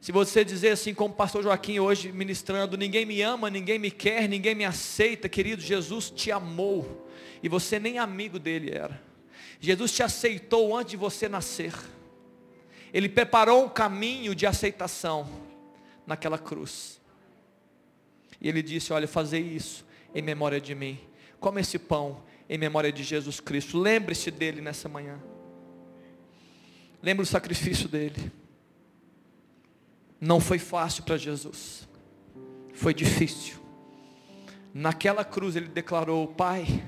Se 0.01 0.13
você 0.13 0.43
dizer 0.43 0.71
assim, 0.71 0.95
como 0.95 1.13
o 1.13 1.17
pastor 1.17 1.43
Joaquim 1.43 1.79
hoje 1.79 2.11
ministrando, 2.11 2.77
ninguém 2.77 3.05
me 3.05 3.21
ama, 3.21 3.51
ninguém 3.51 3.79
me 3.79 3.91
quer, 3.91 4.27
ninguém 4.29 4.55
me 4.55 4.65
aceita, 4.65 5.29
querido, 5.29 5.61
Jesus 5.61 6.09
te 6.11 6.33
amou 6.33 7.07
e 7.43 7.49
você 7.49 7.79
nem 7.79 7.99
amigo 7.99 8.39
dele 8.39 8.71
era. 8.71 9.01
Jesus 9.61 9.93
te 9.93 10.03
aceitou 10.03 10.75
antes 10.75 10.93
de 10.93 10.97
você 10.97 11.29
nascer. 11.29 11.75
Ele 12.95 13.11
preparou 13.11 13.67
um 13.67 13.69
caminho 13.69 14.35
de 14.35 14.47
aceitação 14.47 15.29
naquela 16.07 16.39
cruz. 16.39 16.99
E 18.41 18.49
ele 18.49 18.63
disse: 18.63 18.93
Olha, 18.93 19.07
fazer 19.07 19.41
isso 19.41 19.85
em 20.15 20.23
memória 20.23 20.61
de 20.61 20.75
mim. 20.75 20.99
Come 21.39 21.61
esse 21.61 21.79
pão 21.79 22.23
em 22.49 22.57
memória 22.57 22.91
de 22.91 23.03
Jesus 23.03 23.39
Cristo. 23.39 23.79
Lembre-se 23.79 24.31
dele 24.31 24.63
nessa 24.63 24.89
manhã. 24.89 25.21
Lembre 27.03 27.23
o 27.23 27.27
sacrifício 27.27 27.87
dele. 27.87 28.33
Não 30.21 30.39
foi 30.39 30.59
fácil 30.59 31.03
para 31.03 31.17
Jesus. 31.17 31.89
Foi 32.75 32.93
difícil. 32.93 33.59
Naquela 34.75 35.25
cruz 35.25 35.57
ele 35.57 35.69
declarou: 35.69 36.29
Pai, 36.29 36.85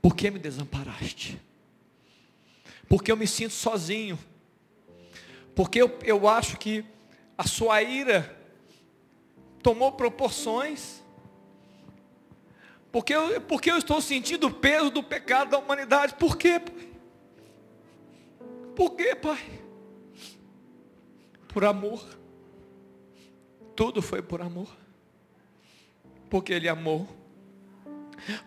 por 0.00 0.14
que 0.14 0.30
me 0.30 0.38
desamparaste? 0.38 1.40
Porque 2.88 3.10
eu 3.10 3.16
me 3.16 3.26
sinto 3.26 3.54
sozinho. 3.54 4.18
Porque 5.54 5.80
eu, 5.80 5.98
eu 6.02 6.28
acho 6.28 6.58
que 6.58 6.84
a 7.36 7.46
sua 7.46 7.82
ira 7.82 8.38
tomou 9.62 9.92
proporções. 9.92 11.02
Porque 12.90 13.14
eu, 13.14 13.40
porque 13.40 13.70
eu 13.70 13.78
estou 13.78 14.00
sentindo 14.02 14.46
o 14.46 14.52
peso 14.52 14.90
do 14.90 15.02
pecado 15.02 15.50
da 15.50 15.58
humanidade. 15.58 16.14
Por 16.14 16.36
quê, 16.36 16.60
pai? 16.60 16.88
Por 18.76 18.90
quê, 18.94 19.14
pai? 19.14 19.61
Por 21.52 21.64
amor. 21.64 22.04
Tudo 23.76 24.00
foi 24.02 24.22
por 24.22 24.40
amor. 24.40 24.68
Porque 26.30 26.52
Ele 26.52 26.68
amou. 26.68 27.08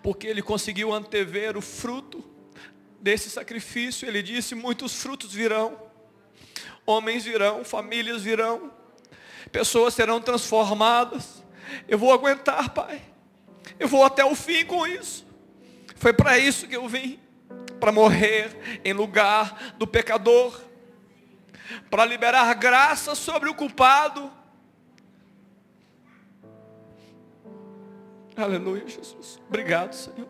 Porque 0.02 0.28
Ele 0.28 0.42
conseguiu 0.42 0.94
antever 0.94 1.58
o 1.58 1.62
fruto 1.62 2.24
desse 3.00 3.30
sacrifício. 3.30 4.08
Ele 4.08 4.24
disse: 4.24 4.56
muitos 4.56 4.94
frutos 5.02 5.34
virão. 5.34 5.80
Homens 6.86 7.24
virão, 7.26 7.64
famílias 7.64 8.22
virão 8.22 8.72
pessoas 9.56 9.94
serão 9.94 10.20
transformadas. 10.20 11.42
Eu 11.88 11.98
vou 11.98 12.12
aguentar, 12.12 12.74
Pai. 12.74 13.02
Eu 13.80 13.88
vou 13.88 14.04
até 14.04 14.24
o 14.26 14.36
fim 14.36 14.66
com 14.66 14.86
isso. 14.86 15.26
Foi 15.96 16.12
para 16.12 16.38
isso 16.38 16.68
que 16.68 16.76
eu 16.76 16.88
vim 16.90 17.18
para 17.80 17.90
morrer 17.90 18.82
em 18.84 18.92
lugar 18.92 19.76
do 19.78 19.88
pecador, 19.88 20.60
para 21.90 22.06
liberar 22.06 22.54
graça 22.56 23.16
sobre 23.16 23.50
o 23.50 23.56
culpado. 23.56 24.32
Aleluia, 28.36 28.88
Jesus. 28.88 29.40
Obrigado, 29.48 29.94
Senhor. 29.94 30.28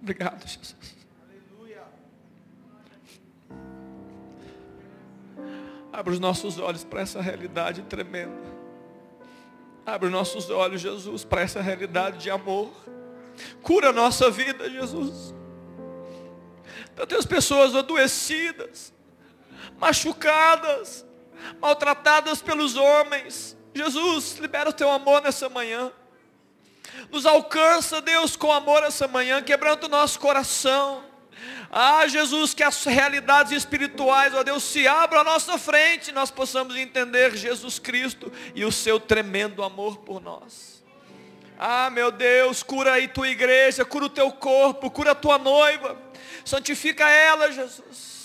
Obrigado, 0.00 0.46
Jesus. 0.46 0.96
Abra 5.92 6.12
os 6.12 6.18
nossos 6.18 6.58
olhos 6.58 6.82
para 6.84 7.02
essa 7.02 7.20
realidade 7.20 7.82
tremenda. 7.82 8.50
Abra 9.84 10.06
os 10.06 10.12
nossos 10.12 10.48
olhos, 10.48 10.80
Jesus, 10.80 11.22
para 11.22 11.42
essa 11.42 11.60
realidade 11.60 12.18
de 12.18 12.30
amor. 12.30 12.72
Cura 13.62 13.90
a 13.90 13.92
nossa 13.92 14.30
vida, 14.30 14.70
Jesus. 14.70 15.34
Tantas 17.02 17.26
pessoas 17.26 17.74
adoecidas, 17.74 18.94
machucadas, 19.76 21.04
maltratadas 21.60 22.40
pelos 22.40 22.76
homens. 22.76 23.56
Jesus, 23.74 24.38
libera 24.38 24.70
o 24.70 24.72
teu 24.72 24.88
amor 24.88 25.20
nessa 25.20 25.48
manhã. 25.48 25.90
Nos 27.10 27.26
alcança, 27.26 28.00
Deus, 28.00 28.36
com 28.36 28.52
amor 28.52 28.84
essa 28.84 29.08
manhã, 29.08 29.42
quebrando 29.42 29.84
o 29.84 29.88
nosso 29.88 30.20
coração. 30.20 31.02
Ah, 31.72 32.06
Jesus, 32.06 32.54
que 32.54 32.62
as 32.62 32.84
realidades 32.84 33.50
espirituais, 33.50 34.32
ó 34.32 34.44
Deus, 34.44 34.62
se 34.62 34.86
abram 34.86 35.22
à 35.22 35.24
nossa 35.24 35.58
frente, 35.58 36.12
nós 36.12 36.30
possamos 36.30 36.76
entender 36.76 37.36
Jesus 37.36 37.80
Cristo 37.80 38.30
e 38.54 38.64
o 38.64 38.70
seu 38.70 39.00
tremendo 39.00 39.64
amor 39.64 39.96
por 39.98 40.20
nós. 40.22 40.84
Ah, 41.58 41.90
meu 41.90 42.12
Deus, 42.12 42.62
cura 42.62 42.92
aí 42.92 43.08
tua 43.08 43.28
igreja, 43.28 43.84
cura 43.84 44.04
o 44.04 44.08
teu 44.08 44.30
corpo, 44.30 44.88
cura 44.88 45.10
a 45.10 45.16
tua 45.16 45.36
noiva, 45.36 46.11
santifica 46.44 47.08
ela, 47.08 47.50
Jesus. 47.50 48.22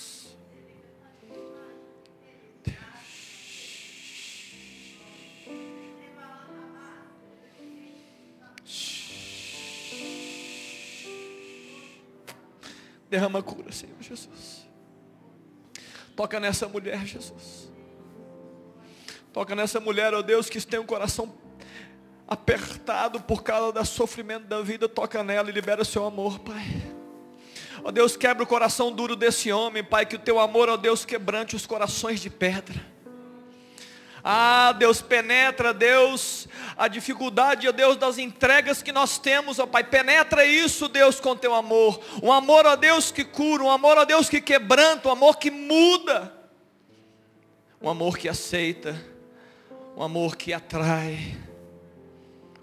Derrama 13.10 13.42
cura, 13.42 13.72
Senhor 13.72 13.96
Jesus. 14.02 14.68
Toca 16.16 16.40
nessa 16.40 16.68
mulher, 16.68 17.06
Jesus. 17.06 17.72
Toca 19.32 19.56
nessa 19.56 19.80
mulher, 19.80 20.14
ó 20.14 20.22
Deus, 20.22 20.50
que 20.50 20.60
tem 20.60 20.80
um 20.80 20.86
coração 20.86 21.34
apertado 22.28 23.22
por 23.22 23.44
causa 23.44 23.72
do 23.72 23.86
sofrimento 23.86 24.46
da 24.48 24.62
vida. 24.62 24.90
Toca 24.90 25.24
nela 25.24 25.50
e 25.50 25.54
libera 25.54 25.82
o 25.82 25.86
seu 25.86 26.06
amor, 26.06 26.40
Pai. 26.40 26.97
Ó 27.84 27.92
Deus, 27.92 28.18
quebra 28.18 28.44
o 28.44 28.48
coração 28.48 28.92
duro 28.92 29.16
desse 29.16 29.52
homem, 29.52 29.84
Pai. 29.84 30.06
Que 30.06 30.16
o 30.16 30.20
teu 30.20 30.40
amor, 30.40 30.70
ó 30.70 30.78
Deus, 30.78 31.06
quebrante 31.06 31.56
os 31.56 31.66
corações 31.66 32.20
de 32.20 32.30
pedra. 32.30 32.98
Ah, 34.24 34.74
Deus, 34.74 35.02
penetra, 35.02 35.74
Deus, 35.74 36.50
a 36.76 36.90
dificuldade, 36.90 37.68
ó 37.68 37.72
Deus, 37.72 37.96
das 37.96 38.18
entregas 38.18 38.82
que 38.82 38.92
nós 38.92 39.18
temos, 39.18 39.58
ó 39.58 39.66
Pai. 39.66 39.84
Penetra 39.84 40.46
isso, 40.46 40.90
Deus, 40.90 41.20
com 41.20 41.36
teu 41.36 41.54
amor. 41.54 42.02
Um 42.22 42.32
amor, 42.32 42.66
ó 42.66 42.76
Deus, 42.76 43.10
que 43.12 43.24
cura, 43.24 43.64
um 43.64 43.72
amor, 43.72 43.98
ó 43.98 44.04
Deus, 44.04 44.28
que 44.28 44.42
quebranta, 44.42 45.08
um 45.08 45.12
amor 45.12 45.38
que 45.38 45.50
muda. 45.50 46.34
Um 47.82 47.90
amor 47.90 48.18
que 48.18 48.28
aceita, 48.28 49.00
um 49.96 50.04
amor 50.04 50.36
que 50.36 50.52
atrai, 50.52 51.38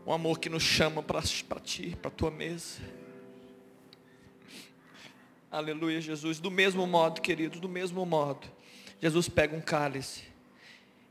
um 0.04 0.12
amor 0.12 0.38
que 0.40 0.50
nos 0.50 0.62
chama 0.62 1.02
para 1.02 1.22
ti, 1.62 1.96
para 2.02 2.08
a 2.08 2.14
tua 2.14 2.30
mesa. 2.30 2.80
Aleluia, 5.54 6.00
Jesus. 6.00 6.40
Do 6.40 6.50
mesmo 6.50 6.84
modo, 6.84 7.20
queridos, 7.20 7.60
do 7.60 7.68
mesmo 7.68 8.04
modo, 8.04 8.44
Jesus 9.00 9.28
pega 9.28 9.54
um 9.54 9.60
cálice 9.60 10.24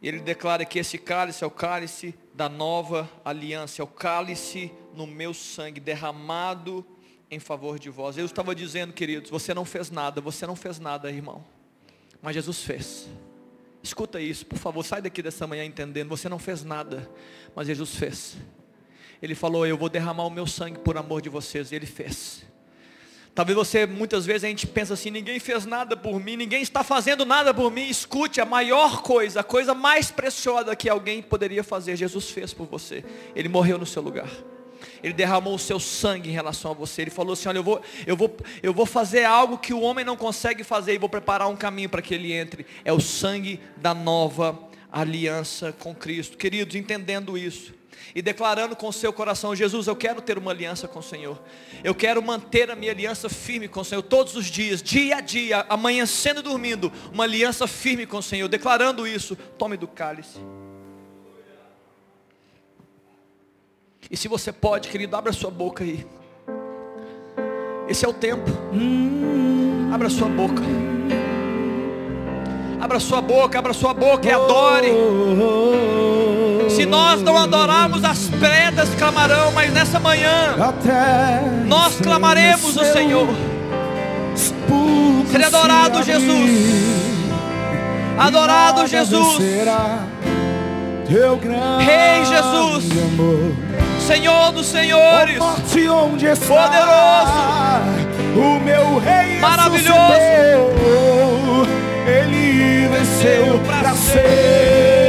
e 0.01 0.07
ele 0.09 0.19
declara 0.19 0.65
que 0.65 0.77
esse 0.77 0.97
cálice 0.97 1.45
é 1.45 1.47
o 1.47 1.49
cálice 1.49 2.13
da 2.33 2.49
nova 2.49 3.09
aliança, 3.23 3.81
é 3.81 3.85
o 3.85 3.87
cálice 3.87 4.69
no 4.93 5.07
meu 5.07 5.33
sangue 5.33 5.79
derramado 5.79 6.85
em 7.31 7.39
favor 7.39 7.79
de 7.79 7.89
vós. 7.89 8.17
Eu 8.17 8.25
estava 8.25 8.53
dizendo, 8.53 8.91
queridos, 8.91 9.31
você 9.31 9.53
não 9.53 9.63
fez 9.63 9.89
nada, 9.89 10.19
você 10.19 10.45
não 10.45 10.57
fez 10.57 10.77
nada, 10.77 11.09
irmão. 11.09 11.41
Mas 12.21 12.35
Jesus 12.35 12.63
fez. 12.63 13.07
Escuta 13.81 14.19
isso, 14.19 14.45
por 14.45 14.59
favor, 14.59 14.83
sai 14.83 15.01
daqui 15.01 15.21
dessa 15.21 15.47
manhã 15.47 15.63
entendendo, 15.63 16.09
você 16.09 16.27
não 16.27 16.37
fez 16.37 16.65
nada, 16.65 17.09
mas 17.55 17.67
Jesus 17.67 17.95
fez. 17.95 18.35
Ele 19.21 19.35
falou, 19.35 19.65
eu 19.65 19.77
vou 19.77 19.87
derramar 19.87 20.25
o 20.25 20.29
meu 20.29 20.45
sangue 20.45 20.79
por 20.79 20.97
amor 20.97 21.21
de 21.21 21.29
vocês, 21.29 21.71
e 21.71 21.75
ele 21.75 21.85
fez. 21.85 22.45
Talvez 23.35 23.55
você, 23.55 23.87
muitas 23.87 24.27
vezes 24.27 24.43
a 24.43 24.47
gente 24.47 24.67
pensa 24.67 24.93
assim, 24.93 25.09
ninguém 25.09 25.39
fez 25.39 25.65
nada 25.65 25.97
por 25.97 26.19
mim, 26.19 26.37
ninguém 26.37 26.61
está 26.61 26.83
fazendo 26.83 27.25
nada 27.25 27.51
por 27.51 27.71
mim. 27.71 27.89
Escute, 27.89 28.39
a 28.39 28.45
maior 28.45 29.01
coisa, 29.01 29.39
a 29.39 29.43
coisa 29.43 29.73
mais 29.73 30.11
preciosa 30.11 30.75
que 30.75 30.87
alguém 30.87 31.21
poderia 31.21 31.63
fazer, 31.63 31.95
Jesus 31.95 32.29
fez 32.29 32.53
por 32.53 32.67
você. 32.67 33.03
Ele 33.35 33.49
morreu 33.49 33.79
no 33.79 33.87
seu 33.87 34.03
lugar. 34.03 34.29
Ele 35.01 35.13
derramou 35.13 35.55
o 35.55 35.59
seu 35.59 35.79
sangue 35.79 36.29
em 36.29 36.33
relação 36.33 36.71
a 36.71 36.73
você. 36.75 37.01
Ele 37.01 37.11
falou 37.11 37.33
assim: 37.33 37.49
olha, 37.49 37.57
eu 37.57 37.63
vou, 37.63 37.81
eu 38.05 38.15
vou, 38.15 38.37
eu 38.61 38.73
vou 38.73 38.85
fazer 38.85 39.23
algo 39.23 39.57
que 39.57 39.73
o 39.73 39.81
homem 39.81 40.05
não 40.05 40.15
consegue 40.15 40.63
fazer 40.63 40.93
e 40.93 40.97
vou 40.99 41.09
preparar 41.09 41.47
um 41.49 41.55
caminho 41.55 41.89
para 41.89 42.01
que 42.03 42.13
ele 42.13 42.33
entre. 42.33 42.67
É 42.85 42.93
o 42.93 42.99
sangue 42.99 43.59
da 43.77 43.95
nova 43.95 44.59
aliança 44.91 45.73
com 45.73 45.95
Cristo. 45.95 46.37
Queridos, 46.37 46.75
entendendo 46.75 47.35
isso 47.35 47.73
e 48.15 48.21
declarando 48.21 48.75
com 48.75 48.87
o 48.87 48.93
seu 48.93 49.11
coração: 49.11 49.55
Jesus, 49.55 49.87
eu 49.87 49.95
quero 49.95 50.21
ter 50.21 50.37
uma 50.37 50.51
aliança 50.51 50.87
com 50.87 50.99
o 50.99 51.03
Senhor. 51.03 51.39
Eu 51.83 51.95
quero 51.95 52.21
manter 52.21 52.69
a 52.69 52.75
minha 52.75 52.91
aliança 52.91 53.29
firme 53.29 53.67
com 53.67 53.81
o 53.81 53.85
Senhor 53.85 54.01
todos 54.01 54.35
os 54.35 54.45
dias, 54.45 54.81
dia 54.81 55.17
a 55.17 55.21
dia, 55.21 55.65
amanhecendo 55.69 56.39
e 56.39 56.43
dormindo, 56.43 56.91
uma 57.11 57.23
aliança 57.23 57.67
firme 57.67 58.05
com 58.05 58.17
o 58.17 58.23
Senhor. 58.23 58.47
Declarando 58.47 59.07
isso, 59.07 59.35
tome 59.57 59.77
do 59.77 59.87
cálice. 59.87 60.39
E 64.09 64.17
se 64.17 64.27
você 64.27 64.51
pode, 64.51 64.89
querido, 64.89 65.15
abra 65.15 65.31
sua 65.33 65.49
boca 65.49 65.83
aí. 65.83 66.05
Esse 67.87 68.05
é 68.05 68.07
o 68.07 68.13
tempo. 68.13 68.49
Abra 69.93 70.09
sua 70.09 70.27
boca. 70.27 70.61
Abra 72.79 72.99
sua 72.99 73.21
boca, 73.21 73.59
abra 73.59 73.73
sua 73.73 73.93
boca 73.93 74.27
e 74.27 74.31
adore. 74.31 74.91
Se 76.75 76.85
nós 76.85 77.21
não 77.21 77.37
adorarmos, 77.37 78.03
as 78.03 78.29
pedras 78.39 78.89
clamarão, 78.97 79.51
mas 79.51 79.71
nessa 79.71 79.99
manhã 79.99 80.55
nós 81.65 81.95
clamaremos 82.01 82.75
o 82.75 82.83
Senhor. 82.85 83.27
Seja 85.31 85.47
adorado, 85.47 86.03
Jesus. 86.03 86.51
Adorado, 88.17 88.87
Jesus. 88.87 89.37
Rei 91.79 92.25
Jesus. 92.25 92.85
Senhor 94.05 94.51
dos 94.51 94.65
senhores, 94.67 95.37
Poderoso. 95.37 97.31
o 98.35 98.59
meu 98.59 98.99
rei 98.99 99.39
Maravilhoso. 99.39 99.97
Ele 102.05 102.87
venceu 102.89 103.59
para 103.65 103.93
sempre, 103.93 105.02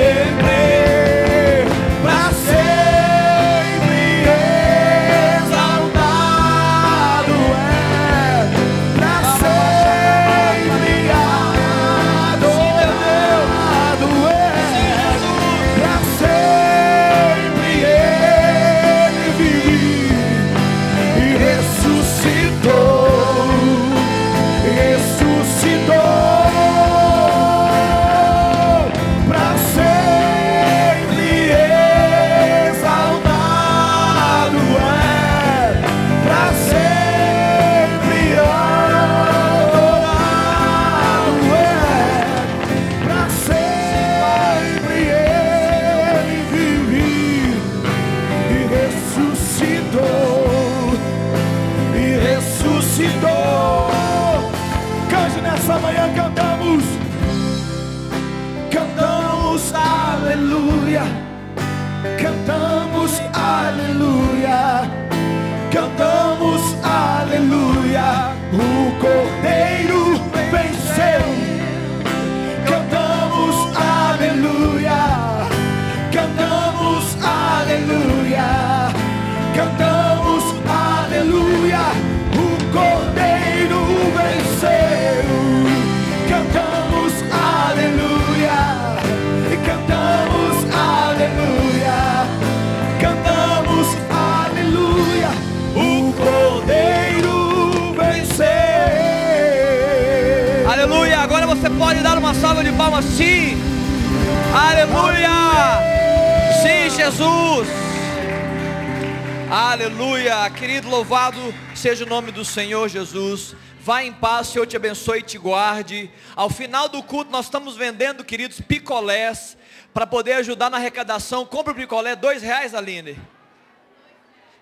seja 111.85 112.07
o 112.07 112.09
nome 112.09 112.33
do 112.33 112.47
Senhor 112.47 112.89
Jesus. 112.89 113.55
Vá 113.79 114.03
em 114.03 114.11
paz, 114.11 114.47
Senhor 114.47 114.67
te 114.67 114.75
abençoe 114.75 115.19
e 115.19 115.23
te 115.23 115.37
guarde. 115.37 116.11
Ao 116.35 116.49
final 116.49 116.89
do 116.89 117.03
culto, 117.03 117.31
nós 117.31 117.45
estamos 117.45 117.77
vendendo, 117.77 118.25
queridos, 118.25 118.59
picolés, 118.59 119.55
para 119.93 120.07
poder 120.07 120.33
ajudar 120.33 120.71
na 120.71 120.79
arrecadação. 120.79 121.45
Compre 121.45 121.73
o 121.75 121.77
picolé, 121.77 122.17
dois 122.17 122.41
reais, 122.41 122.75
Aline. 122.75 123.21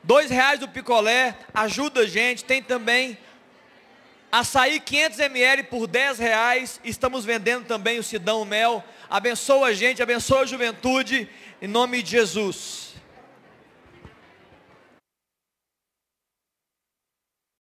Dois 0.03 0.31
reais 0.31 0.59
do 0.59 0.67
picolé, 0.67 1.39
ajuda 1.55 2.01
a 2.01 2.07
gente. 2.09 2.45
Tem 2.45 2.61
também 2.61 3.17
Açaí 4.33 4.81
500 4.81 5.21
ml 5.21 5.63
por 5.63 5.87
10 5.87 6.19
reais. 6.19 6.81
Estamos 6.83 7.25
vendendo 7.25 7.67
também 7.67 8.01
o 8.01 8.03
Sidão 8.03 8.45
Mel. 8.45 8.83
Abençoa 9.09 9.69
a 9.69 9.73
gente, 9.73 10.03
abençoa 10.03 10.41
a 10.41 10.47
juventude. 10.47 11.29
Em 11.61 11.69
nome 11.69 12.03
de 12.03 12.11
Jesus. 12.11 12.92